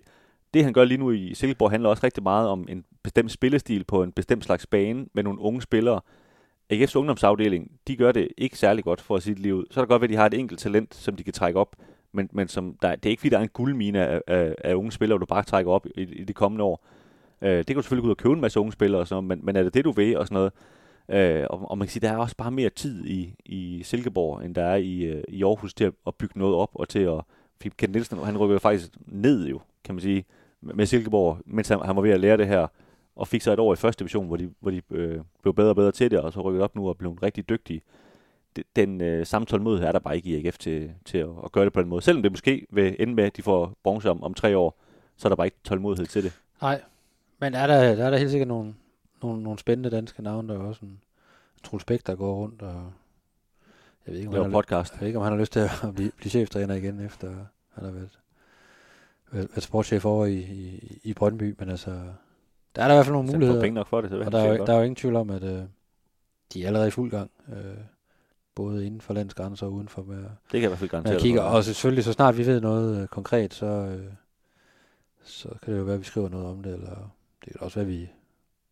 det, 0.55 0.65
han 0.65 0.73
gør 0.73 0.85
lige 0.85 0.99
nu 0.99 1.11
i 1.11 1.35
Silkeborg, 1.35 1.71
handler 1.71 1.89
også 1.89 2.05
rigtig 2.05 2.23
meget 2.23 2.49
om 2.49 2.67
en 2.69 2.85
bestemt 3.03 3.33
spillestil 3.33 3.85
på 3.85 4.03
en 4.03 4.13
bestemt 4.13 4.45
slags 4.45 4.67
bane 4.67 5.07
med 5.15 5.23
nogle 5.23 5.41
unge 5.41 5.63
spillere. 5.63 6.01
AGF's 6.73 6.97
ungdomsafdeling, 6.97 7.71
de 7.89 7.97
gør 7.97 8.13
det 8.13 8.29
ikke 8.39 8.59
særlig 8.59 8.85
godt 8.85 9.01
for 9.01 9.17
at 9.17 9.23
sige 9.23 9.35
det 9.35 9.43
lige 9.43 9.55
ud. 9.55 9.65
Så 9.71 9.81
er 9.81 9.85
det 9.85 9.89
godt 9.89 10.03
ved, 10.03 10.09
at 10.09 10.13
de 10.13 10.17
har 10.17 10.27
et 10.27 10.35
enkelt 10.35 10.61
talent, 10.61 10.95
som 10.95 11.17
de 11.17 11.25
kan 11.25 11.33
trække 11.33 11.61
op, 11.61 11.77
men, 12.13 12.29
men 12.33 12.49
som 12.49 12.77
der, 12.83 12.97
det 12.97 13.07
er 13.07 13.11
ikke 13.11 13.21
fordi, 13.21 13.31
der 13.31 13.39
er 13.39 13.43
en 13.43 13.49
guldmine 13.49 14.07
af, 14.07 14.21
af, 14.27 14.55
af 14.65 14.75
unge 14.75 14.93
spillere, 14.93 15.19
du 15.19 15.27
bare 15.27 15.43
trækker 15.43 15.73
op 15.73 15.87
i, 15.87 16.03
i 16.03 16.25
de 16.25 16.33
kommende 16.33 16.65
år. 16.65 16.85
Øh, 17.43 17.59
det 17.59 17.67
kan 17.67 17.77
du 17.77 17.83
selvfølgelig 17.83 18.03
gå 18.03 18.07
ud 18.07 18.11
og 18.11 18.17
købe 18.17 18.35
en 18.35 18.41
masse 18.41 18.61
unge 18.61 18.73
spillere, 18.73 19.01
og 19.01 19.09
sådan 19.09 19.25
noget, 19.25 19.39
men, 19.39 19.47
men 19.47 19.57
er 19.57 19.63
det 19.63 19.75
det, 19.75 19.85
du 19.85 19.91
vil, 19.91 20.19
og 20.19 20.27
sådan 20.27 20.35
noget. 20.35 20.53
Øh, 21.09 21.47
og, 21.51 21.71
og 21.71 21.79
man 21.79 21.87
kan 21.87 21.93
sige, 21.93 22.07
der 22.07 22.13
er 22.13 22.17
også 22.17 22.37
bare 22.37 22.51
mere 22.51 22.71
tid 22.71 23.07
i, 23.07 23.35
i 23.47 23.83
Silkeborg, 23.83 24.45
end 24.45 24.55
der 24.55 24.65
er 24.65 24.77
i, 24.77 25.03
øh, 25.03 25.23
i 25.29 25.45
Aarhus 25.45 25.75
til 25.75 25.85
at, 25.85 25.93
at 26.07 26.15
bygge 26.15 26.39
noget 26.39 26.55
op, 26.55 26.71
og 26.75 26.89
til 26.89 26.99
at... 26.99 27.21
Fordi 27.57 27.75
Kent 27.77 27.93
Nielsen, 27.93 28.19
han 28.19 28.39
rykker 28.39 28.55
jo 28.55 28.59
faktisk 28.59 28.91
ned 29.07 29.47
jo, 29.47 29.61
kan 29.85 29.95
man 29.95 30.03
sige, 30.03 30.25
med 30.61 30.87
Silkeborg, 30.87 31.39
mens 31.47 31.69
han, 31.69 31.81
han 31.81 31.97
var 31.97 32.03
ved 32.03 32.11
at 32.11 32.21
lære 32.21 32.37
det 32.37 32.47
her, 32.47 32.67
og 33.17 33.29
fik 33.29 33.43
så 33.43 33.53
et 33.53 33.59
år 33.59 33.73
i 33.73 33.77
første 33.77 34.01
division, 34.01 34.27
hvor 34.27 34.37
de, 34.37 34.51
hvor 34.61 34.71
de 34.71 34.83
øh, 34.91 35.21
blev 35.43 35.55
bedre 35.55 35.69
og 35.69 35.77
bedre 35.77 35.93
til 35.93 36.11
det, 36.11 36.21
og 36.21 36.33
så 36.33 36.41
rykket 36.41 36.63
op 36.63 36.75
nu 36.77 36.89
og 36.89 36.97
blev 36.97 37.11
rigtig 37.13 37.49
dygtige. 37.49 37.81
Øh, 37.81 37.98
den 38.77 39.01
øh, 39.01 39.27
samme 39.27 39.47
tålmodighed 39.47 39.89
er 39.89 39.93
der 39.93 39.99
bare 39.99 40.17
ikke 40.17 40.31
i 40.31 40.47
AGF 40.47 40.59
til, 40.59 40.91
til 41.05 41.19
at, 41.19 41.29
at 41.45 41.53
gøre 41.53 41.65
det 41.65 41.73
på 41.73 41.81
den 41.81 41.89
måde. 41.89 42.03
Selvom 42.03 42.23
det 42.23 42.33
måske 42.33 42.67
vil 42.71 42.97
ende 42.99 43.15
med, 43.15 43.25
at 43.25 43.37
de 43.37 43.43
får 43.43 43.73
bronze 43.83 44.11
om, 44.11 44.23
om 44.23 44.35
tre 44.35 44.57
år, 44.57 44.79
så 45.17 45.29
er 45.29 45.31
der 45.31 45.37
bare 45.37 45.47
ikke 45.47 45.57
tålmodighed 45.65 46.07
til 46.07 46.25
det. 46.25 46.41
nej, 46.63 46.83
men 47.39 47.55
er 47.55 47.67
der, 47.67 47.95
der 47.95 48.05
er 48.07 48.11
der 48.11 48.17
helt 48.19 48.31
sikkert 48.31 48.49
nogle, 48.49 48.75
nogle, 49.23 49.43
nogle 49.43 49.59
spændende 49.59 49.91
danske 49.91 50.23
navne, 50.23 50.49
der 50.55 50.61
er 50.61 50.65
også 50.65 50.81
en 50.83 51.01
Troels 51.65 51.85
Bæk, 51.85 52.07
der 52.07 52.15
går 52.17 52.35
rundt, 52.35 52.63
og 52.63 52.93
jeg 54.07 54.13
ved 54.15 54.19
ikke, 54.21 54.29
om 54.29 54.35
Det 54.35 54.43
han 54.43 54.51
har, 54.53 54.59
podcast. 54.59 54.93
jeg 54.93 55.01
ved 55.01 55.07
ikke, 55.07 55.19
om 55.19 55.23
han 55.25 55.33
har 55.33 55.41
lyst 55.41 55.53
til 55.53 55.61
at 55.61 55.71
blive, 55.95 56.11
blive 56.17 56.31
cheftræner 56.31 56.75
igen, 56.75 57.01
efter 57.01 57.29
han 57.75 57.85
har 57.85 57.91
været, 57.91 58.19
været, 59.33 59.49
været 59.51 59.63
sportschef 59.63 60.05
over 60.05 60.27
i, 60.27 60.39
i, 60.39 60.99
i 61.05 61.15
Brøndby, 61.15 61.55
men 61.59 61.69
altså, 61.71 61.91
der 62.77 62.83
er 62.83 62.89
der 62.89 62.95
i 62.95 62.97
hvert 62.97 63.07
fald 63.07 63.13
nogle 63.15 63.29
får 63.29 63.35
muligheder. 63.35 63.61
penge 63.61 63.75
nok 63.75 63.87
for 63.87 64.01
det, 64.01 64.11
så 64.11 64.19
Og 64.21 64.33
der 64.33 64.39
er, 64.39 64.53
jo, 64.53 64.67
der 64.67 64.73
er 64.73 64.77
jo 64.77 64.83
ingen 64.83 64.97
tvivl 64.97 65.17
om, 65.17 65.31
at, 65.31 65.43
øh, 65.43 65.63
de 66.53 66.63
er 66.63 66.67
allerede 66.67 66.89
i 66.89 66.91
fuld 66.91 67.11
gang. 67.11 67.31
Øh, 67.53 67.57
både 68.63 68.87
inden 68.87 69.01
for 69.01 69.15
landets 69.15 69.35
grænser 69.35 69.67
og 69.67 69.73
uden 69.73 69.89
for 69.89 70.03
med, 70.03 70.17
Det 70.17 70.29
kan 70.51 70.61
jeg 70.61 70.65
i 70.65 70.67
hvert 70.67 70.79
fald 70.79 70.91
garantere. 70.91 71.15
at 71.15 71.21
dig 71.21 71.27
kigge. 71.27 71.41
for. 71.41 71.47
Og 71.47 71.65
selvfølgelig, 71.65 72.05
så 72.05 72.13
snart 72.13 72.39
vi 72.39 72.47
ved 72.47 72.61
noget 72.61 73.03
øh, 73.03 73.09
konkret, 73.09 73.55
så, 73.55 73.67
øh, 73.67 74.13
så 75.25 75.49
kan 75.63 75.73
det 75.73 75.79
jo 75.79 75.85
være, 75.85 75.95
at 75.95 76.01
vi 76.01 76.05
skriver 76.05 76.29
noget 76.29 76.47
om 76.47 76.63
det, 76.63 76.73
eller 76.75 77.15
det 77.45 77.53
kan 77.53 77.61
også 77.61 77.75
være, 77.81 77.87
at 77.87 77.93
vi, 77.93 78.09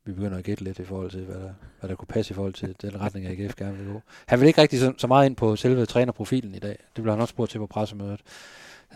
vi 0.04 0.12
begynder 0.12 0.38
at 0.38 0.44
gætte 0.44 0.64
lidt 0.64 0.78
i 0.78 0.84
forhold 0.84 1.10
til, 1.10 1.24
hvad 1.24 1.36
der, 1.36 1.52
hvad 1.80 1.88
der 1.90 1.94
kunne 1.96 2.06
passe 2.08 2.32
i 2.32 2.34
forhold 2.34 2.52
til 2.52 2.74
den 2.82 3.00
retning, 3.00 3.26
AGF 3.26 3.54
gerne 3.56 3.76
vil 3.78 3.86
gå. 3.92 4.00
Han 4.26 4.40
vil 4.40 4.48
ikke 4.48 4.60
rigtig 4.60 4.80
så, 4.80 4.92
så 4.98 5.06
meget 5.06 5.26
ind 5.26 5.36
på 5.36 5.56
selve 5.56 5.86
trænerprofilen 5.86 6.54
i 6.54 6.58
dag. 6.58 6.78
Det 6.96 7.02
blev 7.02 7.12
han 7.12 7.20
også 7.20 7.32
spurgt 7.32 7.50
til 7.50 7.58
på 7.58 7.66
pressemødet. 7.66 8.20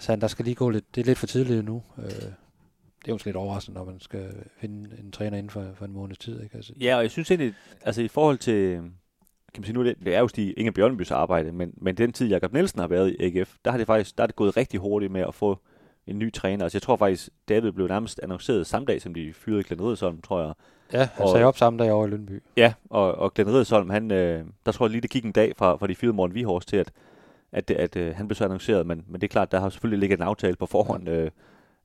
Så 0.01 0.13
han, 0.13 0.21
der 0.21 0.27
skal 0.27 0.45
lige 0.45 0.55
gå 0.55 0.69
lidt, 0.71 0.95
det 0.95 1.01
er 1.01 1.05
lidt 1.05 1.19
for 1.19 1.27
tidligt 1.27 1.65
nu. 1.65 1.83
Øh, 1.99 2.05
det 2.05 3.09
er 3.09 3.13
jo 3.13 3.19
lidt 3.25 3.37
overraskende, 3.37 3.79
når 3.79 3.85
man 3.85 4.01
skal 4.01 4.35
finde 4.61 4.91
en 5.05 5.13
træner 5.13 5.37
inden 5.39 5.51
for, 5.51 5.67
for 5.75 5.85
en 5.85 5.93
måneds 5.93 6.19
tid. 6.19 6.43
Ikke? 6.43 6.57
Altså, 6.57 6.73
Ja, 6.81 6.97
og 6.97 7.03
jeg 7.03 7.11
synes 7.11 7.31
egentlig, 7.31 7.55
altså 7.83 8.03
i 8.03 8.09
forhold 8.09 8.39
til, 8.39 8.81
kan 9.55 9.61
man 9.61 9.65
sige 9.65 9.75
nu, 9.77 9.85
det, 9.85 9.95
det 10.05 10.15
er 10.15 10.21
jo 10.21 10.29
Stig 10.29 10.55
Inge 10.57 10.73
Bjørnbys 10.73 11.11
arbejde, 11.11 11.53
men, 11.53 11.75
men 11.77 11.95
den 11.97 12.13
tid, 12.13 12.29
Jakob 12.29 12.53
Nielsen 12.53 12.81
har 12.81 12.87
været 12.87 13.17
i 13.21 13.25
AGF, 13.39 13.55
der 13.65 13.71
har 13.71 13.79
det 13.79 13.87
faktisk 13.87 14.17
der 14.17 14.23
er 14.23 14.27
det 14.27 14.37
gået 14.37 14.57
rigtig 14.57 14.81
hurtigt 14.81 15.13
med 15.13 15.21
at 15.21 15.35
få 15.35 15.59
en 16.07 16.19
ny 16.19 16.33
træner. 16.33 16.65
Altså 16.65 16.77
jeg 16.77 16.83
tror 16.83 16.97
faktisk, 16.97 17.29
David 17.49 17.73
blev 17.73 17.89
nærmest 17.89 18.21
annonceret 18.23 18.67
samme 18.67 18.87
dag, 18.87 19.03
som 19.03 19.15
de 19.15 19.33
fyrede 19.33 19.63
Glenn 19.63 19.83
Riddersholm, 19.83 20.21
tror 20.23 20.41
jeg. 20.43 20.53
ja, 20.93 21.09
han 21.15 21.25
og- 21.27 21.31
sagde 21.31 21.47
op 21.47 21.57
samme 21.57 21.79
dag 21.79 21.93
over 21.93 22.07
i 22.07 22.11
Lønby. 22.11 22.43
Ja, 22.57 22.73
og, 22.91 23.15
og 23.15 23.35
Glenn 23.35 23.51
Riddersholm, 23.51 23.91
han, 23.91 24.11
øh, 24.11 24.45
der 24.67 24.73
tror 24.73 24.87
jeg 24.87 24.91
lige, 24.91 25.01
det 25.01 25.11
gik 25.11 25.25
en 25.25 25.33
dag 25.33 25.53
fra, 25.57 25.77
fra 25.77 25.87
de 25.87 25.95
fyrede 25.95 26.17
Morten 26.17 26.35
Vihors 26.35 26.67
til, 26.67 26.77
at, 26.77 26.93
at, 27.53 27.71
at 27.71 27.97
øh, 27.97 28.15
han 28.17 28.29
blev 28.29 28.35
så 28.37 28.45
annonceret, 28.45 28.87
men, 28.87 29.05
men 29.09 29.21
det 29.21 29.27
er 29.27 29.33
klart, 29.33 29.53
der 29.53 29.61
har 29.61 29.69
selvfølgelig 29.69 29.99
ligget 30.01 30.17
en 30.17 30.23
aftale 30.27 30.57
på 30.57 30.67
forhånd, 30.67 31.09
øh, 31.09 31.31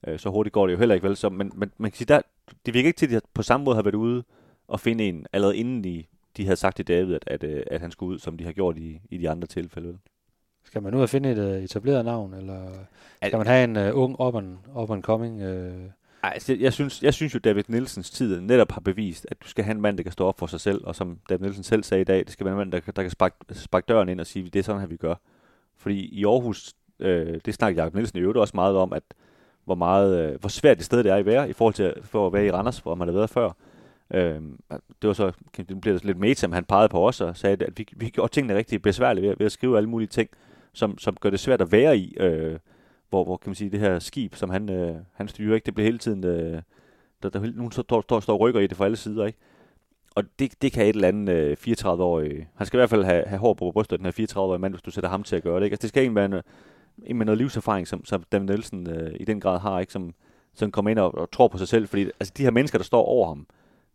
øh, 0.07 0.19
så 0.19 0.29
hurtigt 0.29 0.53
går 0.53 0.67
det 0.67 0.73
jo 0.73 0.79
heller 0.79 0.95
ikke 0.95 1.07
vel. 1.07 1.15
Så, 1.15 1.29
men, 1.29 1.51
men 1.55 1.71
man 1.77 1.91
kan 1.91 1.97
sige, 1.97 2.05
der, 2.07 2.21
det 2.65 2.73
virker 2.73 2.87
ikke 2.87 2.97
til, 2.97 3.05
at 3.05 3.11
de 3.23 3.27
på 3.33 3.41
samme 3.43 3.63
måde 3.63 3.75
har 3.75 3.83
været 3.83 3.95
ude 3.95 4.23
og 4.67 4.79
finde 4.79 5.03
en, 5.03 5.25
allerede 5.33 5.57
inden 5.57 5.83
de, 5.83 6.03
de 6.37 6.43
havde 6.43 6.55
sagt 6.55 6.75
til 6.75 6.87
David, 6.87 7.13
at, 7.13 7.23
at, 7.27 7.43
øh, 7.43 7.63
at 7.67 7.81
han 7.81 7.91
skulle 7.91 8.13
ud, 8.13 8.19
som 8.19 8.37
de 8.37 8.43
har 8.43 8.51
gjort 8.51 8.77
i, 8.77 8.99
i 9.09 9.17
de 9.17 9.29
andre 9.29 9.47
tilfælde. 9.47 9.87
vel? 9.87 9.97
Skal 10.63 10.83
man 10.83 10.95
ud 10.95 11.01
og 11.01 11.09
finde 11.09 11.31
et 11.31 11.57
uh, 11.57 11.63
etableret 11.63 12.05
navn, 12.05 12.33
eller 12.33 12.61
Al- 13.21 13.29
skal 13.29 13.37
man 13.37 13.47
have 13.47 13.63
en 13.63 13.77
uh, 13.77 14.03
ung 14.03 14.21
up 14.21 14.35
and, 14.35 14.57
up 14.75 14.91
and 14.91 15.03
coming? 15.03 15.41
Uh, 15.41 15.73
Ej, 16.23 16.31
altså, 16.33 16.53
jeg, 16.53 16.61
jeg, 16.61 16.73
synes, 16.73 17.03
jeg 17.03 17.13
synes 17.13 17.33
jo, 17.33 17.39
David 17.39 17.63
Nielsens 17.67 18.09
tid 18.09 18.41
netop 18.41 18.71
har 18.71 18.81
bevist, 18.81 19.27
at 19.31 19.43
du 19.43 19.47
skal 19.47 19.63
have 19.63 19.75
en 19.75 19.81
mand, 19.81 19.97
der 19.97 20.03
kan 20.03 20.11
stå 20.11 20.25
op 20.25 20.39
for 20.39 20.47
sig 20.47 20.59
selv, 20.59 20.81
og 20.83 20.95
som 20.95 21.19
David 21.29 21.41
Nielsen 21.41 21.63
selv 21.63 21.83
sagde 21.83 22.01
i 22.01 22.05
dag, 22.05 22.19
det 22.19 22.31
skal 22.31 22.45
være 22.45 22.53
en 22.53 22.57
mand, 22.57 22.71
der, 22.71 22.79
der 22.79 23.01
kan 23.01 23.11
sparke, 23.11 23.35
sparke 23.51 23.85
døren 23.87 24.09
ind 24.09 24.19
og 24.19 24.27
sige, 24.27 24.49
det 24.49 24.59
er 24.59 24.63
sådan 24.63 24.81
her, 24.81 24.87
vi 24.87 24.97
gør. 24.97 25.15
Fordi 25.77 26.05
i 26.05 26.25
Aarhus, 26.25 26.73
øh, 26.99 27.39
det 27.45 27.53
snakker 27.53 27.83
Jacob 27.83 27.95
Nielsen 27.95 28.17
i 28.17 28.21
øvrigt 28.21 28.37
også 28.37 28.51
meget 28.55 28.75
om, 28.75 28.93
at 28.93 29.03
hvor, 29.65 29.75
meget, 29.75 30.19
øh, 30.19 30.39
hvor 30.39 30.49
svært 30.49 30.77
det 30.77 30.85
sted 30.85 31.03
det 31.03 31.11
er 31.11 31.15
at 31.15 31.25
være, 31.25 31.49
i 31.49 31.53
forhold 31.53 31.73
til 31.73 31.93
for 32.03 32.27
at 32.27 32.33
være 32.33 32.45
i 32.45 32.51
Randers, 32.51 32.79
hvor 32.79 32.95
man 32.95 33.07
har 33.07 33.15
været 33.15 33.29
før. 33.29 33.51
Øh, 34.13 34.41
det 35.01 35.07
var 35.07 35.13
så, 35.13 35.31
det 35.57 35.81
blev 35.81 35.99
lidt 36.03 36.17
meta, 36.17 36.47
men 36.47 36.53
han 36.53 36.65
pegede 36.65 36.89
på 36.89 37.07
os 37.07 37.21
og 37.21 37.37
sagde, 37.37 37.65
at 37.65 37.77
vi, 37.77 37.87
vi 37.95 38.09
gjorde 38.09 38.33
tingene 38.33 38.55
rigtig 38.55 38.81
besværlige 38.81 39.27
ved, 39.27 39.35
ved 39.37 39.45
at 39.45 39.51
skrive 39.51 39.77
alle 39.77 39.89
mulige 39.89 40.07
ting, 40.07 40.29
som, 40.73 40.97
som 40.97 41.15
gør 41.21 41.29
det 41.29 41.39
svært 41.39 41.61
at 41.61 41.71
være 41.71 41.97
i, 41.97 42.17
øh, 42.19 42.59
hvor, 43.09 43.23
hvor 43.23 43.37
kan 43.37 43.49
man 43.49 43.55
sige, 43.55 43.69
det 43.69 43.79
her 43.79 43.99
skib, 43.99 44.35
som 44.35 44.49
han, 44.49 44.69
øh, 44.69 44.95
han 45.13 45.27
styrer, 45.27 45.55
ikke, 45.55 45.65
det 45.65 45.73
bliver 45.73 45.85
hele 45.85 45.97
tiden, 45.97 46.25
øh, 46.25 46.61
der, 47.23 47.29
der 47.29 47.39
nogen 47.39 47.71
står, 47.71 48.01
står, 48.01 48.19
står 48.19 48.37
rykker 48.37 48.59
i 48.59 48.67
det 48.67 48.77
fra 48.77 48.85
alle 48.85 48.97
sider, 48.97 49.25
ikke? 49.25 49.39
Og 50.15 50.23
det, 50.39 50.61
det 50.61 50.71
kan 50.71 50.85
et 50.85 50.95
eller 50.95 51.07
andet 51.07 51.33
øh, 51.33 51.57
34-årig, 51.67 52.49
han 52.55 52.67
skal 52.67 52.77
i 52.77 52.79
hvert 52.79 52.89
fald 52.89 53.03
have, 53.03 53.23
have 53.27 53.39
hår 53.39 53.53
på 53.53 53.71
brystet, 53.71 53.99
den 53.99 54.05
her 54.05 54.27
34-årige 54.27 54.59
mand, 54.59 54.73
hvis 54.73 54.81
du 54.81 54.91
sætter 54.91 55.09
ham 55.09 55.23
til 55.23 55.35
at 55.35 55.43
gøre 55.43 55.59
det, 55.59 55.65
ikke? 55.65 55.73
Altså, 55.73 55.81
det 55.81 55.89
skal 55.89 56.03
ikke 56.03 56.15
være 56.15 56.25
en, 56.25 56.41
en 57.03 57.17
med 57.17 57.25
noget 57.25 57.37
livserfaring, 57.37 57.87
som, 57.87 58.05
som 58.05 58.23
Dan 58.31 58.41
Nielsen 58.41 58.89
øh, 58.89 59.15
i 59.19 59.25
den 59.25 59.39
grad 59.39 59.59
har, 59.59 59.79
ikke? 59.79 59.93
Som, 59.93 60.13
som 60.53 60.71
kommer 60.71 60.91
ind 60.91 60.99
og, 60.99 61.15
og 61.15 61.31
tror 61.31 61.47
på 61.47 61.57
sig 61.57 61.67
selv, 61.67 61.87
fordi 61.87 62.03
altså, 62.19 62.33
de 62.37 62.43
her 62.43 62.51
mennesker, 62.51 62.77
der 62.79 62.83
står 62.83 63.03
over 63.03 63.27
ham, 63.27 63.47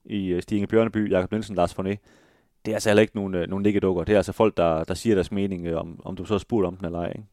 i 0.05 0.27
øh, 0.27 0.43
Stig 0.43 0.57
Inge 0.57 0.67
Bjørneby, 0.67 1.11
Jakob 1.11 1.31
Nielsen, 1.31 1.57
Lars 1.57 1.73
Forné, 1.73 1.97
det 2.65 2.71
er 2.71 2.75
altså 2.75 2.89
heller 2.89 3.01
ikke 3.01 3.17
nogen, 3.17 3.35
øh, 3.35 3.49
nogen 3.49 3.63
nikkedukker. 3.63 4.05
Det 4.05 4.13
er 4.13 4.17
altså 4.17 4.33
folk, 4.33 4.57
der, 4.57 4.85
der 4.85 4.95
siger 4.95 5.15
deres 5.15 5.33
mening, 5.33 5.67
øh, 5.67 5.81
om, 5.81 6.01
om 6.05 6.17
du 6.17 6.25
så 6.25 6.35
har 6.35 6.39
spurgt 6.39 6.67
om 6.67 6.77
den 6.77 6.87
eller 6.87 6.99
ej. 6.99 7.09
Ikke? 7.09 7.25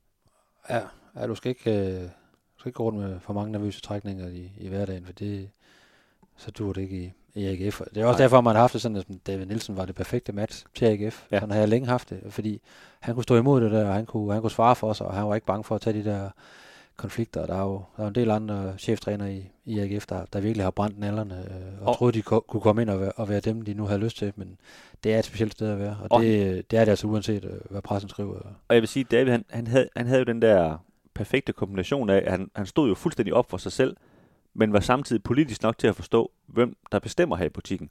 ja, 0.70 0.82
ja, 1.16 1.28
du 1.28 1.36
skal 1.36 1.50
ikke, 1.50 2.04
du 2.04 2.60
skal 2.60 2.70
ikke 2.70 2.78
gå 2.78 2.84
rundt 2.84 3.00
med 3.00 3.20
for 3.20 3.34
mange 3.34 3.52
nervøse 3.52 3.82
trækninger 3.82 4.28
i, 4.28 4.52
i 4.58 4.68
hverdagen, 4.68 5.06
for 5.06 5.14
det, 5.14 5.50
så 6.38 6.52
dur 6.52 6.74
det 6.74 6.82
ikke 6.82 6.98
i, 6.98 7.14
i 7.34 7.46
AGF. 7.46 7.82
Det 7.94 8.02
er 8.02 8.06
også 8.06 8.18
Nej. 8.18 8.24
derfor, 8.24 8.42
man 8.42 8.56
har 8.56 8.62
haft 8.62 8.74
det 8.74 8.82
sådan, 8.82 8.98
at 8.98 9.08
David 9.28 9.46
Nielsen 9.46 9.78
var 9.78 9.86
det 9.86 9.96
perfekte 9.96 10.32
match 10.32 10.66
til 10.76 10.86
AGF. 10.86 11.26
Ja. 11.32 11.36
Ja. 11.36 11.40
Sådan 11.40 11.52
har 11.52 11.60
jeg 11.60 11.70
længe 11.70 11.88
haft 11.88 12.10
det, 12.10 12.22
fordi 12.30 12.62
han 13.00 13.14
kunne 13.14 13.24
stå 13.24 13.36
imod 13.36 13.62
det 13.62 13.72
der, 13.72 13.88
og 13.88 13.94
han 13.94 14.06
kunne, 14.06 14.34
han 14.34 14.42
kunne 14.42 14.52
svare 14.52 14.76
for 14.76 14.94
sig, 14.94 15.08
og 15.08 15.14
han 15.14 15.28
var 15.28 15.36
ikke 15.36 15.48
bange 15.48 15.64
for 15.64 15.76
at 15.76 15.82
tage 15.82 16.00
de 16.00 16.10
der 16.10 16.30
konflikter. 16.98 17.46
Der 17.46 17.56
er 17.56 17.64
jo, 17.64 17.74
der 17.74 18.02
er 18.02 18.04
jo 18.04 18.08
en 18.08 18.16
del 18.16 18.32
andre 18.32 18.74
cheftræner 18.78 19.26
i, 19.28 19.50
i 19.66 19.80
AGF, 19.80 20.06
der, 20.06 20.26
der 20.34 20.40
virkelig 20.40 20.66
har 20.66 20.72
brændt 20.72 21.00
nallerne, 21.00 21.36
øh, 21.36 21.82
og, 21.82 21.82
Og- 21.82 21.88
og 21.88 21.98
troede, 21.98 22.14
de 22.18 22.22
ko- 22.22 22.40
kunne 22.48 22.62
komme 22.62 22.82
ind 22.82 22.90
og 22.90 23.00
være, 23.02 23.12
og 23.12 23.30
være 23.30 23.40
dem, 23.40 23.62
de 23.62 23.74
nu 23.74 23.86
havde 23.86 24.00
lyst 24.00 24.18
til, 24.18 24.34
men 24.36 24.58
det 25.04 25.14
er 25.14 25.20
et 25.20 25.26
specielt 25.26 25.52
sted 25.52 25.70
at 25.72 25.80
være, 25.80 25.98
og, 26.02 26.08
Og- 26.12 26.22
det, 26.22 26.72
det 26.72 26.80
er 26.80 26.86
det 26.86 26.90
altså 26.90 27.08
uanset, 27.08 27.46
øh, 27.46 27.52
hvad 27.70 27.82
pressen 27.82 28.10
skriver. 28.10 28.36
Og 28.68 28.76
jeg 28.76 28.82
vil 28.82 28.88
sige, 28.88 29.04
David, 29.04 29.32
han, 29.32 29.46
han, 29.50 29.68
havde, 29.68 29.90
han 29.96 30.08
havde 30.08 30.20
jo 30.20 30.26
den 30.26 30.42
der 30.42 30.78
perfekte 31.14 31.54
kombination 31.54 32.10
af, 32.10 32.18
at 32.26 32.32
han, 32.32 32.52
han 32.56 32.66
stod 32.66 32.90
jo 32.90 32.96
fuldstændig 32.96 33.34
op 33.34 33.50
for 33.50 33.58
sig 33.58 33.72
selv, 33.72 33.98
men 34.54 34.74
var 34.74 34.80
samtidig 34.80 35.24
politisk 35.24 35.64
nok 35.64 35.78
til 35.78 35.88
at 35.88 35.96
forstå, 35.96 36.32
hvem 36.48 36.78
der 36.92 37.00
bestemmer 37.00 37.36
her 37.36 37.46
i 37.46 37.50
butikken. 37.50 37.90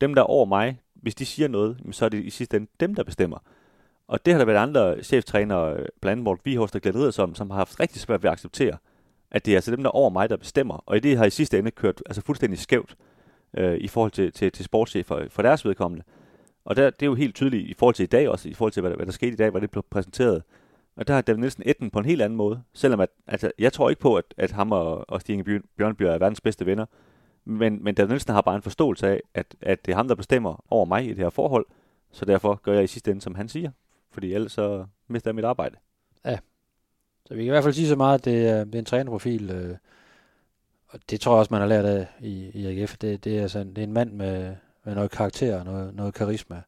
Dem, 0.00 0.14
der 0.14 0.22
er 0.22 0.26
over 0.26 0.44
mig, 0.46 0.80
hvis 0.94 1.14
de 1.14 1.26
siger 1.26 1.48
noget, 1.48 1.78
så 1.90 2.04
er 2.04 2.08
det 2.08 2.24
i 2.24 2.30
sidste 2.30 2.56
ende 2.56 2.66
dem, 2.80 2.94
der 2.94 3.02
bestemmer. 3.04 3.38
Og 4.08 4.26
det 4.26 4.34
har 4.34 4.38
der 4.38 4.44
været 4.44 4.56
andre 4.56 5.02
cheftrænere, 5.02 5.72
øh, 5.72 5.76
blandt 5.76 6.12
andet 6.12 6.24
Morten 6.24 6.42
Vihorst 6.44 6.74
og 6.74 6.80
Glenn 6.80 6.98
Riddersholm, 6.98 7.34
som 7.34 7.50
har 7.50 7.56
haft 7.56 7.80
rigtig 7.80 8.00
svært 8.00 8.22
ved 8.22 8.30
at 8.30 8.32
acceptere, 8.32 8.76
at 9.30 9.46
det 9.46 9.52
er 9.52 9.56
altså 9.56 9.70
dem, 9.70 9.82
der 9.82 9.90
er 9.90 9.94
over 9.94 10.10
mig, 10.10 10.30
der 10.30 10.36
bestemmer. 10.36 10.82
Og 10.86 11.02
det 11.02 11.18
har 11.18 11.24
i 11.24 11.30
sidste 11.30 11.58
ende 11.58 11.70
kørt 11.70 12.02
altså 12.06 12.22
fuldstændig 12.22 12.58
skævt 12.58 12.96
øh, 13.56 13.76
i 13.78 13.88
forhold 13.88 14.10
til, 14.10 14.32
til, 14.32 14.52
til 14.52 14.64
sportschefer 14.64 15.16
øh, 15.16 15.30
for 15.30 15.42
deres 15.42 15.64
vedkommende. 15.64 16.04
Og 16.64 16.76
der, 16.76 16.90
det 16.90 17.02
er 17.02 17.06
jo 17.06 17.14
helt 17.14 17.34
tydeligt 17.34 17.68
i 17.68 17.74
forhold 17.74 17.94
til 17.94 18.02
i 18.02 18.06
dag 18.06 18.28
også, 18.28 18.48
i 18.48 18.54
forhold 18.54 18.72
til, 18.72 18.80
hvad 18.80 18.90
der, 18.90 18.96
hvad 18.96 19.06
der 19.06 19.12
skete 19.12 19.32
i 19.32 19.36
dag, 19.36 19.50
hvad 19.50 19.60
det 19.60 19.70
blev 19.70 19.84
præsenteret. 19.90 20.42
Og 20.96 21.08
der 21.08 21.14
har 21.14 21.20
David 21.20 21.40
Nielsen 21.40 21.62
etten 21.66 21.90
på 21.90 21.98
en 21.98 22.04
helt 22.04 22.22
anden 22.22 22.36
måde. 22.36 22.62
Selvom 22.74 23.00
at, 23.00 23.08
altså, 23.26 23.50
jeg 23.58 23.72
tror 23.72 23.90
ikke 23.90 24.00
på, 24.00 24.16
at, 24.16 24.24
at 24.36 24.52
ham 24.52 24.72
og, 24.72 25.10
og 25.10 25.20
Stig 25.20 25.44
Bjørn- 25.48 25.76
Bjørnby 25.76 26.02
er 26.02 26.18
verdens 26.18 26.40
bedste 26.40 26.66
venner. 26.66 26.86
Men, 27.44 27.84
men 27.84 27.94
David 27.94 28.08
Nielsen 28.08 28.34
har 28.34 28.40
bare 28.40 28.56
en 28.56 28.62
forståelse 28.62 29.08
af, 29.08 29.20
at, 29.34 29.56
at 29.60 29.86
det 29.86 29.92
er 29.92 29.96
ham, 29.96 30.08
der 30.08 30.14
bestemmer 30.14 30.64
over 30.70 30.84
mig 30.84 31.04
i 31.04 31.08
det 31.08 31.16
her 31.16 31.30
forhold. 31.30 31.66
Så 32.12 32.24
derfor 32.24 32.60
gør 32.62 32.72
jeg 32.72 32.84
i 32.84 32.86
sidste 32.86 33.10
ende, 33.10 33.22
som 33.22 33.34
han 33.34 33.48
siger. 33.48 33.70
Fordi 34.16 34.34
ellers 34.34 34.52
så 34.52 34.86
mister 35.08 35.30
jeg 35.30 35.34
mit 35.34 35.44
arbejde. 35.44 35.76
Ja, 36.24 36.38
Så 37.26 37.34
vi 37.34 37.40
kan 37.40 37.46
i 37.46 37.50
hvert 37.50 37.62
fald 37.62 37.74
sige 37.74 37.88
så 37.88 37.96
meget, 37.96 38.18
at 38.18 38.24
det 38.24 38.48
er, 38.48 38.64
det 38.64 38.74
er 38.74 38.78
en 38.78 38.84
trænerprofil, 38.84 39.50
øh, 39.50 39.76
og 40.88 41.00
det 41.10 41.20
tror 41.20 41.32
jeg 41.32 41.38
også, 41.38 41.54
man 41.54 41.60
har 41.60 41.68
lært 41.68 41.84
af 41.84 42.06
i, 42.20 42.50
i 42.54 42.66
AGF. 42.66 42.96
Det, 42.98 43.24
det, 43.24 43.38
er 43.38 43.42
altså 43.42 43.58
en, 43.58 43.68
det 43.68 43.78
er 43.78 43.82
en 43.86 43.92
mand 43.92 44.12
med, 44.12 44.56
med 44.84 44.94
noget 44.94 45.10
karakter, 45.10 45.64
noget, 45.64 45.94
noget 45.94 46.14
karisma, 46.14 46.62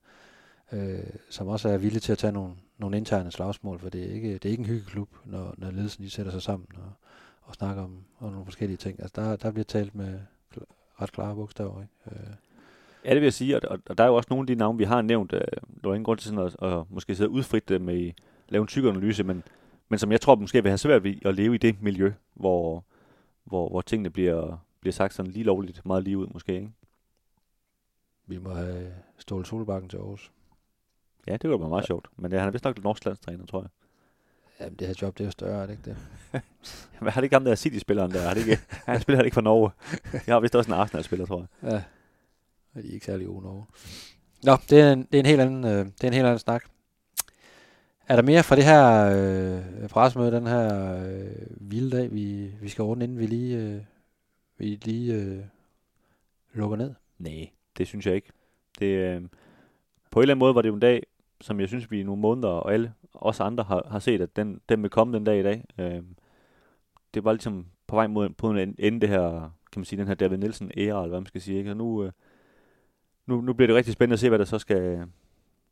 øh, 0.73 0.99
som 1.31 1.49
også 1.49 1.69
er 1.69 1.79
villig 1.79 2.03
til 2.03 2.13
at 2.13 2.19
tage 2.19 2.33
nogle, 2.33 2.55
nogle 2.79 2.97
interne 2.97 3.33
slagsmål, 3.33 3.79
for 3.79 3.89
det 3.89 4.11
er 4.11 4.15
ikke, 4.15 4.33
det 4.33 4.45
er 4.45 4.51
ikke 4.51 4.61
en 4.61 4.67
hyggeklub, 4.67 5.09
når, 5.25 5.55
når 5.57 5.71
ledelsen 5.71 6.05
de 6.05 6.11
sætter 6.11 6.33
sig 6.33 6.43
sammen 6.43 6.69
og, 6.75 6.93
og 7.43 7.55
snakker 7.55 7.83
om, 7.83 8.05
om 8.21 8.31
nogle 8.31 8.45
forskellige 8.45 8.77
ting. 8.77 9.01
Altså 9.03 9.23
der, 9.23 9.37
der 9.37 9.51
bliver 9.51 9.65
talt 9.65 9.95
med 9.95 10.21
ret 11.01 11.13
klare 11.13 11.35
bogstaver. 11.35 11.83
Ikke? 11.83 12.21
Øh, 12.21 12.35
Ja, 13.05 13.11
det 13.11 13.17
vil 13.17 13.27
jeg 13.27 13.33
sige, 13.33 13.57
og, 13.57 13.79
og, 13.89 13.99
der 13.99 14.05
er 14.05 14.09
jo 14.09 14.15
også 14.15 14.27
nogle 14.31 14.43
af 14.43 14.47
de 14.47 14.55
navne, 14.55 14.79
vi 14.79 14.85
har 14.85 15.03
nævnt. 15.03 15.33
Øh, 15.33 15.41
der 15.85 15.91
er 15.91 15.95
ingen 15.95 16.05
grund 16.05 16.19
til 16.19 16.29
sådan 16.29 16.47
at, 16.47 16.57
at 16.63 16.85
måske 16.91 17.15
sidde 17.15 17.31
udfrit 17.31 17.69
dem 17.69 17.89
i 17.89 18.15
lave 18.49 18.63
en 18.63 18.67
psykoanalyse, 18.67 19.25
men, 19.25 19.43
men 19.89 19.99
som 19.99 20.13
jeg 20.13 20.21
tror 20.21 20.35
måske 20.35 20.63
vil 20.63 20.71
have 20.71 20.79
svært 20.79 21.05
ved 21.05 21.15
at 21.25 21.35
leve 21.35 21.55
i 21.55 21.59
det 21.59 21.83
miljø, 21.83 22.13
hvor, 22.35 22.85
hvor, 23.45 23.69
hvor 23.69 23.81
tingene 23.81 24.11
bliver, 24.11 24.57
bliver 24.81 24.93
sagt 24.93 25.15
sådan 25.15 25.33
lige 25.33 25.45
lovligt, 25.45 25.87
meget 25.87 26.05
lige 26.05 26.19
ud 26.19 26.27
måske. 26.27 26.55
Ikke? 26.55 26.71
vi 28.29 28.39
må 28.39 28.55
have 28.55 28.93
Ståle 29.19 29.47
Solbakken 29.47 29.91
til 29.91 29.97
Aarhus. 29.97 30.33
Ja, 31.27 31.33
det 31.33 31.41
kunne 31.41 31.61
være 31.61 31.69
meget 31.69 31.87
sjovt. 31.87 32.09
Men 32.17 32.33
ja, 32.33 32.39
han 32.39 32.49
er 32.49 32.53
vist 32.53 32.65
nok 32.65 32.77
lidt 32.77 32.85
norsk 32.85 33.05
landstræner, 33.05 33.47
tror 33.47 33.61
jeg. 33.61 33.69
Jamen, 34.61 34.79
det 34.79 34.87
her 34.87 34.95
job, 35.03 35.19
det 35.19 35.25
er 35.25 35.29
jo 35.29 35.31
større, 35.31 35.63
er 35.63 35.67
det 35.67 35.73
ikke 35.73 35.85
det? 35.85 35.97
Hvad 37.01 37.13
har 37.13 37.21
det 37.21 37.25
ikke 37.25 37.35
ham 37.35 37.45
der 37.45 37.55
City-spilleren 37.55 38.11
der? 38.11 38.21
Har 38.21 38.35
det 38.35 38.47
ikke, 38.47 38.59
han 38.87 39.01
spiller 39.01 39.17
han 39.17 39.25
ikke 39.25 39.35
for 39.35 39.41
Norge. 39.41 39.71
Jeg 40.27 40.35
har 40.35 40.41
vist 40.41 40.57
også 40.57 40.71
en 40.71 40.81
Arsenal-spiller, 40.81 41.27
tror 41.27 41.47
jeg. 41.63 41.73
Ja 41.73 41.83
er 42.79 42.83
de 42.83 42.89
er 42.89 42.93
ikke 42.93 43.07
særlig 43.07 43.27
gode 43.27 43.43
Norge. 43.43 43.65
Nå, 44.45 44.57
det 44.71 44.81
er 44.81 44.93
en, 44.93 45.03
det 45.03 45.15
er 45.15 45.21
en 45.21 45.27
helt 45.27 45.41
anden, 45.41 45.65
øh, 45.65 45.87
det 45.87 46.05
er 46.05 46.09
en 46.09 46.15
helt 46.15 46.27
anden 46.27 46.39
snak. 46.39 46.65
Er 48.09 48.17
der 48.17 48.23
mere 48.23 48.43
fra 48.43 48.57
det 48.57 48.65
her 48.65 48.85
øh, 49.83 49.89
pressemøde, 49.89 50.33
den 50.33 50.47
her 50.47 50.95
øh, 51.07 51.71
vilde 51.71 51.97
dag, 51.97 52.13
vi, 52.13 52.51
vi 52.61 52.69
skal 52.69 52.83
ordne, 52.83 53.05
inden 53.05 53.19
vi 53.19 53.27
lige, 53.27 53.57
øh, 53.57 53.81
vi 54.59 54.79
lige 54.85 55.15
øh, 55.15 55.39
lukker 56.53 56.77
ned? 56.77 56.95
Nej, 57.19 57.51
det 57.79 57.87
synes 57.87 58.07
jeg 58.07 58.15
ikke. 58.15 58.29
Det, 58.79 58.87
øh, 58.87 59.23
på 60.11 60.21
en 60.21 60.23
eller 60.23 60.35
anden 60.35 60.39
måde 60.39 60.55
var 60.55 60.63
det 60.63 60.69
jo 60.69 60.75
en 60.75 60.81
dag, 60.81 61.03
som 61.41 61.61
jeg 61.61 61.69
synes, 61.69 61.91
vi 61.91 62.01
i 62.01 62.03
nogle 62.03 62.21
måneder, 62.21 62.49
og 62.49 62.73
alle 62.73 62.93
os 63.15 63.41
andre 63.41 63.65
har, 63.65 63.89
har 63.91 63.99
set, 63.99 64.21
at 64.21 64.37
den, 64.37 64.61
den 64.69 64.83
vil 64.83 64.91
komme 64.91 65.17
den 65.17 65.25
dag 65.25 65.41
i 65.41 65.43
dag. 65.43 65.65
Øh, 65.79 66.03
det 67.15 67.25
var 67.25 67.33
ligesom 67.33 67.67
på 67.87 67.97
vej 67.97 68.07
mod 68.07 68.29
på 68.29 68.51
en 68.51 68.75
ende 68.79 69.01
det 69.01 69.09
her, 69.09 69.31
kan 69.73 69.81
man 69.81 69.85
sige, 69.85 69.99
den 69.99 70.07
her 70.09 70.15
David 70.15 70.37
Nielsen 70.37 70.71
æra, 70.77 71.03
eller 71.03 71.09
hvad 71.09 71.21
man 71.21 71.27
skal 71.27 71.41
sige. 71.41 71.59
Ikke? 71.59 71.71
Og 71.71 71.77
nu, 71.77 72.05
øh, 72.05 72.13
nu, 73.29 73.41
nu 73.41 73.53
bliver 73.53 73.67
det 73.67 73.77
rigtig 73.77 73.93
spændende 73.93 74.15
at 74.15 74.21
se, 74.21 74.29
hvad 74.29 74.39
der 74.39 74.45
så 74.45 74.59
skal, 74.59 75.07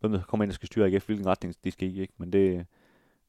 hvem 0.00 0.12
der 0.12 0.22
kommer 0.22 0.44
ind 0.44 0.50
og 0.50 0.54
skal 0.54 0.66
styre 0.66 0.86
AGF, 0.86 1.06
hvilken 1.06 1.26
retning 1.26 1.54
de 1.64 1.70
skal 1.70 1.88
i. 1.88 2.00
Ikke? 2.00 2.14
Men 2.18 2.32
det, 2.32 2.66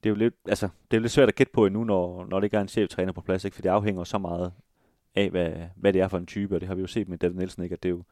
det 0.03 0.09
er 0.09 0.13
jo 0.13 0.15
lidt, 0.15 0.35
altså, 0.47 0.69
det 0.91 0.97
er 0.97 1.01
lidt 1.01 1.11
svært 1.11 1.27
at 1.27 1.35
gætte 1.35 1.53
på 1.53 1.65
endnu, 1.65 1.83
når, 1.83 2.25
når 2.25 2.39
det 2.39 2.45
ikke 2.45 2.57
er 2.57 2.61
en 2.61 2.67
cheftræner 2.67 3.11
på 3.11 3.21
plads, 3.21 3.45
ikke? 3.45 3.55
for 3.55 3.61
det 3.61 3.69
afhænger 3.69 4.03
så 4.03 4.17
meget 4.17 4.53
af, 5.15 5.29
hvad, 5.29 5.51
hvad 5.75 5.93
det 5.93 6.01
er 6.01 6.07
for 6.07 6.17
en 6.17 6.25
type, 6.25 6.55
og 6.55 6.61
det 6.61 6.67
har 6.67 6.75
vi 6.75 6.81
jo 6.81 6.87
set 6.87 7.09
med 7.09 7.17
David 7.17 7.35
Nielsen, 7.35 7.63
ikke? 7.63 7.73
at 7.73 7.83
det 7.83 7.89
er 7.89 7.93
jo, 7.93 8.03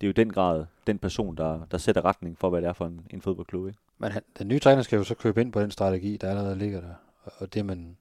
det 0.00 0.06
er 0.06 0.08
jo 0.08 0.12
den 0.12 0.32
grad 0.32 0.64
den 0.86 0.98
person, 0.98 1.36
der, 1.36 1.66
der 1.70 1.78
sætter 1.78 2.04
retning 2.04 2.38
for, 2.38 2.50
hvad 2.50 2.62
det 2.62 2.68
er 2.68 2.72
for 2.72 2.86
en, 2.86 3.06
en 3.10 3.20
fodboldklub. 3.20 3.66
Ikke? 3.66 3.78
Men 3.98 4.12
han, 4.12 4.22
den 4.38 4.48
nye 4.48 4.58
træner 4.58 4.82
skal 4.82 4.96
jo 4.96 5.04
så 5.04 5.14
købe 5.14 5.40
ind 5.40 5.52
på 5.52 5.60
den 5.60 5.70
strategi, 5.70 6.16
der 6.16 6.30
allerede 6.30 6.58
ligger 6.58 6.80
der. 6.80 6.94
Og, 7.22 7.32
og 7.38 7.54
det, 7.54 7.66
man, 7.66 7.96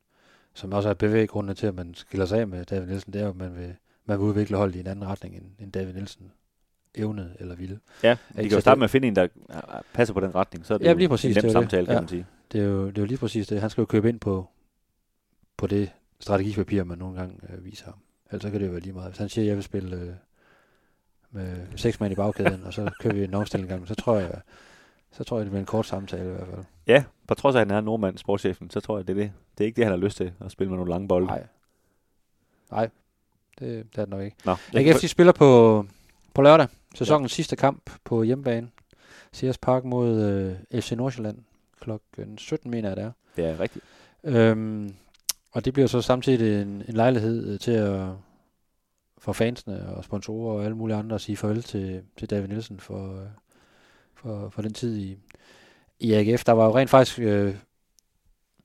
som 0.54 0.74
også 0.74 0.90
er 0.90 0.94
bevæggrundene 0.94 1.54
til, 1.54 1.68
at 1.68 1.76
man 1.76 1.94
skiller 1.94 2.26
sig 2.26 2.40
af 2.40 2.48
med 2.48 2.66
David 2.66 2.88
Nielsen, 2.88 3.14
det 3.14 3.22
er 3.22 3.26
jo, 3.26 3.30
at 3.30 3.38
man 3.38 3.56
vil, 3.56 3.76
man 4.06 4.20
vil 4.20 4.26
udvikle 4.26 4.58
holdet 4.58 4.76
i 4.76 4.80
en 4.80 4.88
anden 4.88 5.08
retning, 5.08 5.36
end, 5.36 5.46
end 5.60 5.72
David 5.72 5.94
Nielsen 5.94 6.32
evnede 6.96 7.36
eller 7.40 7.56
ville. 7.56 7.80
Ja, 8.04 8.18
de 8.38 8.42
kan 8.44 8.52
jo 8.52 8.60
starte 8.62 8.80
med 8.80 8.84
at 8.86 8.92
finde 8.92 9.08
en, 9.08 9.16
der 9.16 9.24
øh, 9.50 9.56
passer 9.94 10.14
på 10.14 10.20
den 10.20 10.36
retning. 10.36 10.66
Så 10.66 10.74
er 10.74 10.78
det 10.78 10.86
Ja, 10.86 10.94
lige 10.94 11.10
præcis, 11.10 11.38
en 11.38 11.44
nem 11.44 11.50
er 11.50 11.54
jo 11.54 11.60
det. 11.62 11.64
samtale, 11.64 11.86
kan 11.86 11.94
Ja. 11.96 12.00
man 12.02 12.08
sige. 12.08 12.26
Det 12.52 12.62
er 12.62 12.66
jo, 12.66 12.88
det 12.88 12.98
er 12.98 13.02
jo 13.02 13.06
lige 13.06 13.18
præcis 13.18 13.48
det. 13.48 13.62
Han 13.62 13.70
skal 13.70 13.82
jo 13.82 13.86
købe 13.86 14.10
ind 14.10 14.20
på, 14.20 14.48
på 15.58 15.68
det 15.68 15.92
strategipapir, 16.20 16.84
man 16.84 16.98
nogle 16.98 17.20
gange 17.20 17.36
øh, 17.54 17.66
viser 17.66 17.86
ham. 17.86 17.94
Ellers 18.32 18.42
så 18.42 18.50
kan 18.52 18.60
det 18.60 18.66
jo 18.68 18.72
være 18.72 18.82
lige 18.82 18.94
meget. 18.94 19.10
Hvis 19.10 19.18
han 19.18 19.30
siger, 19.30 19.46
at 19.46 19.48
jeg 19.48 19.56
vil 19.56 19.64
spille 19.64 19.96
øh, 19.96 20.14
med 21.32 21.56
seks 21.76 22.00
mand 22.00 22.12
i 22.12 22.16
bagkæden, 22.16 22.64
og 22.64 22.74
så 22.74 22.92
kører 23.00 23.14
vi 23.14 23.24
en 23.24 23.34
omstilling 23.34 23.70
gang, 23.70 23.88
så 23.88 23.96
tror 23.96 24.18
jeg, 24.20 24.42
så 25.12 25.24
tror 25.24 25.38
jeg, 25.38 25.46
det 25.46 25.52
bliver 25.52 25.60
en 25.60 25.66
kort 25.66 25.86
samtale 25.86 26.24
i 26.30 26.32
hvert 26.34 26.48
fald. 26.48 26.64
Ja, 26.88 27.04
på 27.28 27.34
trods 27.34 27.56
af, 27.56 27.62
at 27.62 27.68
han 27.68 27.78
er 27.78 27.82
nordmand, 27.82 28.18
sportschefen, 28.18 28.70
så 28.70 28.80
tror 28.80 28.98
jeg, 28.98 29.08
det 29.08 29.18
er 29.18 29.22
det. 29.24 29.32
Det 29.58 29.64
er 29.64 29.66
ikke 29.66 29.76
det, 29.76 29.86
han 29.86 29.92
har 29.92 29.98
lyst 30.00 30.18
til, 30.18 30.34
at 30.40 30.52
spille 30.52 30.70
med 30.70 30.78
nogle 30.78 30.92
lange 30.92 31.08
bolde. 31.08 31.28
Nej. 31.28 31.44
Nej, 32.72 32.90
det, 33.60 33.68
det 33.92 33.98
er 33.98 34.02
det 34.06 34.10
nok 34.10 34.22
ikke. 34.22 34.38
Nå, 34.46 34.56
AGF 34.74 35.00
de 35.02 35.08
spiller 35.08 35.34
på, 35.34 35.86
på 36.34 36.42
lørdag. 36.42 36.68
Sæsonens 36.96 37.32
ja. 37.32 37.36
sidste 37.36 37.56
kamp 37.56 37.92
på 38.04 38.24
hjemmebane. 38.24 38.70
Sears 39.32 39.58
Park 39.58 39.86
mod 39.86 40.22
øh, 40.22 40.82
FC 40.82 40.92
Nordsjælland. 40.92 41.38
Klokken 41.80 42.38
17 42.38 42.72
mener 42.72 42.90
jeg 42.90 42.98
det 42.98 43.04
er. 43.04 43.12
det 43.36 43.46
er 43.46 43.60
rigtigt. 43.60 43.86
Øhm, 44.24 44.96
og 45.52 45.66
det 45.66 45.74
bliver 45.74 45.88
så 45.88 46.02
samtidig 46.02 46.62
en, 46.62 46.84
en 46.88 46.94
lejlighed 46.94 47.54
øh, 47.54 47.60
til 47.60 47.72
at 47.72 48.10
for 49.18 49.34
fansene 49.34 49.96
og 49.96 50.04
sponsorer 50.04 50.56
og 50.56 50.64
alle 50.66 50.78
mulige 50.78 50.98
andre 50.98 51.16
at 51.16 51.22
sige 51.22 51.38
farvel 51.38 51.64
til, 51.64 52.04
til 52.18 52.30
David 52.30 52.48
Nielsen 52.48 52.80
for, 52.80 53.22
øh, 53.22 53.28
for, 54.16 54.50
for 54.50 54.62
den 54.62 54.74
tid 54.74 54.98
i, 54.98 55.18
i 56.00 56.14
AGF. 56.14 56.44
Der 56.44 56.52
var 56.52 56.66
jo 56.66 56.78
rent 56.78 56.90
faktisk 56.90 57.20
øh, 57.20 57.56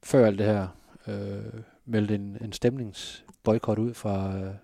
før 0.03 0.27
alt 0.27 0.39
det 0.39 0.47
her 0.47 0.69
øh, 1.07 1.61
meldt 1.85 2.11
en, 2.11 2.39
en 2.41 2.53
stemningsboykot 2.53 3.79
ud 3.79 3.95
fra, 3.95 4.37
øh, 4.37 4.55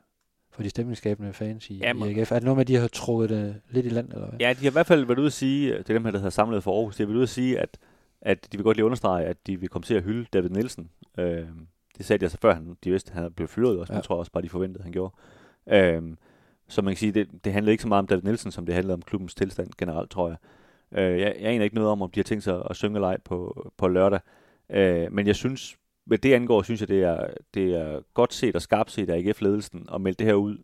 fra 0.53 0.63
de 0.63 0.71
stemningsskabende 0.71 1.33
fans 1.33 1.71
i, 1.71 1.79
Jamen. 1.79 2.09
i 2.09 2.21
AGF. 2.21 2.33
Er 2.33 2.37
det 2.37 2.45
noget 2.45 2.57
med, 2.57 2.61
at 2.61 2.69
de 2.69 2.77
har 2.77 2.89
trukket 2.89 3.31
det 3.31 3.61
lidt 3.71 3.87
i 3.87 3.89
land? 3.89 4.13
Eller 4.13 4.29
hvad? 4.29 4.39
Ja, 4.41 4.53
de 4.53 4.61
har 4.61 4.71
i 4.71 4.73
hvert 4.73 4.87
fald 4.87 5.05
været 5.05 5.19
ude 5.19 5.27
at 5.27 5.33
sige, 5.33 5.73
det 5.73 5.91
er 5.91 5.95
dem 5.95 6.05
her, 6.05 6.11
der 6.11 6.19
hedder 6.19 6.31
samlet 6.31 6.63
for 6.63 6.77
Aarhus, 6.77 6.97
de 6.97 7.03
har 7.03 7.07
været 7.07 7.17
ude 7.17 7.23
at 7.23 7.29
sige, 7.29 7.59
at, 7.59 7.79
at 8.21 8.49
de 8.53 8.59
vil 8.59 8.65
godt 8.65 8.77
lige 8.77 8.85
understrege, 8.85 9.27
at 9.27 9.47
de 9.47 9.61
vil 9.61 9.69
komme 9.69 9.85
til 9.85 9.95
at 9.95 10.03
hylde 10.03 10.27
David 10.33 10.51
Nielsen. 10.51 10.91
Øh, 11.19 11.47
det 11.99 12.07
sagde 12.07 12.19
de 12.19 12.25
altså 12.25 12.39
før, 12.43 12.55
han, 12.55 12.77
de 12.85 12.91
vidste, 12.91 13.13
at 13.13 13.23
han 13.23 13.33
blev 13.33 13.49
fyret 13.49 13.79
også, 13.79 13.93
ja. 13.93 13.95
Men 13.95 13.97
jeg 13.97 14.05
tror 14.05 14.17
også 14.17 14.33
bare, 14.33 14.43
de 14.43 14.49
forventede, 14.49 14.79
at 14.79 14.85
han 14.85 14.93
gjorde. 14.93 15.15
Øh, 15.69 16.03
så 16.69 16.83
man 16.83 16.93
kan 16.93 16.99
sige, 16.99 17.13
det, 17.13 17.45
det 17.45 17.53
handler 17.53 17.73
ikke 17.73 17.83
så 17.83 17.89
meget 17.89 17.99
om 17.99 18.07
David 18.07 18.23
Nielsen, 18.23 18.51
som 18.51 18.67
det 18.67 18.75
handler 18.75 18.95
om 18.95 19.03
klubbens 19.03 19.35
tilstand 19.35 19.71
generelt, 19.79 20.11
tror 20.11 20.29
jeg. 20.29 20.37
Øh, 20.93 21.21
jeg, 21.21 21.37
jeg 21.41 21.51
aner 21.51 21.65
ikke 21.65 21.75
noget 21.75 21.91
om, 21.91 22.03
om 22.03 22.11
de 22.11 22.21
har 22.21 22.25
tænkt 22.25 22.45
sig 22.45 22.63
at 22.71 22.77
synge 22.77 23.01
leg 23.01 23.17
på, 23.25 23.71
på 23.77 23.89
lørdag. 23.89 24.21
Øh, 24.71 25.13
men 25.13 25.27
jeg 25.27 25.37
synes, 25.37 25.77
hvad 26.05 26.19
det 26.19 26.33
angår, 26.35 26.63
synes 26.63 26.81
jeg, 26.81 26.89
det 26.89 27.03
er, 27.03 27.27
det 27.55 27.75
er 27.75 28.01
godt 28.15 28.35
set 28.35 28.57
og 28.57 28.63
skarpt 28.63 28.91
set 28.91 29.11
af 29.11 29.19
AGF-ledelsen 29.19 29.89
at 29.95 30.01
melde 30.01 30.17
det 30.19 30.27
her 30.27 30.35
ud 30.35 30.59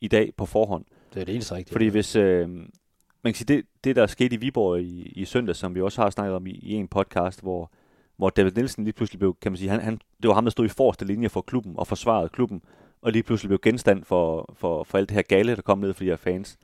i 0.00 0.08
dag 0.08 0.32
på 0.36 0.46
forhånd. 0.46 0.84
Det 1.14 1.20
er 1.20 1.24
det 1.24 1.34
eneste 1.34 1.54
rigtige. 1.54 1.72
Fordi 1.72 1.88
hvis, 1.88 2.16
øh, 2.16 2.48
man 2.48 3.32
kan 3.32 3.34
sige, 3.34 3.56
det, 3.56 3.64
det 3.84 3.96
der 3.96 4.06
skete 4.06 4.34
i 4.34 4.38
Viborg 4.38 4.80
i, 4.80 5.02
i 5.02 5.24
søndag, 5.24 5.56
som 5.56 5.74
vi 5.74 5.80
også 5.80 6.02
har 6.02 6.10
snakket 6.10 6.34
om 6.36 6.46
i, 6.46 6.50
i 6.50 6.72
en 6.72 6.88
podcast, 6.88 7.40
hvor, 7.40 7.72
hvor 8.16 8.30
David 8.30 8.52
Nielsen 8.52 8.84
lige 8.84 8.92
pludselig 8.92 9.18
blev, 9.18 9.36
kan 9.42 9.52
man 9.52 9.56
sige, 9.56 9.70
han, 9.70 9.80
han, 9.80 10.00
det 10.22 10.28
var 10.28 10.34
ham, 10.34 10.44
der 10.44 10.50
stod 10.50 10.66
i 10.66 10.68
forreste 10.68 11.04
linje 11.04 11.28
for 11.28 11.40
klubben 11.40 11.74
og 11.76 11.86
forsvarede 11.86 12.28
klubben, 12.28 12.62
og 13.02 13.12
lige 13.12 13.22
pludselig 13.22 13.48
blev 13.48 13.58
genstand 13.62 14.04
for, 14.04 14.54
for, 14.56 14.84
for 14.84 14.98
alt 14.98 15.08
det 15.08 15.14
her 15.14 15.22
gale, 15.22 15.56
der 15.56 15.62
kom 15.62 15.78
ned 15.78 15.94
for 15.94 16.04
de 16.04 16.10
her 16.10 16.16
fans. 16.16 16.58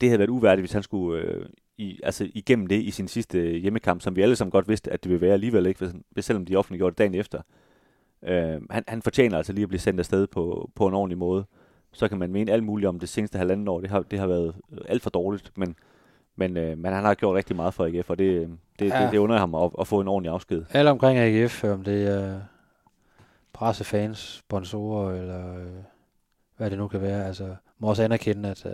Det 0.00 0.08
havde 0.08 0.18
været 0.18 0.30
uværdigt, 0.30 0.62
hvis 0.62 0.72
han 0.72 0.82
skulle 0.82 1.22
øh, 1.22 1.46
i, 1.82 2.00
altså 2.02 2.30
igennem 2.34 2.66
det 2.66 2.82
i 2.82 2.90
sin 2.90 3.08
sidste 3.08 3.58
hjemmekamp, 3.58 4.02
som 4.02 4.16
vi 4.16 4.22
alle 4.22 4.36
sammen 4.36 4.50
godt 4.50 4.68
vidste, 4.68 4.92
at 4.92 5.04
det 5.04 5.10
ville 5.10 5.20
være 5.20 5.32
alligevel 5.32 5.66
ikke, 5.66 5.90
hvis, 6.10 6.24
selvom 6.24 6.44
de 6.44 6.56
offentliggjorde 6.56 6.90
det 6.90 6.98
dagen 6.98 7.14
efter. 7.14 7.42
Øh, 8.22 8.60
han, 8.70 8.84
han 8.88 9.02
fortjener 9.02 9.36
altså 9.36 9.52
lige 9.52 9.62
at 9.62 9.68
blive 9.68 9.80
sendt 9.80 10.00
afsted 10.00 10.26
på, 10.26 10.70
på 10.74 10.86
en 10.88 10.94
ordentlig 10.94 11.18
måde. 11.18 11.44
Så 11.92 12.08
kan 12.08 12.18
man 12.18 12.32
mene 12.32 12.52
alt 12.52 12.64
muligt 12.64 12.88
om 12.88 12.98
det 12.98 13.08
seneste 13.08 13.38
halvanden 13.38 13.68
år. 13.68 13.80
Det 13.80 13.90
har, 13.90 14.00
det 14.00 14.18
har 14.18 14.26
været 14.26 14.54
alt 14.88 15.02
for 15.02 15.10
dårligt, 15.10 15.52
men, 15.56 15.76
men, 16.36 16.56
øh, 16.56 16.78
men 16.78 16.92
han 16.92 17.04
har 17.04 17.14
gjort 17.14 17.36
rigtig 17.36 17.56
meget 17.56 17.74
for 17.74 17.84
AGF, 17.84 18.10
og 18.10 18.18
det, 18.18 18.58
det, 18.78 18.88
ja. 18.88 19.02
Det, 19.02 19.12
det 19.12 19.18
under 19.18 19.38
ham 19.38 19.54
at, 19.54 19.70
at 19.80 19.86
få 19.86 20.00
en 20.00 20.08
ordentlig 20.08 20.32
afsked. 20.32 20.64
Alle 20.70 20.90
omkring 20.90 21.18
AGF, 21.18 21.64
om 21.64 21.84
det 21.84 22.08
er 22.08 22.40
pressefans, 23.52 24.18
sponsorer 24.18 25.14
eller 25.20 25.56
øh, 25.58 25.66
hvad 26.56 26.70
det 26.70 26.78
nu 26.78 26.88
kan 26.88 27.02
være. 27.02 27.26
Altså, 27.26 27.54
må 27.78 27.88
også 27.88 28.02
anerkende, 28.02 28.48
at 28.48 28.66
øh, 28.66 28.72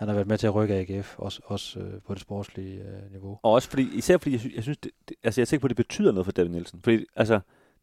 han 0.00 0.08
har 0.08 0.14
været 0.14 0.28
med 0.28 0.38
til 0.38 0.46
at 0.46 0.54
rykke 0.54 0.74
AGF, 0.74 1.18
også, 1.18 1.40
også 1.44 1.80
øh, 1.80 2.00
på 2.06 2.14
det 2.14 2.22
sportslige 2.22 2.78
øh, 2.80 3.10
niveau. 3.12 3.38
Og 3.42 3.52
også 3.52 3.70
fordi, 3.70 3.88
især 3.94 4.18
fordi, 4.18 4.32
jeg, 4.32 4.40
sy- 4.40 4.54
jeg 4.54 4.62
synes, 4.62 4.78
det, 4.78 4.90
det, 5.08 5.16
altså 5.22 5.40
jeg 5.40 5.44
er 5.44 5.46
sikker 5.46 5.60
på, 5.60 5.66
at 5.66 5.68
det 5.68 5.76
betyder 5.76 6.12
noget 6.12 6.24
for 6.26 6.32
David 6.32 6.50
Nielsen. 6.50 6.80
Fordi, 6.84 7.04
altså, 7.16 7.34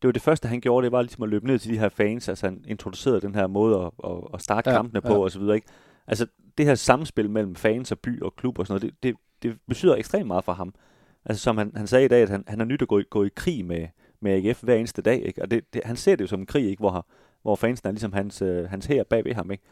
det 0.02 0.08
var 0.08 0.12
det 0.12 0.22
første, 0.22 0.48
han 0.48 0.62
gjorde, 0.62 0.86
det 0.86 0.92
var 0.92 1.02
ligesom 1.02 1.24
at 1.24 1.30
løbe 1.30 1.48
ned 1.48 1.60
til 1.60 1.72
de 1.74 1.80
her 1.80 1.90
fans. 1.90 2.30
Altså, 2.30 2.46
han 2.48 2.64
introducerede 2.68 3.22
den 3.22 3.36
her 3.36 3.48
måde 3.48 3.78
at, 3.86 3.92
at, 4.12 4.18
at 4.34 4.42
starte 4.42 4.70
ja, 4.70 4.76
Ja, 4.76 4.82
kampene 4.82 5.02
på, 5.02 5.14
ja. 5.14 5.20
og 5.20 5.32
så 5.32 5.40
videre, 5.40 5.56
ikke? 5.56 5.68
Altså, 6.08 6.28
det 6.58 6.66
her 6.66 6.76
samspil 6.76 7.30
mellem 7.30 7.56
fans 7.56 7.92
og 7.92 8.00
by 8.00 8.22
og 8.22 8.36
klub 8.36 8.60
og 8.60 8.68
sådan 8.68 8.82
noget, 8.82 8.96
det, 9.04 9.16
det, 9.44 9.52
det 9.52 9.60
betyder 9.68 9.96
ekstremt 9.96 10.28
meget 10.28 10.44
for 10.44 10.54
ham. 10.54 10.74
Altså, 11.26 11.44
som 11.44 11.58
han, 11.58 11.72
han 11.76 11.88
sagde 11.88 12.06
i 12.06 12.08
dag, 12.08 12.22
at 12.22 12.30
han, 12.30 12.44
han 12.48 12.62
er 12.62 12.66
nyt 12.66 12.82
at 12.82 12.88
gå, 12.88 13.00
i- 13.00 13.04
gå 13.10 13.24
i 13.24 13.30
krig 13.36 13.66
med, 13.66 13.88
med 14.20 14.32
AGF 14.46 14.64
hver 14.64 14.76
eneste 14.76 15.02
dag, 15.02 15.22
ikke? 15.26 15.42
Og 15.42 15.52
det, 15.52 15.74
det, 15.74 15.82
han 15.86 15.96
ser 15.96 16.16
det 16.16 16.22
jo 16.22 16.28
som 16.28 16.40
en 16.40 16.46
krig, 16.46 16.70
ikke? 16.70 16.80
Hvor, 16.80 17.06
hvor 17.42 17.56
fansen 17.56 17.88
er 17.88 17.92
ligesom 17.92 18.14
hans, 18.14 18.42
øh, 18.42 18.70
hans 18.70 18.86
her 18.86 19.04
bag 19.04 19.26
ved 19.26 19.34
ham, 19.34 19.52
ikke? 19.52 19.64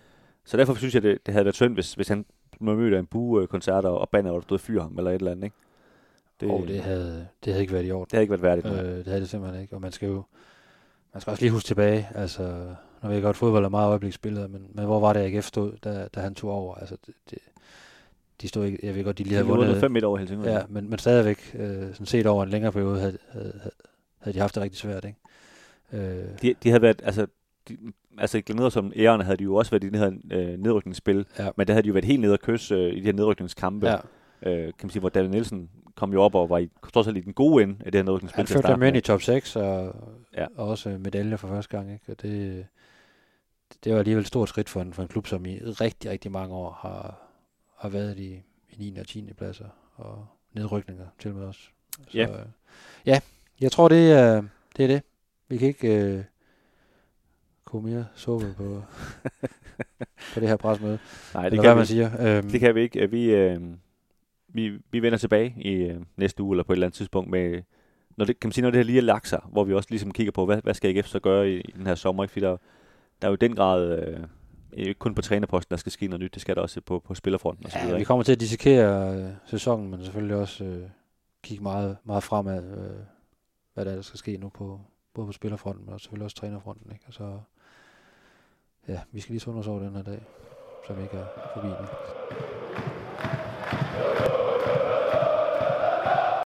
Så 0.47 0.57
derfor 0.57 0.73
synes 0.75 0.93
jeg, 0.93 1.03
det, 1.03 1.25
det 1.25 1.31
havde 1.33 1.45
været 1.45 1.55
synd, 1.55 1.73
hvis, 1.73 1.93
hvis 1.93 2.07
han 2.07 2.25
mødte 2.59 2.99
en 2.99 3.05
bue-koncert 3.05 3.85
og, 3.85 3.97
og 4.01 4.09
banner, 4.09 4.29
hvor 4.31 4.39
der 4.39 4.43
stod 4.43 4.59
fyr 4.59 4.81
ham, 4.81 4.97
eller 4.97 5.11
et 5.11 5.15
eller 5.15 5.31
andet, 5.31 5.43
ikke? 5.43 5.55
Det, 6.39 6.51
og 6.51 6.63
det 6.67 6.79
havde, 6.81 7.27
det 7.45 7.53
havde 7.53 7.61
ikke 7.61 7.73
været 7.73 7.87
i 7.87 7.91
orden. 7.91 8.05
det 8.05 8.11
havde 8.11 8.23
ikke 8.23 8.31
været 8.31 8.41
værdigt. 8.41 8.67
Øh, 8.67 8.97
det 8.97 9.05
havde 9.07 9.21
det 9.21 9.29
simpelthen 9.29 9.61
ikke. 9.61 9.75
Og 9.75 9.81
man 9.81 9.91
skal 9.91 10.07
jo 10.07 10.23
man 11.13 11.21
skal 11.21 11.31
også 11.31 11.43
lige 11.43 11.51
huske 11.51 11.67
tilbage. 11.67 12.09
Altså, 12.15 12.43
nu 13.01 13.07
ved 13.07 13.13
jeg 13.15 13.23
godt, 13.23 13.37
fodbold 13.37 13.65
er 13.65 13.69
meget 13.69 13.89
øjebliksbilleder, 13.89 14.47
men, 14.47 14.67
men 14.73 14.85
hvor 14.85 14.99
var 14.99 15.13
det, 15.13 15.19
AGF 15.19 15.45
stod, 15.45 15.71
da, 15.83 16.07
da 16.15 16.19
han 16.19 16.35
tog 16.35 16.51
over? 16.51 16.75
Altså, 16.75 16.97
det, 17.05 17.13
det, 17.29 17.39
de 18.41 18.47
stod 18.47 18.65
ikke, 18.65 18.79
jeg 18.83 18.95
ved 18.95 19.03
godt, 19.03 19.17
de 19.17 19.23
lige 19.23 19.31
De 19.31 19.35
havde 19.35 19.47
vundet. 19.47 19.81
vundet 19.81 20.01
5-1 20.03 20.05
over 20.05 20.17
Helsingør. 20.17 20.51
Ja, 20.51 20.61
men, 20.69 20.89
men 20.89 20.99
stadigvæk, 20.99 21.55
øh, 21.59 21.93
sådan 21.93 22.05
set 22.05 22.25
over 22.25 22.43
en 22.43 22.49
længere 22.49 22.71
periode, 22.71 22.99
havde, 22.99 23.17
havde, 23.31 23.59
havde, 23.61 23.75
havde 24.19 24.35
de 24.35 24.39
haft 24.39 24.55
det 24.55 24.63
rigtig 24.63 24.79
svært, 24.79 25.05
ikke? 25.05 25.19
Øh, 25.93 26.25
De, 26.41 26.55
de 26.63 26.69
havde 26.69 26.81
været, 26.81 27.01
altså, 27.03 27.27
de, 27.69 27.77
altså 28.17 28.41
Gleneder 28.41 28.69
som 28.69 28.91
ærerne 28.95 29.23
havde 29.23 29.37
de 29.37 29.43
jo 29.43 29.55
også 29.55 29.71
været 29.71 29.83
i 29.83 29.89
det 29.89 29.99
her 29.99 30.11
øh, 30.31 30.59
nedrykningsspil, 30.59 31.25
ja, 31.39 31.49
men 31.57 31.67
der 31.67 31.73
havde 31.73 31.83
de 31.83 31.87
jo 31.87 31.93
været 31.93 32.05
helt 32.05 32.21
nede 32.21 32.33
at 32.33 32.41
kysse 32.41 32.75
øh, 32.75 32.93
i 32.93 32.99
de 32.99 33.05
her 33.05 33.13
nedrykningskampe, 33.13 33.87
ja. 33.87 33.95
øh, 34.41 34.63
kan 34.65 34.73
man 34.83 34.89
sige, 34.89 34.99
hvor 34.99 35.09
David 35.09 35.29
Nielsen 35.29 35.69
kom 35.95 36.13
jo 36.13 36.21
op 36.21 36.35
og 36.35 36.49
var 36.49 36.57
i, 36.57 36.69
trods 36.93 37.07
alt 37.07 37.17
i 37.17 37.21
den 37.21 37.33
gode 37.33 37.63
ende 37.63 37.75
af 37.85 37.91
det 37.91 37.99
her 37.99 38.03
nedrykningsspil. 38.03 38.37
Han 38.37 38.47
førte 38.47 38.67
dem 38.73 38.83
ind 38.83 38.97
i 38.97 39.01
top 39.01 39.21
6, 39.21 39.55
og, 39.55 39.95
Ja. 40.37 40.45
og 40.55 40.67
også 40.67 40.89
medaljer 40.89 41.37
for 41.37 41.47
første 41.47 41.77
gang, 41.77 41.93
ikke? 41.93 42.05
Og 42.11 42.21
det, 42.21 42.65
det 43.83 43.93
var 43.93 43.99
alligevel 43.99 44.21
et 44.21 44.27
stort 44.27 44.49
skridt 44.49 44.69
for 44.69 44.81
en, 44.81 44.93
for 44.93 45.01
en 45.01 45.07
klub, 45.07 45.27
som 45.27 45.45
i 45.45 45.59
rigtig, 45.59 46.11
rigtig 46.11 46.31
mange 46.31 46.55
år 46.55 46.79
har, 46.81 47.17
har 47.77 47.89
været 47.89 48.19
i, 48.19 48.33
i 48.69 48.75
9. 48.77 48.97
og 48.99 49.07
10. 49.07 49.33
pladser, 49.37 49.65
og 49.95 50.25
nedrykninger 50.53 51.05
til 51.19 51.33
med 51.33 51.43
os. 51.43 51.71
Så, 52.07 52.17
Ja. 52.17 52.27
øh, 52.31 52.45
ja, 53.05 53.19
jeg 53.61 53.71
tror, 53.71 53.87
det 53.87 54.11
er 54.11 54.41
det. 54.77 54.83
Er 54.83 54.87
det. 54.87 55.01
Vi 55.47 55.57
kan 55.57 55.67
ikke 55.67 55.95
øh, 56.13 56.23
koge 57.65 57.83
mere 57.83 58.05
suppe 58.15 58.53
på, 58.57 58.63
på 60.33 60.39
det 60.39 60.49
her 60.49 60.55
presmøde. 60.55 60.99
Nej, 61.33 61.43
Det 61.43 61.51
eller 61.51 61.63
kan, 61.63 61.67
hvad 61.67 61.73
vi, 61.73 61.79
man 61.79 61.85
siger. 61.85 62.37
Øhm, 62.37 62.49
det 62.49 62.59
kan 62.59 62.75
vi 62.75 62.81
ikke. 62.81 63.09
Vi, 63.09 63.25
øh, 63.25 63.61
vi, 64.47 64.79
vi 64.91 65.01
vender 65.01 65.17
tilbage 65.17 65.55
i 65.57 65.73
øh, 65.73 66.01
næste 66.17 66.43
uge, 66.43 66.53
eller 66.53 66.63
på 66.63 66.73
et 66.73 66.75
eller 66.75 66.87
andet 66.87 66.97
tidspunkt, 66.97 67.29
med, 67.29 67.61
når 68.17 68.25
det, 68.25 68.39
kan 68.39 68.47
man 68.47 68.51
sige, 68.51 68.61
når 68.61 68.71
det 68.71 68.77
her 68.77 68.83
lige 68.83 68.97
er 68.97 69.01
lagt 69.01 69.27
sig, 69.27 69.41
hvor 69.51 69.63
vi 69.63 69.73
også 69.73 69.87
ligesom 69.89 70.11
kigger 70.11 70.31
på, 70.31 70.45
hvad, 70.45 70.61
hvad 70.61 70.73
skal 70.73 70.97
AGF 70.97 71.07
så 71.07 71.19
gøre 71.19 71.49
i, 71.49 71.59
i 71.59 71.71
den 71.71 71.87
her 71.87 71.95
sommer, 71.95 72.23
ikke? 72.23 72.31
fordi 72.31 72.45
der, 72.45 72.57
der 73.21 73.27
er 73.27 73.29
jo 73.29 73.33
i 73.33 73.37
den 73.41 73.55
grad, 73.55 73.99
øh, 73.99 74.19
ikke 74.73 74.93
kun 74.93 75.15
på 75.15 75.21
trænerposten, 75.21 75.73
der 75.73 75.77
skal 75.77 75.91
ske 75.91 76.07
noget 76.07 76.21
nyt, 76.21 76.33
det 76.33 76.41
skal 76.41 76.55
der 76.55 76.61
også 76.61 76.81
på, 76.81 76.99
på 76.99 77.15
spillerfronten 77.15 77.65
og 77.65 77.71
så 77.71 77.77
videre. 77.77 77.93
Ja, 77.93 77.97
vi 77.97 78.03
kommer 78.03 78.23
til 78.23 78.31
at 78.31 78.39
dissekere 78.39 79.17
øh, 79.17 79.29
sæsonen, 79.45 79.91
men 79.91 80.03
selvfølgelig 80.03 80.35
også 80.35 80.63
øh, 80.63 80.89
kigge 81.43 81.63
meget, 81.63 81.97
meget 82.03 82.23
fremad, 82.23 82.63
øh, 82.77 82.95
hvad 83.73 83.85
der, 83.85 83.91
er, 83.91 83.95
der 83.95 84.01
skal 84.01 84.17
ske 84.17 84.37
nu 84.37 84.49
på 84.49 84.81
både 85.13 85.27
på 85.27 85.31
spillerfronten, 85.33 85.85
men 85.89 85.99
selvfølgelig 85.99 86.23
også 86.25 86.35
trænerfronten. 86.35 86.91
Ikke? 86.91 87.03
Og 87.07 87.13
så, 87.13 87.39
ja, 88.87 88.99
vi 89.11 89.19
skal 89.19 89.33
lige 89.33 89.39
sunde 89.39 89.59
os 89.59 89.67
over 89.67 89.79
den 89.79 89.95
her 89.95 90.03
dag, 90.03 90.21
som 90.87 91.01
ikke 91.03 91.17
er 91.17 91.25
forbi 91.53 91.67
nu. 91.67 91.85